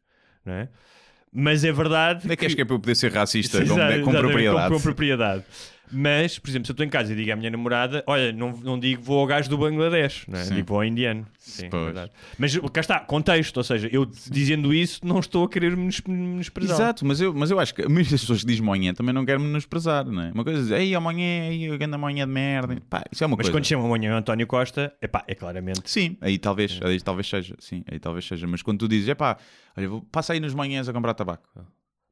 [0.45, 0.69] Não é?
[1.37, 2.21] Mas é verdade.
[2.25, 4.69] Onde é que és que é para eu poder ser racista com, Exato, com propriedade?
[4.69, 5.45] Com, com propriedade.
[5.93, 8.53] Mas, por exemplo, se eu estou em casa e digo à minha namorada, olha, não,
[8.57, 10.45] não digo vou ao gajo do Bangladesh, não é?
[10.45, 10.55] Sim.
[10.57, 11.27] digo vou ao indiano.
[11.39, 12.11] Sim, é verdade.
[12.39, 16.77] Mas cá está, contexto, ou seja, eu dizendo isso não estou a querer menos- menosprezar.
[16.77, 19.45] Exato, mas eu, mas eu acho que muitas pessoas que dizem manhã também não querem
[19.45, 20.31] menosprezar, não é?
[20.33, 22.77] Uma coisa é dizer, ei, amanhã, ei, eu ando amanhã de merda.
[22.89, 23.53] Pá, isso é uma Mas coisa.
[23.59, 25.83] quando chamam amanhã António Costa, epá, é claramente.
[25.85, 28.47] Sim, aí talvez, aí talvez seja, sim, aí talvez seja.
[28.47, 29.37] Mas quando tu dizes, é pá,
[29.77, 31.45] olha, vou, passa aí nas manhãs a comprar tabaco.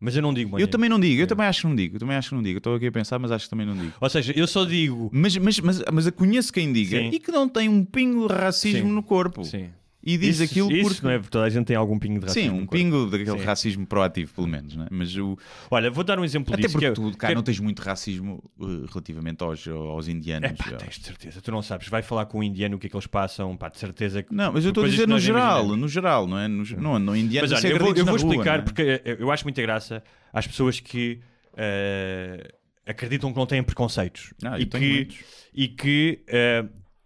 [0.03, 0.65] Mas eu não digo manhã.
[0.65, 2.43] Eu também não digo, eu também acho que não digo, eu também acho que não
[2.43, 2.59] digo.
[2.59, 3.93] Estou aqui a pensar, mas acho que também não digo.
[4.01, 5.09] Ou seja, eu só digo.
[5.13, 7.11] Mas, mas, mas, mas conheço quem diga Sim.
[7.13, 8.95] e que não tem um pingo de racismo Sim.
[8.95, 9.45] no corpo.
[9.45, 9.69] Sim.
[10.05, 11.07] E diz isso, aquilo isso porque.
[11.07, 11.19] não é?
[11.21, 12.57] Toda a gente tem algum pingo de racismo.
[12.57, 13.45] Sim, um pingo daquele Sim.
[13.45, 14.89] racismo proativo, pelo menos, não é?
[14.91, 15.39] Mas o.
[15.71, 16.73] Olha, vou dar um exemplo Até disso.
[16.73, 20.09] porque que é- tu, cá, que é- não tens muito racismo eh, relativamente aos, aos
[20.09, 20.51] indianos.
[20.51, 20.77] É pá, já.
[20.79, 21.41] tens de certeza.
[21.41, 21.87] Tu não sabes.
[21.89, 23.57] Vai falar com um indiano o que é que eles passam.
[23.57, 24.35] Pá, de certeza que.
[24.35, 25.81] Não, mas eu estou a dizer que no geral, imaginamos.
[25.81, 26.49] no geral, não é?
[26.49, 28.63] No, não, no indiano Mas olha, eu vou, eu vou explicar é?
[28.63, 30.03] porque eu, acho muita graça
[30.33, 31.21] às pessoas que
[31.57, 32.53] eh,
[32.87, 35.19] acreditam que não têm preconceitos Ah, e, eu tenho que,
[35.55, 36.23] e que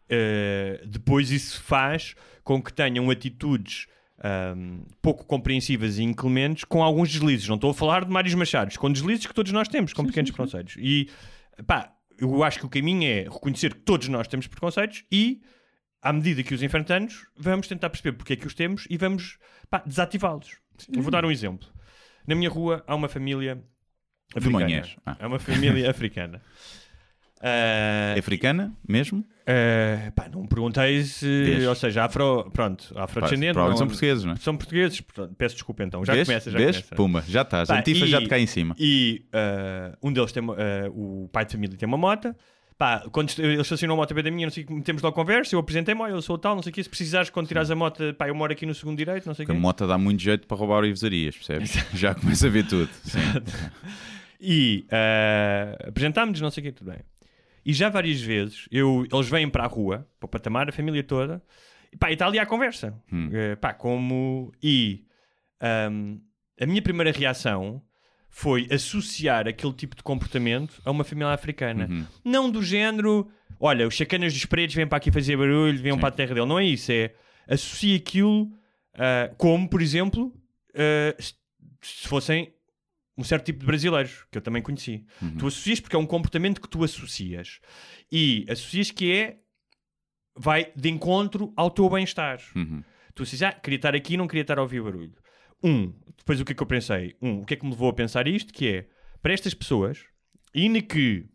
[0.08, 2.14] eh, depois isso faz
[2.44, 3.86] com que tenham atitudes
[4.22, 7.48] ahm, pouco compreensivas e inclementes com alguns deslizes.
[7.48, 10.30] Não estou a falar de Mários Machados, com deslizes que todos nós temos, com pequenos
[10.30, 10.76] preconceitos.
[10.78, 11.08] E
[11.66, 15.42] pá, eu acho que o caminho é reconhecer que todos nós temos preconceitos e
[16.00, 19.38] à medida que os enfrentamos, vamos tentar perceber porque é que os temos e vamos
[19.84, 20.56] desativá-los.
[20.88, 21.68] Vou dar um exemplo.
[22.26, 23.62] Na minha rua há uma família
[24.34, 24.82] africana.
[25.04, 25.16] Ah.
[25.18, 26.42] É uma família africana.
[27.42, 29.24] É africana mesmo?
[29.46, 31.26] ah, pá, não me perguntei se.
[31.26, 31.66] Vês?
[31.66, 33.52] Ou seja, afro, pronto, afrodescendente.
[33.52, 34.36] Provavelmente são portugueses, não é?
[34.36, 36.04] São portugueses, portanto, peço desculpa então.
[36.04, 36.26] Já Vês?
[36.26, 36.76] começa, já Vês?
[36.76, 36.94] começa.
[36.96, 37.68] Puma, já estás.
[37.68, 38.74] Pá, A Antifa e- já te cai em cima.
[38.78, 42.34] E ah, um deles tem o pai de família tem uma moto.
[42.78, 45.10] Pá, quando ele estacionou a moto bem da minha, não sei o que, metemos lá
[45.10, 47.48] conversa, eu apresentei-me, olha, eu sou o tal, não sei o que, se precisares, quando
[47.48, 49.52] tirares a moto, pá, eu moro aqui no segundo direito, não sei o quê.
[49.52, 51.72] a moto dá muito jeito para roubar ivesarias, percebes?
[51.94, 52.90] já começa a ver tudo.
[53.04, 53.18] Sim.
[54.38, 56.98] E ah, apresentámos-nos, não sei o quê, tudo bem.
[57.66, 61.02] E já várias vezes, eu, eles vêm para a rua, para o patamar, a família
[61.02, 61.42] toda,
[61.92, 62.94] e pá, e está ali à conversa.
[63.12, 63.28] Hum.
[63.32, 64.52] Eh, pá, como...
[64.62, 65.04] E
[65.60, 66.18] ahm,
[66.60, 67.82] a minha primeira reação
[68.30, 71.88] foi associar aquele tipo de comportamento a uma família africana.
[71.90, 72.04] Uhum.
[72.24, 73.28] Não do género,
[73.58, 75.98] olha, os chacanas dos pretos vêm para aqui fazer barulho, vêm Sim.
[75.98, 76.46] para a terra dele.
[76.46, 77.12] Não é isso, é
[77.48, 78.50] associa aquilo
[78.94, 80.32] ah, como, por exemplo,
[81.18, 81.34] se-
[81.80, 82.52] se fossem
[83.16, 85.06] um certo tipo de brasileiros, que eu também conheci.
[85.22, 85.36] Uhum.
[85.38, 87.60] Tu associas porque é um comportamento que tu associas.
[88.12, 89.38] E associas que é
[90.36, 92.40] vai de encontro ao teu bem-estar.
[92.54, 92.82] Uhum.
[93.14, 95.14] Tu associas, ah, queria estar aqui, não queria estar a ouvir barulho.
[95.62, 97.16] Um, depois o que é que eu pensei?
[97.20, 98.52] Um, o que é que me levou a pensar isto?
[98.52, 98.88] Que é,
[99.22, 100.04] para estas pessoas,
[100.54, 101.26] ainda que,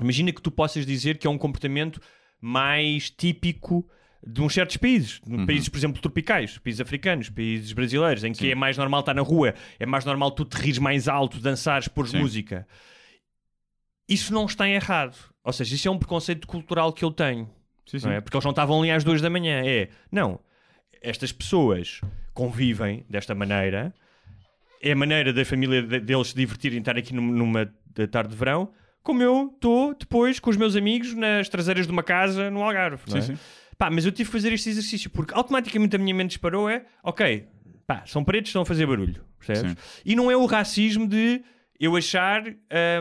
[0.00, 2.00] imagina que tu possas dizer que é um comportamento
[2.40, 3.86] mais típico
[4.26, 8.50] de uns certos países, de países, por exemplo, tropicais, países africanos, países brasileiros, em que
[8.50, 11.88] é mais normal estar na rua, é mais normal tu te rires mais alto, dançares,
[11.88, 12.18] pôr Sim.
[12.18, 12.66] música.
[14.08, 15.16] Isso não está errado.
[15.44, 17.48] Ou seja, isso é um preconceito cultural que eu tenho.
[17.86, 18.10] Sim, sim.
[18.10, 18.20] É?
[18.20, 19.62] Porque eles não estavam ali às duas da manhã.
[19.64, 20.38] É, não.
[21.00, 22.00] Estas pessoas
[22.34, 23.94] convivem desta maneira.
[24.82, 27.72] É a maneira da família de- deles se divertirem, estar aqui num- numa
[28.10, 28.70] tarde de verão.
[29.02, 33.02] Como eu estou depois com os meus amigos nas traseiras de uma casa no Algarve.
[33.08, 33.20] não é?
[33.22, 33.42] Sim, sim.
[33.80, 36.84] Pá, mas eu tive que fazer este exercício porque automaticamente a minha mente disparou é
[37.02, 37.48] ok,
[37.86, 39.72] pá, são pretos, estão a fazer barulho, percebes?
[39.72, 40.02] Sim.
[40.04, 41.42] E não é o racismo de
[41.80, 42.44] eu achar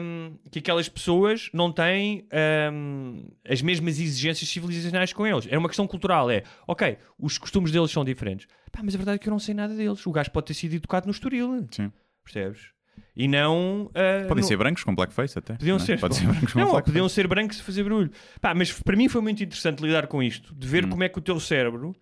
[0.02, 2.26] hum, que aquelas pessoas não têm
[2.72, 5.50] hum, as mesmas exigências civilizacionais com eles.
[5.52, 8.48] É uma questão cultural, é ok, os costumes deles são diferentes.
[8.72, 10.08] Pá, mas a verdade é que eu não sei nada deles.
[10.08, 11.92] O gajo pode ter sido educado no Estoril, Sim.
[12.24, 12.70] percebes?
[13.16, 13.90] E não.
[13.94, 15.54] ah, Podem no- ser brancos com blackface até.
[15.54, 15.86] Podiam não é?
[15.86, 16.00] ser.
[16.00, 16.92] Pode ser brancos com Não, blackface.
[16.92, 18.12] podiam ser brancos e fazer barulho.
[18.42, 20.70] Pá, mas para mim foi muito interessante lidar com isto, de Hum.
[20.70, 21.96] ver como é que o teu cérebro.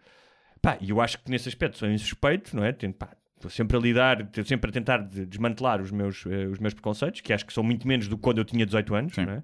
[0.61, 2.71] Pá, e eu acho que nesse aspecto sou insuspeito, não é?
[2.71, 6.47] Tento, pá, Estou sempre a lidar, estou sempre a tentar de- desmantelar os meus, eh,
[6.47, 8.95] os meus preconceitos, que acho que são muito menos do que quando eu tinha 18
[8.95, 9.25] anos, Sim.
[9.27, 9.43] não é?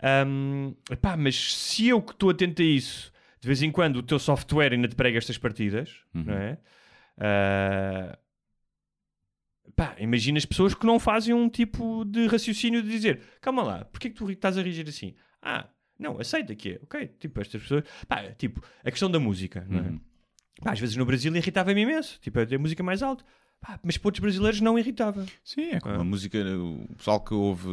[0.00, 4.02] Ahm, epá, mas se eu que estou atento a isso, de vez em quando o
[4.04, 6.22] teu software ainda te prega estas partidas, Uhum.
[6.26, 6.58] não é?
[7.18, 8.16] Ah,
[9.76, 13.84] pá, imagina as pessoas que não fazem um tipo de raciocínio de dizer calma lá,
[13.84, 15.14] porquê que tu estás a reagir assim?
[15.42, 15.68] Ah,
[15.98, 19.78] não, aceita que é, ok, tipo, estas pessoas, pá, tipo, a questão da música, não
[19.78, 19.82] é?
[19.82, 20.00] Uhum.
[20.62, 23.24] Pá, às vezes no Brasil irritava-me imenso, tipo, a ter música mais alta,
[23.66, 25.24] pá, mas para outros brasileiros não irritava.
[25.42, 27.68] Sim, é como a música, o pessoal que ouve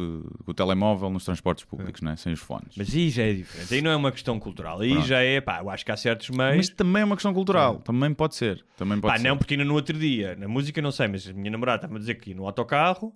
[0.46, 2.16] o telemóvel nos transportes públicos, não é?
[2.16, 2.74] sem os fones.
[2.76, 5.06] Mas aí já é diferente, aí não é uma questão cultural, aí Pronto.
[5.06, 6.56] já é, pá, eu acho que há certos meios.
[6.56, 8.64] Mas também é uma questão cultural, também pode ser.
[8.76, 9.28] Também pode Pá, ser.
[9.28, 11.96] não, porque ainda no outro dia, na música não sei, mas a minha namorada estava
[11.96, 13.12] a dizer que ia no autocarro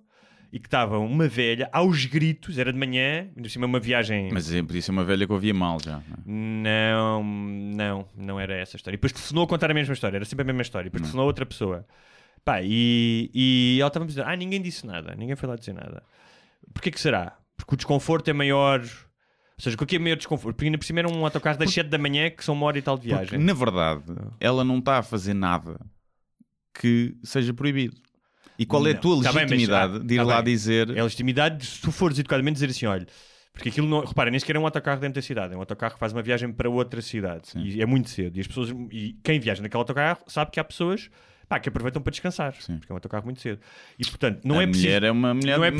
[0.53, 4.29] e que estava uma velha aos gritos, era de manhã, ainda por cima uma viagem.
[4.31, 6.01] Mas eh, podia ser uma velha que ouvia mal já.
[6.25, 6.93] não é?
[6.93, 8.95] Não, não, não era essa a história.
[8.95, 10.87] E depois telefonou a contar a mesma história, era sempre a mesma história.
[10.87, 11.85] E depois telefonou a outra pessoa.
[12.47, 15.73] Pá, e, e ela estava a dizer: Ah, ninguém disse nada, ninguém foi lá dizer
[15.73, 16.01] nada.
[16.73, 17.37] Porquê que será?
[17.57, 18.79] Porque o desconforto é maior.
[18.79, 20.55] Ou seja, o que é maior desconforto?
[20.55, 22.77] Porque ainda por cima era um autocarro das 7 da manhã, que são uma hora
[22.77, 23.39] e tal de Porque, viagem.
[23.45, 24.03] na verdade,
[24.39, 25.77] ela não está a fazer nada
[26.73, 27.95] que seja proibido.
[28.57, 29.01] E qual é a Não.
[29.01, 30.53] tua Tá bem, mas- legitimidade ah, de ir tá lá bem.
[30.53, 30.89] dizer.
[30.95, 33.05] É a legitimidade de, se tu fores educadamente dizer assim, olha,
[33.51, 35.95] porque aquilo não, repara, nem sequer é um autocarro dentro da cidade, é um autocarro
[35.95, 38.37] que faz uma viagem para outra cidade e é muito cedo.
[38.37, 41.09] E as pessoas, e quem viaja naquele autocarro sabe que há pessoas
[41.47, 42.77] pá, que aproveitam para descansar, Sim.
[42.77, 43.59] porque é um autocarro muito cedo.
[43.97, 44.85] E portanto, não a é preciso.
[44.87, 45.71] mulher é uma mulher não é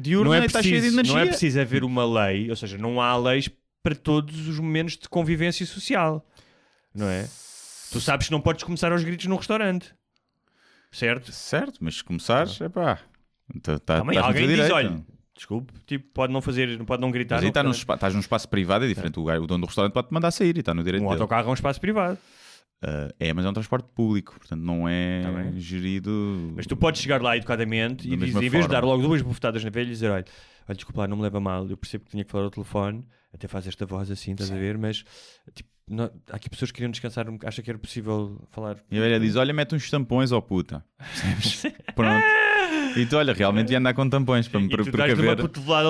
[0.00, 1.14] diurna não é e está cheia de preciso, energia.
[1.14, 3.48] não é preciso haver uma lei, ou seja, não há leis
[3.82, 6.24] para todos os momentos de convivência social,
[6.94, 7.28] não é?
[7.90, 9.92] Tu sabes que não podes começar aos gritos num restaurante,
[10.90, 11.30] certo?
[11.32, 12.98] Certo, mas se começares, é pá.
[13.62, 15.02] Tá, tá, Também alguém diz, olha,
[15.36, 17.36] desculpe, tipo, pode não fazer, pode não gritar.
[17.36, 19.18] Mas aí está num espa- estás num espaço privado, é diferente.
[19.18, 21.20] O, gajo- o dono do restaurante pode-te mandar sair e está no direito Um dele.
[21.20, 22.18] autocarro é um espaço privado.
[22.82, 26.52] Ah, é, mas é um transporte público, portanto não é Tá gerido.
[26.56, 29.22] Mas tu podes chegar lá educadamente Da e dizer, em vez de dar logo duas
[29.22, 30.24] bufetadas na velha e dizer, olha,
[30.68, 33.06] olha, desculpa lá, não me leva mal, eu percebo que tinha que falar ao telefone,
[33.32, 35.04] até faz esta voz assim, estás a ver, mas
[35.54, 38.76] tipo, não- há aqui pessoas que queriam descansar, acha que era possível falar.
[38.90, 40.84] E a velha diz: Olha, mete uns tampões, ó puta.
[41.94, 42.24] Pronto.
[42.96, 45.36] E tu, olha, realmente ia andar com tampões para me e tu uma precaver.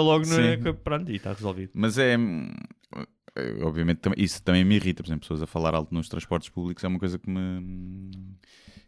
[0.03, 0.35] logo no...
[0.35, 0.75] Sim.
[0.85, 1.71] Pronto, e está resolvido.
[1.75, 2.17] Mas é.
[3.37, 5.03] É, Obviamente, isso também me irrita.
[5.03, 8.11] Por exemplo, pessoas a falar alto nos transportes públicos é uma coisa que me,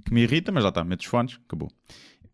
[0.04, 1.70] que me irrita, mas lá está, metes os fones, acabou.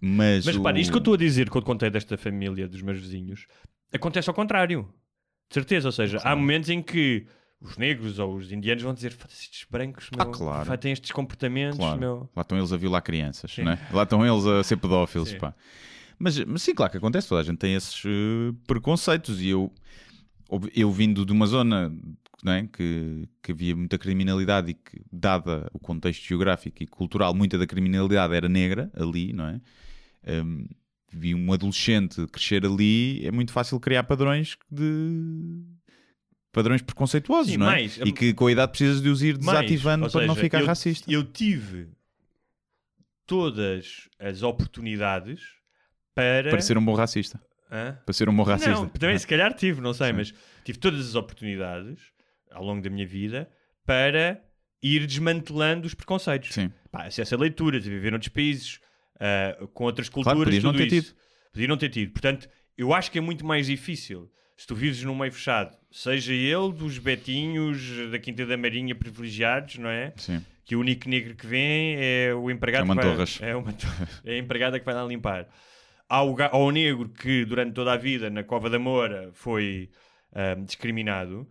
[0.01, 2.99] Mas, Mas o- isto que eu estou a dizer quando contei desta família dos meus
[2.99, 3.47] vizinhos
[3.93, 4.89] acontece ao contrário.
[5.49, 5.89] De certeza.
[5.89, 7.27] Ou seja, há momentos em que
[7.61, 10.67] os negros ou os indianos vão dizer "Foda-se, estes brancos Ah, meu, claro.
[10.67, 11.77] pá, têm estes comportamentos.
[11.79, 12.01] Claro.
[12.01, 12.31] Meu.
[12.35, 13.79] Lá estão eles a violar crianças, né?
[13.93, 15.29] lá estão eles a ser pedófilos.
[15.31, 15.39] Sim.
[15.39, 15.55] Pá.
[16.19, 19.41] Mas, mas sim, claro que acontece, toda a gente tem esses eh, preconceitos.
[19.43, 19.71] E eu,
[20.75, 21.93] eu vindo de uma zona
[22.43, 27.59] né, que, que havia muita criminalidade e que, dada o contexto geográfico e cultural, muita
[27.59, 29.61] da criminalidade era negra ali, não é?
[30.27, 30.67] Hum,
[31.13, 35.63] vi um adolescente crescer ali, é muito fácil criar padrões de.
[36.53, 37.71] padrões preconceituosos, Sim, não é?
[37.71, 40.35] mais, e que com a idade precisas de os ir Mais, desativando ou para não
[40.35, 41.11] seja, ficar eu, racista.
[41.11, 41.89] Eu tive
[43.27, 45.41] todas as oportunidades
[46.15, 46.51] para.
[46.51, 47.41] Para ser um bom racista.
[47.71, 47.99] Hã?
[48.05, 48.73] Para ser um bom racista.
[48.73, 50.13] Não, também se calhar tive, não sei, Sim.
[50.15, 50.35] mas
[50.65, 51.99] tive todas as oportunidades
[52.51, 53.49] ao longo da minha vida
[53.87, 54.41] para
[54.83, 56.53] ir desmantelando os preconceitos.
[56.53, 56.73] Sim.
[56.91, 58.81] Pá, acesso a leituras, a viver noutros países,
[59.21, 61.09] ah, com outras Claro, culturas, podias não tudo ter isso.
[61.15, 61.17] tido.
[61.53, 62.13] Podia não ter tido.
[62.13, 66.33] Portanto, eu acho que é muito mais difícil se tu vives num meio fechado, seja
[66.35, 70.13] ele dos betinhos da Quinta da Marinha privilegiados, não é?
[70.17, 70.45] Sim.
[70.67, 73.75] que o único negro que vem é o empregado É uma que vai, é, uma,
[74.25, 75.49] é a empregada que vai lá limpar.
[76.11, 79.31] Há o, ga- há o negro que durante toda a vida na Cova da Moura
[79.33, 79.89] foi
[80.35, 81.49] ahm, discriminado.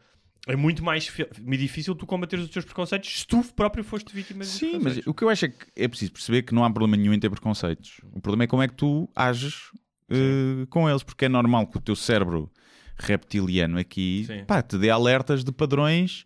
[0.48, 1.10] É muito mais
[1.40, 5.14] difícil tu combateres os teus preconceitos se tu próprio foste vítima dos Sim, mas o
[5.14, 7.30] que eu acho é que é preciso perceber que não há problema nenhum em ter
[7.30, 8.02] preconceitos.
[8.12, 9.72] O problema é como é que tu ages
[10.10, 12.52] eh, com eles, porque é normal que o teu cérebro
[12.98, 14.44] reptiliano aqui Sim.
[14.46, 16.26] pá, te dê alertas de padrões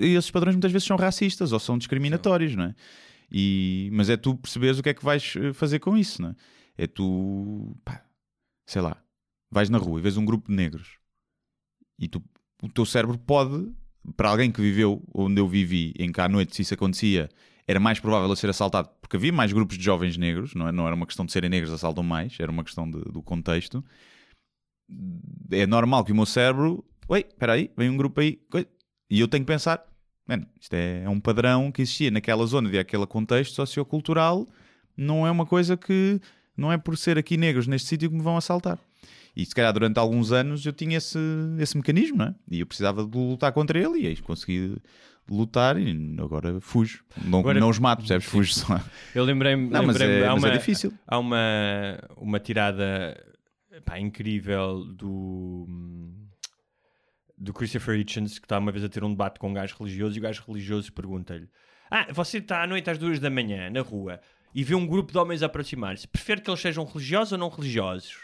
[0.00, 2.74] e esses padrões muitas vezes são racistas ou são discriminatórios, não é?
[3.32, 6.30] E, mas é tu perceberes o que é que vais eh, fazer com isso, não
[6.30, 6.34] é?
[6.78, 8.04] É tu, pá,
[8.66, 9.02] sei lá,
[9.50, 10.98] vais na rua e vês um grupo de negros
[11.98, 12.22] e tu,
[12.62, 13.72] o teu cérebro pode,
[14.16, 17.28] para alguém que viveu onde eu vivi, em que à noite se isso acontecia,
[17.66, 20.72] era mais provável eu ser assaltado, porque havia mais grupos de jovens negros, não, é?
[20.72, 23.84] não era uma questão de serem negros assaltam mais, era uma questão de- do contexto.
[25.50, 28.68] É normal que o meu cérebro, oi, espera aí, vem um grupo aí, coi-"
[29.10, 29.84] e eu tenho que pensar,
[30.26, 34.46] "Mano, isto é, é um padrão que existia naquela zona, de aquele contexto sociocultural,
[34.96, 36.20] não é uma coisa que,
[36.56, 38.78] não é por ser aqui negros neste sítio que me vão assaltar.
[39.36, 41.18] E se calhar durante alguns anos eu tinha esse,
[41.58, 42.34] esse mecanismo, não é?
[42.50, 44.76] E eu precisava de lutar contra ele e aí consegui
[45.28, 47.04] lutar e agora fujo.
[47.22, 48.26] Não, Agora- não os mato, percebes?
[48.26, 48.80] Fujo só.
[49.14, 49.68] Eu lembrei-me.
[49.68, 50.92] Não, mas lembrei-me- é- há mas é difícil.
[51.06, 51.38] Há uma,
[52.16, 53.22] uma tirada
[53.84, 55.66] pá, incrível do.
[57.38, 60.16] Do Christopher Hitchens, que está uma vez a ter um debate com um gajo religioso,
[60.16, 61.46] e o gajo religioso pergunta-lhe:
[61.90, 64.18] Ah, você está à noite às duas da manhã na rua
[64.56, 68.14] e vê um grupo de homens aproximar-se, prefere que eles sejam religiosos ou não religiosos?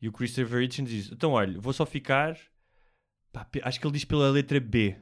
[0.00, 2.36] E o Christopher Hitchens diz: Então, olha, vou só ficar.
[3.32, 4.96] pá, acho que ele diz pela letra B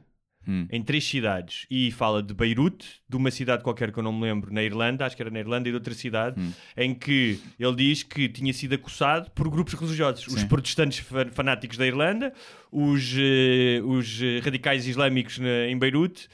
[0.47, 0.65] Hum.
[0.71, 4.21] em três cidades e fala de Beirute, de uma cidade qualquer que eu não me
[4.23, 6.51] lembro, na Irlanda, acho que era na Irlanda, e de outra cidade, Hum.
[6.75, 10.25] em que ele diz que tinha sido acosado por grupos religiosos.
[10.25, 10.47] Os Sim.
[10.47, 12.33] protestantes fa- fanáticos da Irlanda,
[12.71, 16.27] os, eh, os eh, radicais islâmicos na- em Beirute.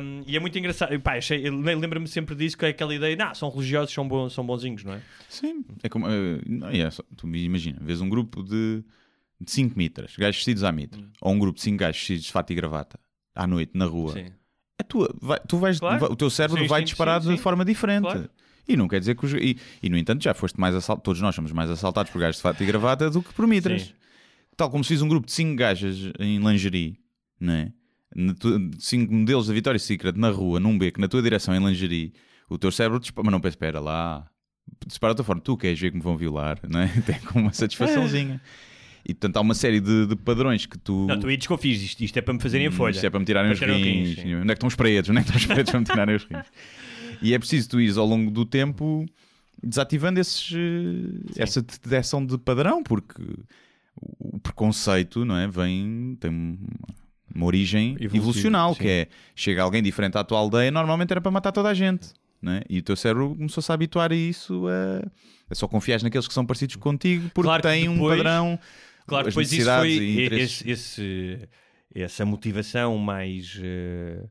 [0.00, 0.98] Um, e é muito engraçado.
[1.00, 4.06] Pá, achei- eu le- lembro-me sempre disso, que é aquela ideia, não, são religiosos, são,
[4.06, 5.02] bons, são bonzinhos, não é?
[5.28, 6.06] Sim, é como.
[6.46, 8.82] não, é só- tu imagina, vês um grupo de
[9.46, 12.50] 5 mitras, gajos vestidos à mitra, ou um grupo de 5 gajos vestidos de fato
[12.52, 12.98] e gravata,
[13.34, 14.12] à noite, na rua.
[14.12, 14.26] Sim.
[14.78, 16.00] A tua, vai- tu vais, Claro.
[16.00, 18.02] vai- o teu cérebro vai disparar sim, de forma diferente.
[18.02, 18.28] Claro.
[18.68, 21.20] E não quer dizer que os, e, e, no entanto já foste mais assaltados, todos
[21.20, 23.82] nós somos mais assaltados por gajos de fato e gravata do que por mitras.
[23.82, 23.92] Sim.
[24.56, 26.96] Tal como se fiz um grupo de 5 gajas em lingerie,
[27.40, 27.72] não é?
[28.78, 32.12] 5 modelos da Victoria's Secret na rua, num beco, na tua direção em lingerie,
[32.48, 34.26] o teu cérebro dispara, mas não pensa, espera lá,
[34.86, 36.88] dispara de outra forma, tu queres ver que me vão violar, não é?
[37.06, 38.40] Tem com uma satisfaçãozinha.
[39.04, 41.06] E portanto há uma série de, de padrões que tu.
[41.08, 42.92] Não, tu aí desconfies, isto, isto é para me fazerem a Hum, folha.
[42.94, 43.84] Isto é para me tirarem Para os rins.
[43.84, 44.34] rins, sim.
[44.36, 45.10] Onde é que estão os pretos?
[45.10, 46.46] Onde é que estão os pretos para me tirarem os rins?
[47.20, 49.04] E é preciso tu ires ao longo do tempo
[49.62, 53.22] desativando esses, eh, essa detecção de padrão, porque
[53.96, 56.58] o preconceito não é, vem, tem
[57.34, 58.80] uma origem Evolutivo, evolucional, sim.
[58.80, 62.08] que é chega alguém diferente à tua aldeia, normalmente era para matar toda a gente.
[62.44, 62.62] É?
[62.68, 65.06] E o teu cérebro começou-se a habituar a isso, a,
[65.48, 68.58] a só confiar naqueles que são parecidos contigo, porque Claro têm um depois- padrão.
[69.06, 69.90] Claro, depois isso foi
[70.32, 71.48] esse, esse-
[71.94, 74.24] essa motivação mais eh,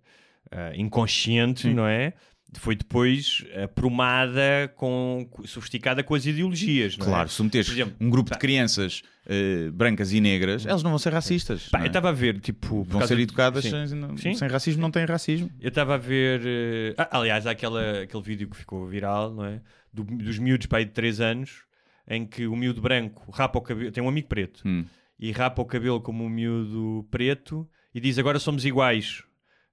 [0.51, 1.73] ah, inconsciente, Sim.
[1.73, 2.13] não é?
[2.59, 7.27] Foi depois aprumada, com, sofisticada com as ideologias, não Claro, é?
[7.29, 11.13] se meteres exemplo, um grupo de crianças eh, brancas e negras, elas não vão ser
[11.13, 11.69] racistas.
[11.69, 11.89] Pá, não eu é?
[11.89, 12.83] estava a ver, tipo...
[12.83, 13.69] Vão ser de- educadas sim.
[13.71, 14.33] sem, Sim.
[14.35, 15.49] sem racismo, não têm racismo.
[15.59, 16.41] Eu estava a ver.
[16.45, 19.61] eh, ah, aliás, há aquela, aquele vídeo que ficou viral, não é?
[19.93, 21.63] Do- dos miúdos pai de 3 anos,
[22.07, 23.91] em que o miúdo branco rapa o cabelo.
[23.91, 24.83] Tem um amigo preto Hum.
[25.17, 27.65] e rapa o cabelo como um miúdo preto
[27.95, 29.23] e diz agora somos iguais.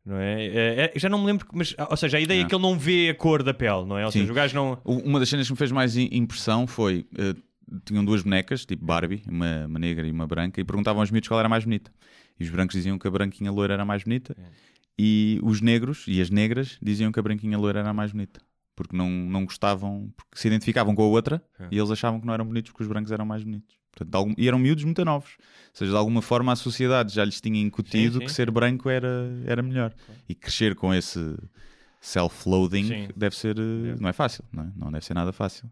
[0.04, 0.46] Não é?
[0.46, 2.48] É, é, já não me lembro, mas, ou seja, a ideia é Não.
[2.48, 4.06] que ele não vê a cor da pele, não é?
[4.06, 4.20] Ou Sim.
[4.20, 4.80] seja, o gajo não.
[4.84, 7.06] Uma das cenas que me fez mais impressão foi.
[7.18, 7.34] eh,
[7.84, 11.28] tinham duas bonecas, tipo Barbie, uma, uma negra e uma branca, e perguntavam aos miúdos
[11.28, 11.92] qual era a mais bonita.
[12.40, 14.34] E os brancos diziam que a branquinha loira era a mais bonita,
[14.98, 18.40] e os negros e as negras diziam que a branquinha loira era a mais bonita.
[18.74, 21.66] Porque não, não gostavam, porque se identificavam com a outra É.
[21.70, 23.76] e eles achavam que não eram bonitos porque os brancos eram mais bonitos.
[24.04, 25.30] Portanto, e eram miúdos muito novos.
[25.38, 28.26] Ou seja, de alguma forma a sociedade já lhes tinha incutido Sim, sim.
[28.26, 29.94] que ser branco era, era melhor.
[30.28, 31.36] E crescer com esse
[32.00, 33.08] self-loathing Sim.
[33.16, 33.56] deve ser.
[33.58, 34.72] eh, Não é fácil, não, é?
[34.76, 35.70] não deve ser nada fácil.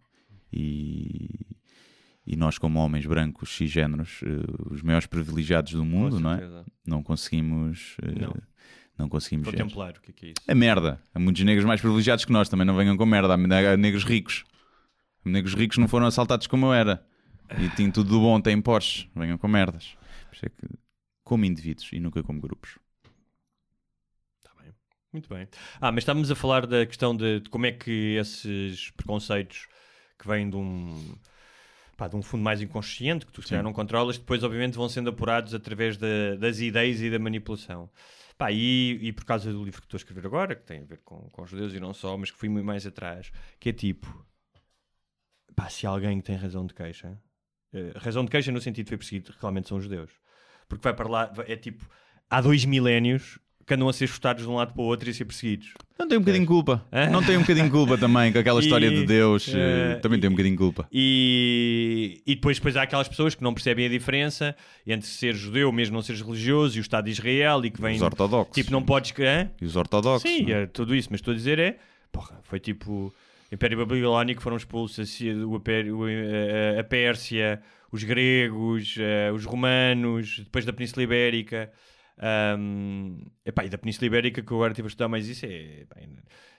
[0.52, 1.28] E,
[2.26, 6.64] e nós, como homens brancos cisgêneros, eh, os maiores privilegiados do mundo, não é?
[6.86, 7.96] Não conseguimos.
[8.02, 8.34] eh, Não.
[8.98, 9.48] não conseguimos.
[9.48, 10.36] Contemplar o que é que é isso.
[10.46, 11.00] É merda.
[11.14, 13.34] Há muitos negros mais privilegiados que nós, também não venham com merda.
[13.34, 14.44] Há há negros ricos.
[15.24, 17.04] Negros ricos não foram assaltados como eu era.
[17.58, 19.08] E tinham tudo do bom, têm Porsche.
[19.14, 19.96] Venham com merdas.
[20.28, 20.68] Por isso é que,
[21.24, 22.78] como indivíduos e nunca como grupos.
[25.12, 25.48] Muito bem.
[25.80, 29.66] Ah, mas estávamos a falar da questão de, de como é que esses preconceitos
[30.18, 31.16] que vêm de um,
[31.96, 34.88] pá, de um fundo mais inconsciente, que tu se calhar não controlas, depois obviamente vão
[34.90, 37.88] sendo apurados através da- das ideias e da manipulação.
[38.36, 40.84] Pá, e, e por causa do livro que estou a escrever agora, que tem a
[40.84, 43.70] ver com, com os judeus e não só, mas que fui muito mais atrás, que
[43.70, 44.06] é tipo,
[45.54, 47.18] pá, se alguém tem razão de queixa,
[47.74, 50.10] eh, razão de queixa no sentido de foi perseguido, realmente são os judeus.
[50.68, 51.88] Porque vai para lá, é tipo,
[52.28, 55.10] há dois milénios que andam a ser chutados de um lado para o outro e
[55.10, 55.72] a ser perseguidos.
[55.98, 56.86] Não tem um bocadinho de culpa.
[56.92, 57.08] Ah.
[57.10, 59.50] Não tem um bocadinho de culpa também com aquela E- história de Deus.
[59.52, 60.86] eh, também tem um bocadinho de culpa.
[60.92, 64.54] E, e depois, depois há aquelas pessoas que não percebem a diferença
[64.86, 67.96] entre ser judeu, mesmo não seres religioso, e o Estado de Israel, e que vem.
[67.96, 68.54] Os ortodoxos.
[68.54, 69.12] Tipo, não podes.
[69.18, 69.50] hã?
[69.60, 70.30] E os ortodoxos.
[70.30, 70.62] Sim, é?
[70.62, 71.78] é tudo isso, mas estou a dizer é.
[72.12, 73.12] Porra, foi tipo.
[73.52, 77.62] Império Babilónico foram expulsos, assim, o o- a, Pérsia,
[77.92, 81.70] os gregos, eh, os romanos, depois da Península Ibérica.
[82.58, 85.84] Um, epá, e da Península Ibérica, que eu agora estive a estudar mais isso, é.
[85.88, 85.96] pá,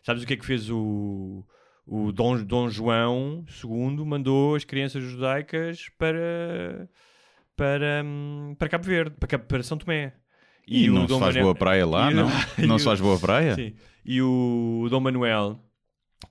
[0.04, 1.44] sabes o que é que fez o,
[1.86, 4.06] o Dom, Dom João II?
[4.06, 6.88] Mandou as crianças judaicas para.
[7.56, 10.14] para, hum, para Cabo Verde, para, para São Tomé.
[10.68, 12.30] E, o não se Dom faz Manuel- boa praia lá, e o- não?
[12.60, 13.56] e Não o- se faz boa praia?
[13.56, 13.74] Sim.
[14.06, 15.60] E o Dom Manuel,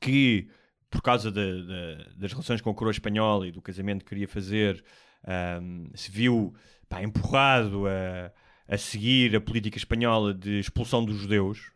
[0.00, 0.48] que
[0.90, 4.28] por causa da- da- das relações com a coroa espanhola e do casamento que queria
[4.28, 4.82] fazer,
[5.26, 6.54] ahm, se viu
[6.88, 8.30] pá, empurrado a,
[8.72, 11.70] a seguir a política espanhola de expulsão dos judeus.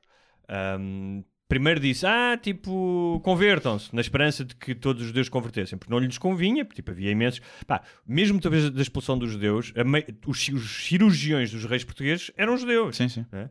[0.48, 5.76] Ahm, primeiro disse, ah, tipo, convertam-se, na esperança de que todos os judeus se convertessem,
[5.76, 7.40] porque não lhes convinha, porque tipo, havia imensos.
[7.66, 12.96] Pá, mesmo talvez da expulsão dos judeus, mei- os cirurgiões dos reis portugueses eram judeus.
[12.96, 13.26] Sim, sim.
[13.32, 13.50] né?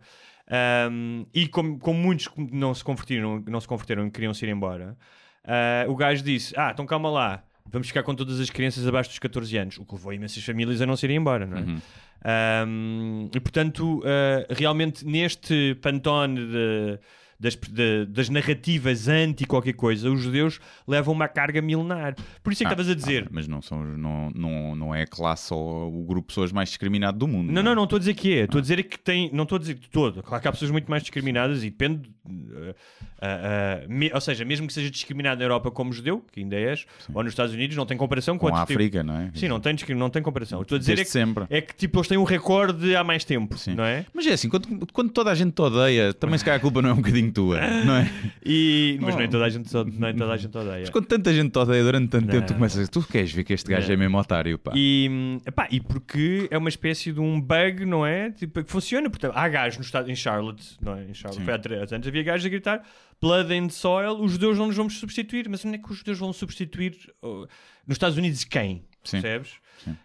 [0.51, 4.49] Um, e como, como muitos não se converteram, não se converteram e queriam se ir
[4.49, 4.97] embora,
[5.45, 9.09] ah, o gajo disse: Ah, então calma lá, vamos ficar com todas as crianças abaixo
[9.11, 12.65] dos 14 anos, o que levou imensas famílias a não se irem embora, não é?
[12.65, 16.99] Um, e portanto, ah, realmente neste pantone de-
[17.39, 22.15] das, de- das narrativas anti qualquer coisa, os judeus levam uma carga milenar.
[22.43, 23.23] Por isso é que Ah, estavas a dizer.
[23.25, 26.51] ah, mas não, são, não, não, não é a classe ou o grupo de pessoas
[26.51, 27.51] mais discriminado do mundo.
[27.51, 28.43] Não, não, não estou a dizer que é.
[28.43, 28.59] Estou Ah.
[28.59, 29.29] a dizer é que tem.
[29.33, 30.21] Não estou a dizer de todo.
[30.21, 32.09] Claro que há pessoas muito mais discriminadas e depende.
[32.25, 36.55] uh, uh, me- ou seja, mesmo que seja discriminado na Europa como judeu, que ainda
[36.55, 39.31] és, ou nos Estados Unidos, não tem comparação com, Com a África, não é?
[39.33, 40.61] Sim, não tem, não tem comparação.
[40.61, 41.45] Estou a dizer é que, sempre.
[41.49, 43.75] é que tipo, eles têm um recorde há mais tempo, Sim.
[43.75, 44.05] não é?
[44.13, 46.81] Mas é assim, quando, quando toda a gente te odeia, também se calhar a culpa
[46.81, 48.09] não é um bocadinho tua, não é?
[48.45, 49.19] E, mas Não.
[49.21, 49.69] nem toda a gente,
[49.99, 50.79] nem toda a gente odeia.
[50.81, 52.31] Mas quando tanta gente te odeia durante tanto Não.
[52.33, 53.93] tempo, tu começas a dizer, tu queres ver que este gajo Não.
[53.93, 54.71] é mesmo otário, pá.
[54.75, 58.31] E, epá, e porque é uma espécie de um bug, não é?
[58.31, 59.09] Tipo, que funciona.
[59.09, 61.05] Portanto, há gajos no estado, em Charlotte, não é?
[61.05, 61.45] Em Charlotte, Sim.
[61.45, 62.83] foi há três anos, havia gajos a gritar
[63.21, 65.47] Blood and Soil, os judeus não nos vamos substituir.
[65.49, 66.95] Mas onde é que os judeus vão substituir?
[67.21, 67.45] oh,
[67.87, 68.83] nos Estados Unidos, quem?
[69.03, 69.21] Sim.
[69.21, 69.53] Percebes?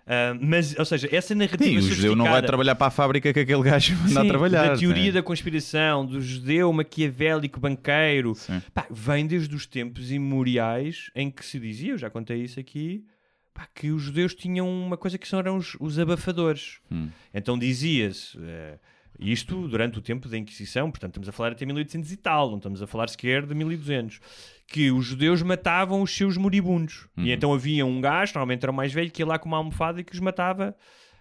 [0.07, 3.33] Ah, mas, ou seja, essa narrativa Sim, o judeu não vai trabalhar para a fábrica
[3.33, 4.69] que aquele gajo anda a trabalhar.
[4.69, 8.35] Da teoria da conspiração, do judeu maquiavélico banqueiro,
[8.73, 13.05] pá, vem desde os tempos imemoriais em que se dizia, eu já contei isso aqui,
[13.53, 16.79] pá, que os judeus tinham uma coisa que são, eram os, os abafadores.
[16.91, 17.09] Hum.
[17.33, 18.39] Então dizia-se.
[18.41, 18.79] eh,
[19.19, 22.57] isto durante o tempo da Inquisição, portanto estamos a falar até 1800 e tal, não
[22.57, 24.21] estamos a falar sequer de 1200,
[24.67, 27.07] que os judeus matavam os seus moribundos.
[27.17, 27.25] Uhum.
[27.25, 29.59] E então havia um gajo, normalmente era o mais velho, que ia lá com uma
[29.59, 30.75] almofada e que os matava.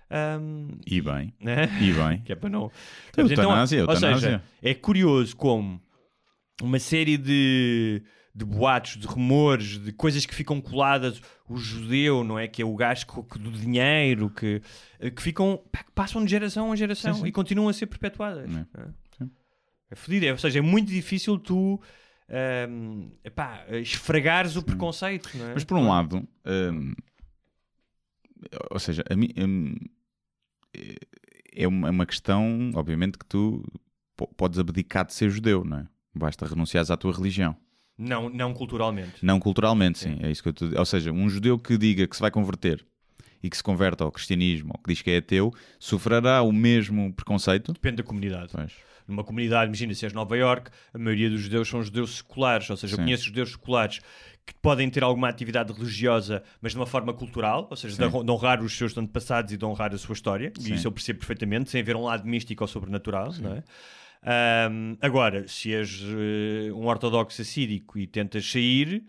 [0.09, 1.65] ahm, E bem, né?
[1.81, 2.21] e bem.
[2.25, 2.71] que é para não.
[3.17, 4.43] Eutanásia, ou seja, eutanásia.
[4.61, 5.79] é curioso como
[6.61, 8.01] uma série de,
[8.33, 12.47] de boatos, de rumores, de coisas que ficam coladas, o judeu, não é?
[12.47, 13.05] Que é o gajo
[13.39, 14.61] do dinheiro, que,
[15.15, 17.27] que ficam, pá, que passam de geração a geração Sim, sim.
[17.27, 18.49] e continuam a ser perpetuadas.
[18.49, 18.81] É.
[18.81, 19.25] É,
[19.91, 21.79] é fodido, é, ou seja, é muito difícil tu.
[22.29, 25.53] Ahm, epá, esfragares o preconceito, é?
[25.53, 26.93] Mas por um lado, hum,
[28.69, 29.75] ou seja, a mim, hum,
[31.55, 33.63] é uma, é uma questão, obviamente, que tu
[34.15, 35.87] po- podes abdicar de ser judeu, não é?
[36.15, 37.55] Basta renunciares à tua religião.
[37.97, 39.23] Não, não culturalmente.
[39.23, 40.17] Não culturalmente, sim.
[40.21, 40.65] É isso que eu tô...
[40.77, 42.85] Ou seja, um judeu que diga que se vai converter
[43.41, 47.13] e que se converte ao cristianismo ou que diz que é ateu, sofrerá o mesmo
[47.13, 47.71] preconceito.
[47.73, 48.51] Depende da comunidade.
[48.51, 48.73] Pois.
[49.07, 52.77] Numa comunidade, imagina se és Nova York, a maioria dos judeus são judeus seculares, ou
[52.77, 53.03] seja, eu Sim.
[53.03, 53.99] conheço judeus seculares
[54.45, 58.23] que podem ter alguma atividade religiosa, mas de uma forma cultural, ou seja, de Sim.
[58.25, 60.71] de honrar os seus antepassados e de honrar a sua história, Sim.
[60.73, 63.63] e isso eu percebo perfeitamente, sem haver um lado místico ou sobrenatural, não é?
[64.25, 69.03] Ahm, agora, se és eh, um ortodoxo assírico e tentas sair,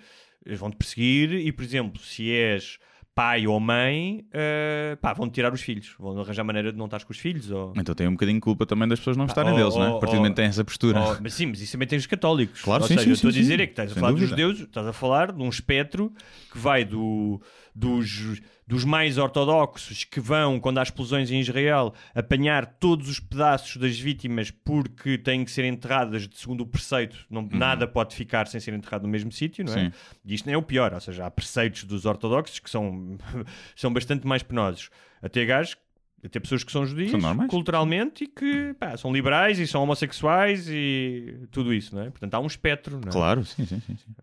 [0.44, 2.78] eles vão-te perseguir, e por exemplo, se és
[3.14, 7.04] pai ou mãe, eh, pá, vão-te tirar os filhos, vão arranjar maneira de não estar
[7.04, 7.72] com os filhos, ou...
[7.76, 9.90] Então tem um bocadinho de culpa também das pessoas não estarem oh, deles, não é?
[9.90, 11.00] oh, A partir do momento que têm essa postura.
[11.00, 12.60] Oh, mas sim, mas isso também tem os católicos.
[12.60, 13.62] Claro, Ou sim, seja, sim, eu estou sim, a dizer sim.
[13.62, 14.42] é que estás a Sem falar dos dúvida.
[14.42, 16.12] judeus, estás a falar de um espectro
[16.50, 17.40] que vai do,
[17.74, 23.76] dos, dos mais ortodoxos que vão, quando há explosões em Israel, apanhar todos os pedaços
[23.76, 27.26] das vítimas porque têm que ser enterradas de segundo o preceito.
[27.28, 29.76] Não, Nada pode ficar sem ser enterrado no mesmo sítio, não é?
[29.76, 29.90] Uhum.
[29.90, 29.96] Sim.
[30.24, 33.18] E isto não é o pior, ou seja, há preceitos dos ortodoxos que são,
[33.74, 34.88] são bastante mais penosos.
[35.20, 35.76] Até gajos,
[36.24, 40.68] até pessoas que são judias, São culturalmente, e que pá, são liberais e são homossexuais
[40.68, 42.10] e tudo isso, não é?
[42.10, 43.12] Portanto, há um espectro, não é?
[43.12, 43.96] Claro, sim, sim, sim.
[43.96, 44.14] sim.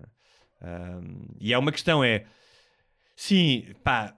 [0.63, 2.25] Um, e é uma questão, é...
[3.15, 4.15] Sim, pá...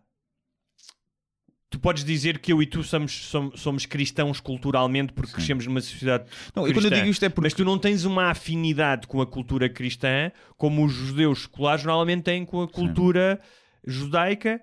[1.69, 5.35] Tu podes dizer que eu e tu somos, somos, somos cristãos culturalmente porque Sim.
[5.37, 6.25] crescemos numa sociedade
[6.55, 6.95] Não, e quando eu cristã.
[6.97, 7.47] digo isto é porque.
[7.47, 12.21] Mas tu não tens uma afinidade com a cultura cristã como os judeus seculares normalmente
[12.21, 13.41] têm com a cultura
[13.83, 14.61] judaica.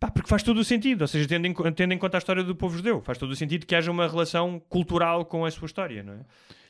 [0.00, 1.02] Pá, porque faz todo o sentido.
[1.02, 3.36] Ou seja, tendo em, tendo em conta a história do povo judeu, faz todo o
[3.36, 6.20] sentido que haja uma relação cultural com a sua história, não é?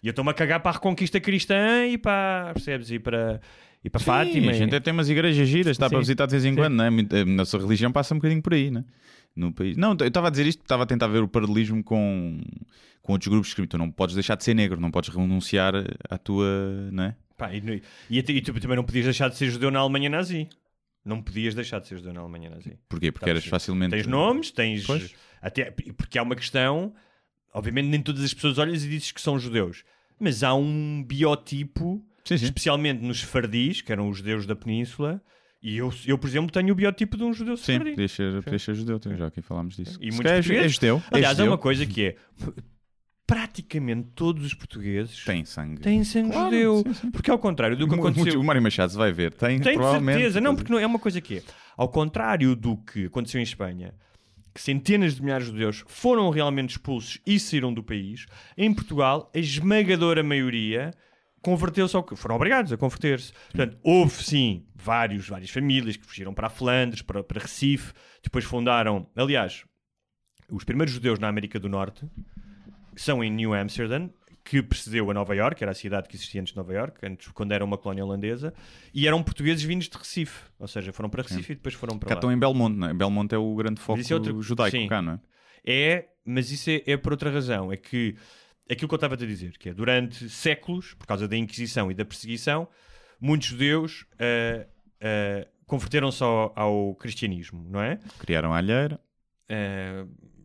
[0.02, 2.90] E eu estou-me a cagar para a reconquista cristã e para, percebes?
[2.90, 3.40] E para,
[3.84, 4.50] e para Sim, Fátima.
[4.50, 5.90] a gente até tem umas igrejas giras, está Sim.
[5.90, 6.56] para visitar de vez em Sim.
[6.56, 6.90] quando, não é?
[6.90, 8.84] Muito- A nossa religião passa um bocadinho por aí, não é?
[9.36, 9.76] No país.
[9.76, 12.40] Não, eu estava a dizer isto, porque estava a tentar ver o paralelismo com,
[13.00, 15.72] com outros grupos que tu não podes deixar de ser negro, não podes renunciar
[16.08, 16.46] à tua,
[16.92, 17.16] não é?
[17.38, 20.48] Pá, e, e e tu também não podias deixar de ser judeu na Alemanha nazi.
[21.02, 22.76] Não podias deixar de ser judeu na Alemanha nazi.
[22.88, 23.10] Porquê?
[23.10, 23.92] Porque Tá eras facilmente...
[23.92, 24.84] Tens nomes, tens.
[24.84, 25.14] Pois.
[25.40, 26.92] Até, porque há uma questão.
[27.54, 29.82] Obviamente, nem todas as pessoas olhas e dizes que são judeus.
[30.18, 32.44] Mas há um biotipo, Sim, sim.
[32.44, 35.20] especialmente nos sefardis, que eram os judeus da península.
[35.62, 37.90] E eu, eu, por exemplo, tenho o biotipo de um judeu Sim, sefardi.
[37.90, 39.98] podias ser, podias ser judeu, já aqui falámos disso.
[40.00, 40.50] E muitos portugueses.
[40.62, 40.96] és judeu.
[40.96, 41.52] és Aliás, há judeu.
[41.52, 42.16] uma coisa que é.
[43.26, 45.80] Praticamente todos os portugueses Tem sangue.
[45.80, 46.82] têm sangue Claro, judeu.
[46.84, 47.10] sim, sim.
[47.12, 48.24] Porque, ao contrário do que aconteceu.
[48.24, 49.32] muito- o Mário Machado vai ver.
[49.34, 50.16] Tem, Tem provavelmente.
[50.16, 51.42] certeza, não, porque não, é uma coisa que é.
[51.76, 53.94] Ao contrário do que aconteceu em Espanha,
[54.52, 58.26] que centenas de milhares de judeus foram realmente expulsos e saíram do país,
[58.58, 60.90] em Portugal, a esmagadora maioria
[61.42, 63.32] converteu-se ao que foram obrigados a converter-se.
[63.52, 67.92] Portanto, houve sim vários, várias famílias que fugiram para a Flandres, para, para Recife,
[68.22, 69.64] depois fundaram, aliás,
[70.50, 72.04] os primeiros judeus na América do Norte
[72.96, 74.10] são em New Amsterdam,
[74.44, 77.28] que precedeu a Nova York, era a cidade que existia antes de Nova York, antes,
[77.28, 78.52] quando era uma colónia holandesa,
[78.92, 80.42] e eram portugueses vindos de Recife.
[80.58, 82.18] Ou seja, foram para Recife e depois foram para Cá lá.
[82.18, 82.94] estão em Belmonte, não é?
[82.94, 84.88] Belmonte é o grande foco isso é outro- judaico sim.
[84.88, 85.20] cá, não é?
[85.64, 87.70] É, mas isso é, é por outra razão.
[87.70, 88.16] É que
[88.70, 91.94] aquilo que eu estava a dizer, que é durante séculos, por causa da Inquisição e
[91.94, 92.68] da perseguição,
[93.20, 94.66] muitos judeus ah,
[95.00, 97.98] ah, converteram-se ao, ao cristianismo, não é?
[98.18, 99.00] Criaram a alheira,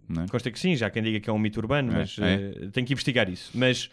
[0.08, 0.28] não é?
[0.28, 2.70] Consta que sim, já quem diga que é um mito urbano, É, mas é.
[2.72, 3.52] tem que investigar isso.
[3.54, 3.90] Mas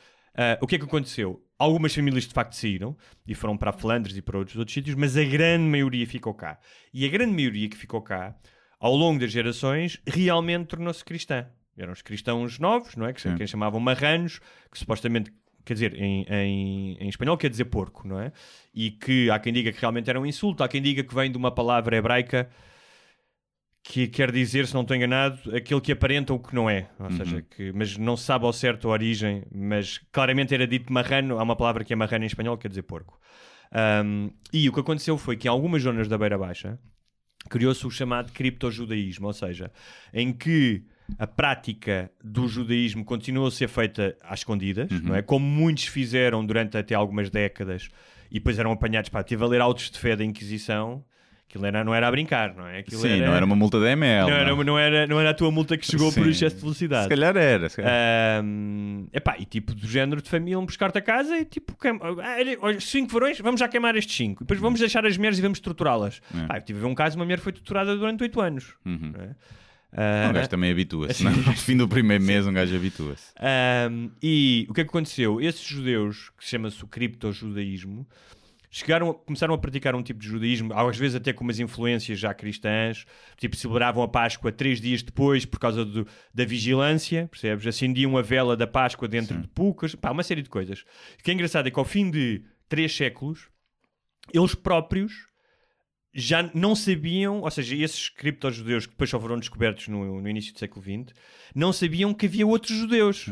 [0.61, 1.43] o que é que aconteceu?
[1.59, 2.97] Algumas famílias de facto saíram
[3.27, 6.59] e foram para Flandres e para outros, outros sítios, mas a grande maioria ficou cá.
[6.93, 8.35] E a grande maioria que ficou cá,
[8.81, 11.47] ao longo das gerações, realmente tornou-se cristã.
[11.77, 13.13] Eram os cristãos novos, não é?
[13.13, 14.41] Que, que chamavam marranos,
[14.71, 15.33] que supostamente,
[15.65, 18.33] quer dizer, em, em, em espanhol quer dizer porco, não é?
[18.75, 21.31] E que há quem diga que realmente era um insulto, há quem diga que vem
[21.31, 22.49] de uma palavra hebraica
[23.85, 26.89] que quer dizer, se não estou enganado, aquele que aparenta o que não é.
[26.99, 30.93] Ou seja, que, mas não se sabe ao certo a origem, mas claramente era dito
[30.93, 33.21] marrano, há uma palavra que é marrano em espanhol, quer dizer porco.
[34.05, 36.79] Um, e o que aconteceu foi que em algumas zonas da Beira Baixa
[37.49, 39.73] criou-se o chamado criptojudaísmo, ou seja,
[40.13, 40.85] em que
[41.19, 45.23] a prática do judaísmo continuou a ser feita às escondidas, não é?
[45.23, 47.89] Como muitos fizeram durante até algumas décadas
[48.31, 51.05] e depois eram apanhados, pá, tive a ler autos de fé da Inquisição,
[51.49, 52.79] aquilo era, não era a brincar, não é?
[52.79, 54.31] Aquilo Sim, não era uma multa de ML.
[54.31, 56.31] não, era, não, era, não era a tua multa que chegou por Sim.
[56.31, 57.03] excesso de velocidade.
[57.05, 57.69] Se calhar era.
[57.69, 57.93] Se calhar.
[58.41, 61.99] Ahm, epá, e tipo do género de família, vão buscar-te a casa e tipo, queim-
[62.23, 64.45] ah, cinco varões, vamos já queimar estes cinco.
[64.45, 66.23] Depois vamos deixar as mulheres e vamos torturá-las.
[66.35, 66.47] É.
[66.47, 68.75] Pá, eu tive a ver um caso, uma mulher foi torturada durante oito anos.
[68.87, 69.13] Uhum.
[69.15, 69.31] não é?
[69.95, 71.23] Ah, Um gajo também habitua-se.
[71.23, 71.35] não é?
[71.47, 73.33] No fim do primeiro mês, um gajo habitua-se.
[73.39, 75.41] Ahm, e o que é que aconteceu?
[75.41, 78.07] Esses judeus, que chama-se o criptojudaísmo,
[78.71, 82.33] chegaram, começaram a praticar um tipo de judaísmo, às vezes até com umas influências já
[82.33, 83.05] cristãs,
[83.37, 87.67] tipo celebravam a Páscoa três dias depois por causa do- da vigilância, percebes?
[87.67, 90.81] Acendiam a vela da Páscoa dentro de pucas, pá, uma série de coisas.
[91.21, 93.49] O que é engraçado é que ao fim de três séculos,
[94.33, 95.13] eles próprios
[96.15, 100.53] já não sabiam, ou seja, esses criptojudeus que depois só foram descobertos no, no início
[100.53, 101.15] do século XX,
[101.55, 103.27] não sabiam que havia outros judeus.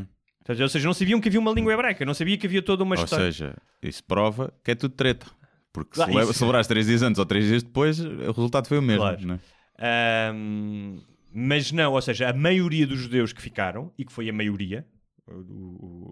[0.47, 0.62] Ver?
[0.62, 2.97] Ou seja, não sabiam que havia uma língua hebraica, não sabia que havia toda uma
[2.97, 3.27] Ou história.
[3.27, 5.27] seja, isso prova que é tudo treta.
[5.73, 9.02] Porque se celebras três dias antes ou três dias depois, o resultado foi o mesmo.
[9.02, 9.27] Claro.
[9.27, 9.40] não é?
[10.31, 11.01] Ahm,
[11.32, 14.85] mas não, ou seja, a maioria dos judeus que ficaram, e que foi a maioria,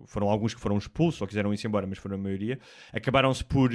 [0.07, 2.59] foram alguns que foram expulsos ou quiseram ir-se embora, mas foram a maioria,
[2.93, 3.70] acabaram-se por,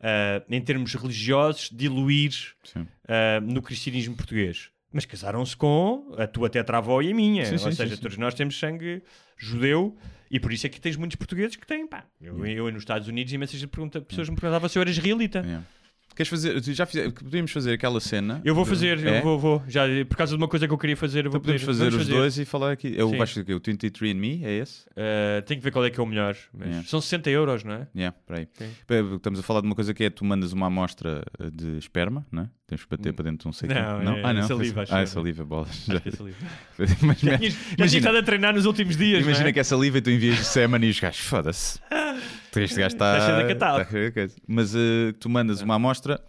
[0.00, 2.32] ah, em termos religiosos, diluir
[3.08, 4.70] ah, no cristianismo português.
[4.92, 7.44] Mas casaram-se com a tua tetravó e a minha.
[7.46, 8.02] Sim, ou sim, seja, sim.
[8.02, 9.02] todos nós temos sangue
[9.36, 9.96] judeu
[10.28, 11.86] e por isso é que tens muitos portugueses que têm.
[11.86, 15.38] Pá, eu, eu nos Estados Unidos, imensas pergunta- pessoas me perguntavam se eu era israelita.
[15.40, 15.79] É.
[16.14, 16.60] Queres fazer?
[16.74, 18.42] Já podíamos fazer aquela cena.
[18.44, 19.18] Eu vou de- fazer, É?
[19.18, 19.62] eu vou, vou.
[19.66, 21.84] Já, por causa de uma coisa que eu queria fazer, eu vou Então podemos fazer
[21.90, 22.92] Vamos os dois e falar aqui.
[22.96, 23.16] Eu Sim.
[23.16, 23.54] vais fazer o quê?
[23.54, 24.80] O 23andMe, é esse?
[24.90, 26.36] Uh, tenho que ver qual é que é o melhor.
[26.52, 26.86] Mas Yeah.
[26.88, 27.88] São 60 euros, não é?
[27.96, 28.48] Yeah, peraí.
[29.16, 32.26] Estamos a falar de uma coisa que é tu mandas uma amostra eh, de esperma,
[32.30, 32.48] não é?
[32.66, 33.74] Tens que bater para dentro de um sei quê.
[33.74, 33.80] Não,
[34.12, 34.46] é ah, não.
[34.46, 35.70] saliva, acho Ah, é saliva, bolas.
[35.88, 36.36] Acho que é saliva.
[37.02, 39.22] Mas- Já tinhas- já tinhas imagina, estado a treinar nos últimos dias.
[39.22, 39.52] imagina não é?
[39.52, 41.80] que é saliva e tu envias semen e os gajos, foda-se.
[42.56, 43.16] Este gajo está.
[43.18, 43.90] Está cheio de catálogo.
[44.46, 46.20] Mas eh, tu mandas uma amostra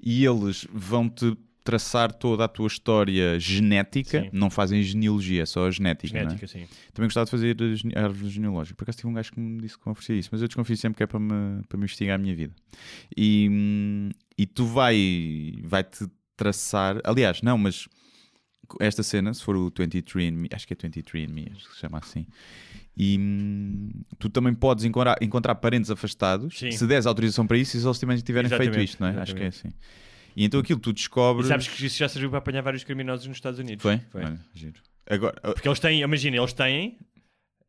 [0.00, 4.20] e eles vão-te traçar toda a tua história genética.
[4.22, 4.30] Sim.
[4.32, 6.16] Não fazem genealogia, é só a genética.
[6.16, 6.20] é?
[6.20, 6.64] Genética, sim.
[6.94, 8.76] Também gostava de fazer a gene- a árvore genealógica.
[8.76, 10.76] Por acaso tive um gajo que me disse que me oferecia isso, mas eu desconfio
[10.76, 12.54] sempre que é para me, para me investigar a minha vida.
[13.16, 16.06] E, hum, e tu vai, vai-te
[16.36, 17.00] traçar.
[17.02, 17.88] Aliás, não, mas
[18.80, 22.26] esta cena, se for o 23andMe, acho que é 23andMe, acho que se chama assim.
[22.96, 26.70] E hum, tu também podes encontrar, encontrar parentes afastados Sim.
[26.70, 29.20] se des autorização para isso e se eles também tiverem feito Exatamente, isto, não é?
[29.20, 29.76] Acho que é exatamente.
[29.76, 29.90] assim.
[30.34, 31.48] E então aquilo tu E descobres.
[31.48, 33.82] sabes que isso já serviu para apanhar vários criminosos nos Estados Unidos.
[33.82, 33.98] Foi?
[34.10, 34.24] Foi.
[34.24, 34.80] Olha, giro.
[35.08, 36.98] Agora, Porque eles têm, imagina, eles têm,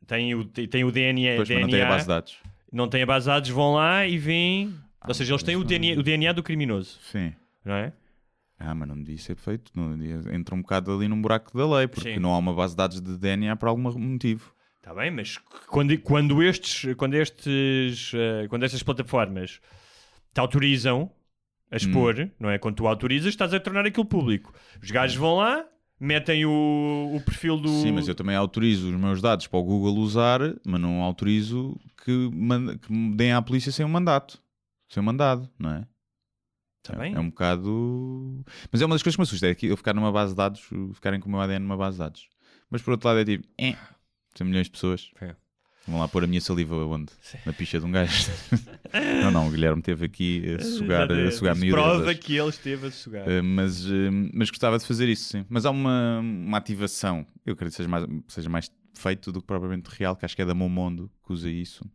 [0.05, 2.37] têm o, têm o DNA, mas DNA não tem a base de dados.
[2.71, 4.73] não têm a base de dados, vão lá e veem.
[5.07, 7.33] Ou seja, eles têm o DNA, o DNA do criminoso, Sim.
[7.63, 7.93] não é?
[8.59, 9.71] Ah, mas não devia ser feito.
[9.75, 9.93] Não
[10.33, 12.19] Entra um bocado ali num buraco da lei, porque Sim.
[12.19, 14.53] não há uma base de dados de DNA por algum motivo.
[14.77, 19.59] Está bem, mas quando, quando estes, quando estes, eh, quando estas plataformas
[20.33, 21.11] te autorizam
[21.69, 22.29] a expor, Hum.
[22.39, 22.57] não é?
[22.57, 24.53] Quando tu autorizas, estás a tornar aquilo público.
[24.81, 25.65] Os gajos vão lá,
[25.99, 27.67] metem o, o perfil do.
[27.67, 31.77] Sim, mas eu também autorizo os meus dados para o Google usar, mas não autorizo
[32.05, 32.29] que,
[32.81, 34.41] que me deem à polícia sem um mandato.
[34.87, 35.85] Sem um mandado, não é?
[36.87, 38.43] Tá é, é um bocado.
[38.71, 40.37] Mas é uma das coisas que me assusta, é que eu ficar numa base de
[40.37, 40.61] dados,
[40.93, 42.29] ficarem com o meu ADN numa base de dados.
[42.69, 43.75] Mas por outro lado é tipo, é,
[44.35, 45.11] 100 milhões de pessoas.
[45.21, 45.35] É.
[45.87, 47.13] Vão lá pôr a minha saliva onde?
[47.45, 48.29] Na picha de um gajo.
[49.23, 52.17] não, não, o Guilherme teve aqui a sugar, a sugar Isso Prova miúdas.
[52.17, 53.25] que ele esteve a sugar.
[53.25, 55.45] Uh, mas, uh, mas gostava de fazer isso, sim.
[55.47, 59.47] Mas há uma, uma ativação, eu acredito que seja mais, seja mais feito do que
[59.47, 61.89] propriamente real, que acho que é da Momondo que usa isso,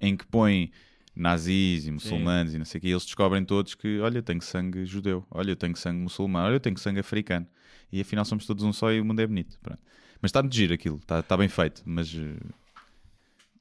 [0.00, 0.70] em que põe
[1.14, 4.40] nazis e muçulmanos e não sei o quê, eles descobrem todos que, olha, eu tenho
[4.40, 7.46] sangue judeu, olha, eu tenho sangue muçulmano, olha, eu tenho sangue africano.
[7.92, 9.58] E afinal somos todos um só e o mundo é bonito.
[9.62, 9.78] Pronto.
[10.20, 12.12] Mas está de giro aquilo, está, está bem feito, mas...
[12.14, 12.36] uh,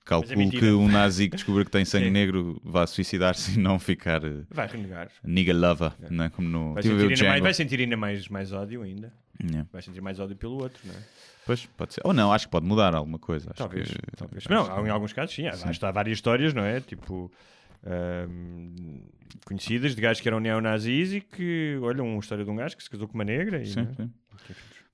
[0.03, 0.61] Calculo mentira.
[0.65, 2.11] que um nazi que descubra que tem sangue Sim.
[2.11, 5.10] negro vá suicidar-se e não ficar uh, Vai renegar.
[5.23, 6.30] nigga lover, não é?
[6.30, 6.73] Como no.
[6.73, 9.14] Vai a sentir, ainda mais, vai sentir ainda mais, mais ódio ainda.
[9.44, 9.68] Yeah.
[9.72, 11.04] Vai sentir mais ódio pelo outro, não é?
[11.46, 12.02] Pois, pode ser.
[12.04, 13.52] Ou não, acho que pode mudar alguma coisa.
[13.56, 14.46] Talvez, que- talvez.
[14.48, 15.70] Não, que- em alguns casos sim, Sim.
[15.86, 16.80] há várias histórias, não é?
[16.80, 17.32] Tipo,
[17.84, 19.02] ahm,
[19.46, 22.84] conhecidas de gajos que eram neonazis e que, olha, uma história de um gajo que
[22.84, 23.94] se casou com uma negra e, Sim, não é?
[23.96, 24.12] sim.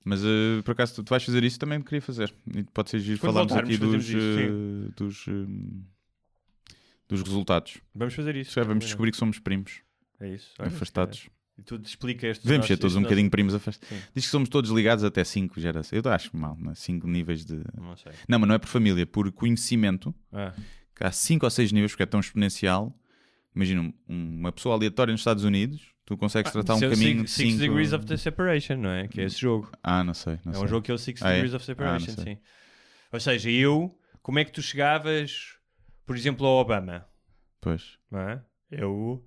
[0.04, 2.32] Mas eh, por acaso tu, tu vais fazer isso também queria fazer.
[2.54, 6.72] E pode ser giro falarmos aqui dos, fazemos eh, dos, eh,
[7.08, 7.78] dos resultados.
[7.94, 8.52] Vamos fazer isso.
[8.52, 8.86] Já vamos combinado.
[8.86, 9.82] descobrir que somos primos,
[10.20, 10.54] É isso.
[10.58, 11.26] Olha, afastados.
[11.26, 11.37] é.
[11.58, 13.88] E tu explica estes Devemos ser todos um bocadinho primos afastados.
[13.88, 14.02] Sim.
[14.14, 16.00] Diz que somos todos ligados até 5 gerações.
[16.04, 17.60] Eu acho mal, 5 níveis de.
[17.76, 18.12] Não sei.
[18.28, 20.14] Não, mas não é por família, é por conhecimento.
[20.32, 20.54] Ah,
[20.94, 22.96] que há 5 ou 6 níveis, porque é tão exponencial.
[23.54, 27.30] Imagina um- uma pessoa aleatória nos Estados Unidos, tu consegues tratar um é caminho Six,
[27.32, 27.58] Six 5.
[27.60, 29.08] Degrees of the Separation, não é?
[29.08, 29.70] Que é esse jogo.
[29.82, 30.38] Ah, não sei.
[30.44, 30.64] Não é sei.
[30.64, 31.34] um jogo que é o Six Ah, é?
[31.34, 32.24] Degrees of Ah, Separation, sei.
[32.24, 32.38] sim.
[33.12, 35.56] Ou seja, eu, como é que tu chegavas,
[36.06, 37.04] por exemplo, ao Obama?
[37.60, 37.98] Pois.
[38.10, 38.40] Não é?
[38.70, 39.24] Eu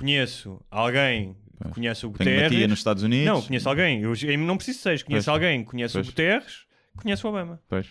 [0.00, 2.58] conheço alguém que conhece o Tenho uma Guterres.
[2.58, 3.26] tia nos Estados Unidos.
[3.26, 4.00] Não, conheço alguém.
[4.02, 5.02] Eu, eu não preciso de seis.
[5.02, 5.34] Conheço Pois.
[5.34, 6.06] alguém que conhece Pois.
[6.06, 6.64] o Guterres,
[6.96, 7.60] conhece o Obama.
[7.68, 7.86] Pois.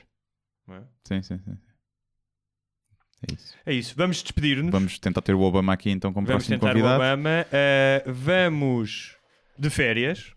[0.71, 0.81] É?
[1.07, 1.57] Sim, sim, sim.
[3.27, 3.55] É isso.
[3.65, 3.93] É isso.
[3.97, 4.71] Vamos despedir-nos.
[4.71, 6.93] Vamos tentar ter o Obama aqui então como Vamos próximo tentar convidado.
[7.01, 7.45] o Obama.
[7.51, 9.15] Ah, vamos
[9.57, 10.33] de férias.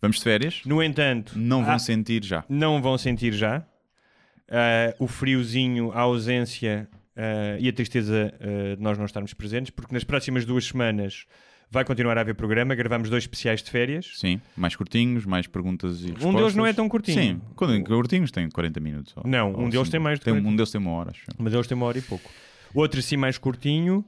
[0.00, 0.62] Vamos de férias.
[0.66, 2.44] No entanto, Não vão há- sentir já.
[2.48, 3.64] não vão sentir já.
[4.50, 9.70] Ah, o friozinho, a ausência eh, e a tristeza eh, de nós não estarmos presentes,
[9.70, 11.26] porque nas próximas duas semanas
[11.70, 12.74] vai continuar a haver programa.
[12.74, 14.12] Gravamos dois especiais de férias.
[14.16, 16.24] Sim, mais curtinhos, mais perguntas e respostas.
[16.24, 17.20] Um deles não é tão curtinho.
[17.20, 19.12] Sim, quando curtinhos tem 40 minutos.
[19.16, 19.90] ou- Não, ou um deles cinco.
[19.90, 20.48] tem mais de tem, 40.
[20.48, 21.24] Um deles tem uma hora, acho.
[21.38, 22.30] Mas eles têm uma hora e pouco.
[22.74, 24.04] Outro sim mais curtinho.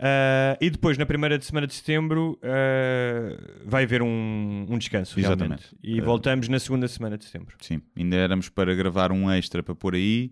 [0.00, 5.18] Ah, e depois, na primeira de semana de setembro, ah, vai haver um, um descanso,
[5.18, 5.40] realmente.
[5.42, 5.76] Exatamente.
[5.82, 6.04] E Ah.
[6.04, 7.56] voltamos na segunda semana de setembro.
[7.60, 10.30] Sim, ainda éramos para gravar um extra para pôr aí,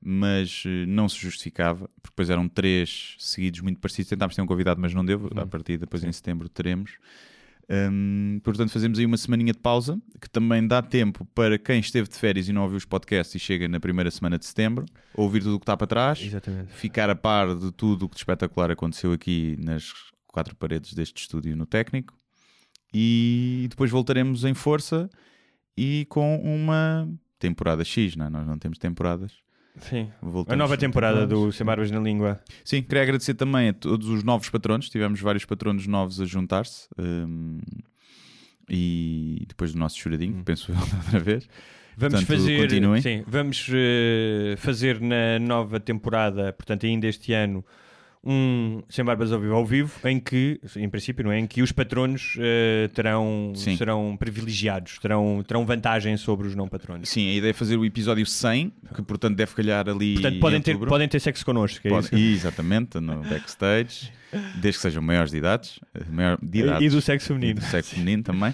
[0.00, 4.10] mas eh, não se justificava, porque depois eram três seguidos muito parecidos.
[4.10, 5.20] Tentámos ter um convidado, mas não deu.
[5.20, 5.40] Uhum.
[5.40, 6.98] A partir depois em setembro teremos.
[7.68, 12.08] Hum, portanto, fazemos aí uma semaninha de pausa, que também dá tempo para quem esteve
[12.08, 15.40] de férias e não ouviu os podcasts e chega na primeira semana de setembro, ouvir
[15.42, 16.72] tudo o que está para trás, Exatamente.
[16.72, 19.92] ficar a par de tudo o que de espetacular aconteceu aqui nas
[20.28, 22.16] quatro paredes deste estúdio no técnico
[22.94, 25.10] e depois voltaremos em força
[25.76, 27.08] e com uma
[27.38, 28.30] temporada X, não é?
[28.30, 29.32] Nós não temos temporadas.
[29.80, 30.10] Sim.
[30.22, 32.40] Voltamos A nova em temporada do Sem Barbas na Língua.
[32.64, 34.88] Sim, queria agradecer também a todos os novos patronos.
[34.88, 36.88] Tivemos vários patronos novos a juntar-se.
[36.98, 37.58] hum,
[38.68, 41.48] e depois do nosso choradinho, penso eu outra vez.
[41.96, 43.00] Vamos Portanto, fazer, continuem.
[43.00, 47.64] sim, vamos eh, fazer na nova temporada, portanto, ainda este ano,
[48.26, 51.38] um Sem Barbas ao Vivo, ao vivo em que, em princípio, não é?
[51.38, 53.76] Em que os patronos eh, terão, Sim.
[53.76, 57.08] serão privilegiados, terão, terão vantagem sobre os não patronos.
[57.08, 60.14] Sim, a ideia é fazer o episódio 100, que portanto deve calhar ali.
[60.14, 60.88] Portanto, em podem ter, outubro.
[60.90, 61.86] podem ter sexo connosco.
[61.86, 62.14] É Pode- isso?
[62.16, 64.10] Exatamente, no backstage,
[64.56, 67.60] desde que sejam maiores de idades, eh, maior, de idades E do sexo e feminino.
[67.60, 68.52] do sexo feminino também.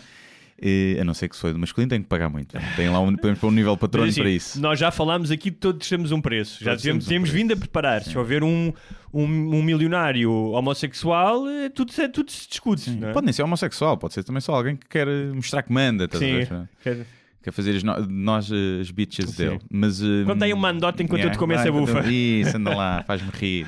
[1.01, 2.57] A não ser que se for do masculino, tem que pagar muito.
[2.77, 4.61] Tem lá um, podemos pôr um nível patrono assim, para isso.
[4.61, 6.63] Nós já falámos aqui, todos temos um preço.
[6.63, 8.03] Já temos, temos um vindo a preparar.
[8.03, 8.73] Se houver um,
[9.13, 9.25] um,
[9.57, 12.99] um milionário homossexual, eh, tudo, se- tudo se discute.
[13.03, 13.13] é?
[13.13, 16.09] Pode nem ser homossexual, pode ser também só alguém que quer eh, mostrar que manda,
[16.13, 16.47] a Sim.
[16.83, 17.07] Quer-
[17.43, 19.37] Quer fazer as no- nós eh, as bitches Sim.
[19.37, 19.61] dele.
[19.69, 22.07] Mas, eh, Conta aí um mandote enquanto eu te vai, essa bufa.
[22.09, 23.67] Isso, anda lá, faz-me rir.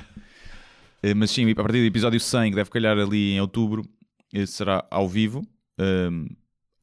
[1.16, 3.84] Mas sim, a partir do episódio 100, que deve calhar ali em outubro,
[4.46, 5.42] será ao vivo.
[5.78, 6.26] Um,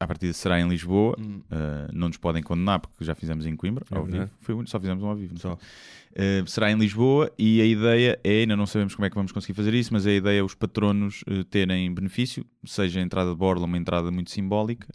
[0.02, 1.16] a partida será em Lisboa.
[1.18, 3.94] Uh, não nos podem condenar porque já fizemos em Coimbra, Hum.
[3.94, 4.30] É ao vivo.
[4.40, 5.38] Foi, só fizemos um ao vivo.
[5.38, 5.52] foi?
[5.52, 9.32] Uh, será em Lisboa e a ideia é, ainda não sabemos como é que vamos
[9.32, 13.30] conseguir fazer isso, mas a ideia é os patronos uh, terem benefício, seja a entrada
[13.30, 14.88] de borla uma entrada muito simbólica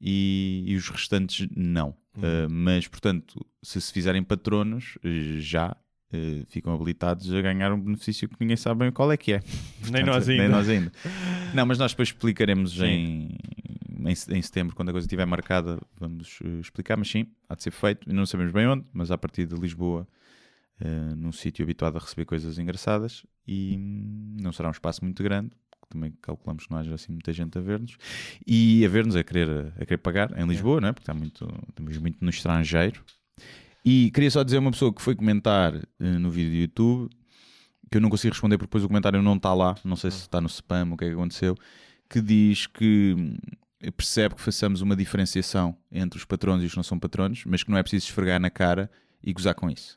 [0.00, 1.90] e, e os restantes não.
[2.16, 4.96] Uh, mas, portanto, se se fizerem patronos,
[5.38, 5.76] já
[6.12, 9.40] uh, ficam habilitados a ganhar um benefício que ninguém sabe bem qual é que é.
[9.90, 10.42] Nem nós ainda.
[10.42, 10.92] Nem nós ainda.
[11.54, 12.84] Não, mas nós depois explicaremos Sim.
[12.84, 13.38] em,
[13.98, 17.62] em, em setembro, quando a coisa estiver marcada, vamos uh, explicar, mas sim, há de
[17.62, 18.12] ser feito.
[18.12, 20.06] Não sabemos bem onde, mas a partir de Lisboa,
[20.80, 25.22] uh, num sítio habituado a receber coisas engraçadas e hum, não será um espaço muito
[25.22, 25.50] grande.
[25.70, 27.96] porque Também calculamos que não haja assim muita gente a ver-nos
[28.46, 30.92] e a ver-nos a querer, a querer pagar em Lisboa, é?
[30.92, 33.02] porque está muito, estamos muito no estrangeiro.
[33.84, 37.10] E queria só dizer uma pessoa que foi comentar eh, no vídeo do YouTube
[37.90, 40.18] que eu não consigo responder porque depois o comentário não está lá, não sei se
[40.18, 41.56] está no spam, o que é que aconteceu,
[42.08, 43.36] que diz que hum,
[43.96, 47.62] percebe que façamos uma diferenciação entre os patronos e os que não são patronos, mas
[47.62, 48.90] que não é preciso esfregar na cara
[49.22, 49.96] e gozar com isso.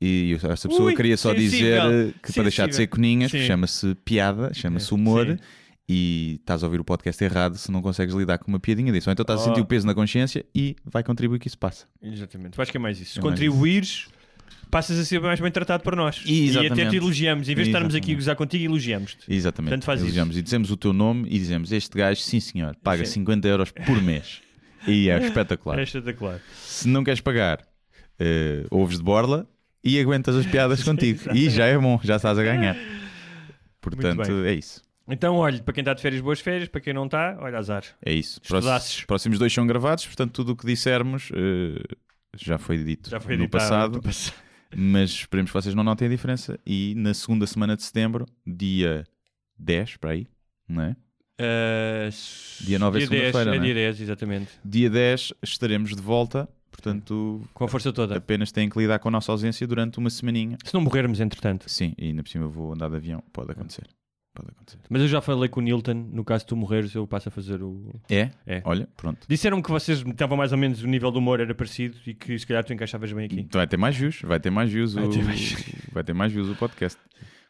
[0.00, 3.30] E essa pessoa Ui, queria só sensível, dizer eh, que para deixar de ser coninhas,
[3.30, 5.26] chama-se piada, chama-se humor.
[5.26, 5.36] sim.
[5.92, 9.10] E estás a ouvir o podcast errado se não consegues lidar com uma piadinha disso.
[9.10, 9.64] Ou então estás a sentir Oh.
[9.64, 11.84] o peso na consciência e vai contribuir que isso passa.
[12.00, 12.56] Exatamente.
[12.56, 13.18] Eu acho que é mais isso.
[13.18, 14.06] É mais contribuires,
[14.70, 16.22] passas a ser mais bem tratado por nós.
[16.26, 16.78] Exatamente.
[16.78, 17.48] E até te elogiamos.
[17.48, 19.24] Em vez de estarmos aqui a gozar contigo, elogiamos-te.
[19.28, 19.70] Exatamente.
[19.70, 20.36] Portanto, faz Elogiamos.
[20.36, 23.12] E dizemos o teu nome e dizemos: Este gajo, sim senhor, paga Sim.
[23.20, 24.40] 50 euros por mês.
[24.86, 25.78] E é espetacular.
[25.78, 26.40] É espetacular.
[26.64, 27.60] Se não queres pagar,
[28.18, 29.46] eh, ouves de borla
[29.84, 31.20] e aguentas as piadas contigo.
[31.34, 32.76] E já é bom, já estás a ganhar.
[33.80, 34.82] Portanto, é isso.
[35.08, 36.68] Então, olha, para quem está de férias, boas férias.
[36.68, 37.82] Para quem não está, olha, azar.
[38.04, 38.40] É isso.
[38.42, 39.04] Estudasses.
[39.04, 41.82] Próximos, dois são gravados, portanto, tudo o que dissermos eh,
[42.36, 44.00] já foi dito Já foi no editado.
[44.00, 44.34] passado.
[44.74, 46.58] Mas esperemos que vocês não notem a diferença.
[46.64, 49.04] E na segunda semana de setembro, dia
[49.58, 50.26] 10, para aí,
[50.68, 50.96] não é?
[51.40, 53.62] Uh, Dia nove é dia 10, segunda-feira, É é?
[53.64, 54.50] dia 10, exatamente.
[54.64, 58.16] Dia 10 estaremos de volta, portanto, Com a força toda.
[58.18, 60.58] apenas têm que lidar com a nossa ausência durante uma semaninha.
[60.64, 61.64] Se não morrermos, entretanto.
[61.70, 63.86] Sim, e ainda por cima eu vou andar de avião, pode acontecer.
[64.32, 64.78] Pode acontecer.
[64.88, 65.92] Mas eu já falei com o Nilton.
[66.12, 68.00] No caso de tu morreres, eu passo a fazer o.
[68.08, 68.30] É?
[68.46, 68.62] É.
[68.64, 69.26] Olha, pronto.
[69.28, 72.38] Disseram-me que vocês estavam mais ou menos, o nível do humor era parecido e que
[72.38, 73.40] se calhar tu encaixavas bem aqui.
[73.40, 75.10] Então vai ter mais views, vai ter mais views, Vai o...
[75.10, 76.98] ter mais- vai ter mais views o podcast.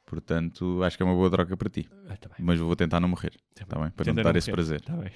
[0.06, 1.88] Portanto, acho que é uma boa troca para ti.
[2.08, 2.30] Ah, tá.
[2.38, 3.32] Mas vou tentar não morrer.
[3.58, 3.90] Está bem?
[3.90, 4.80] Para Tenta não dar esse prazer.
[4.80, 5.10] Tá bem.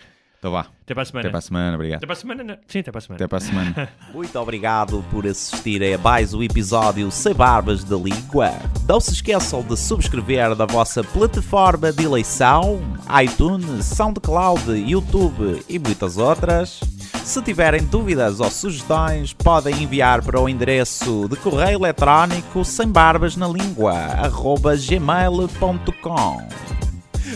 [0.45, 0.67] Então vá.
[0.83, 1.21] Até para a semana.
[1.23, 1.97] Até para a semana, obrigado.
[1.97, 2.57] Até para a semana, não.
[2.69, 3.17] Sim, até para a semana.
[3.17, 3.89] Até para a semana.
[4.13, 8.53] Muito obrigado por assistirem a mais um episódio Sem Barbas da Língua.
[8.87, 12.83] Não se esqueçam de subscrever na vossa plataforma de eleição,
[13.23, 16.79] iTunes, SoundCloud, YouTube e muitas outras.
[17.25, 23.35] Se tiverem dúvidas ou sugestões, podem enviar para o endereço de correio eletrónico sem barbas
[23.35, 26.47] na língua, arroba gmail.com.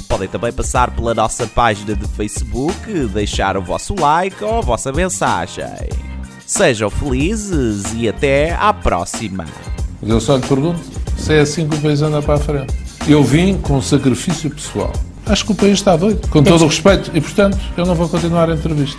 [0.09, 4.93] Podem também passar pela nossa página de Facebook, deixar o vosso like ou a vossa
[4.93, 5.65] mensagem.
[6.47, 9.45] Sejam felizes e até à próxima.
[10.01, 10.81] Mas eu só lhe pergunto
[11.17, 12.75] se é assim que o país anda para a frente.
[13.07, 14.93] Eu vim com sacrifício pessoal.
[15.27, 18.09] Acho que o país está doido, com todo o respeito, e portanto eu não vou
[18.09, 18.99] continuar a entrevista.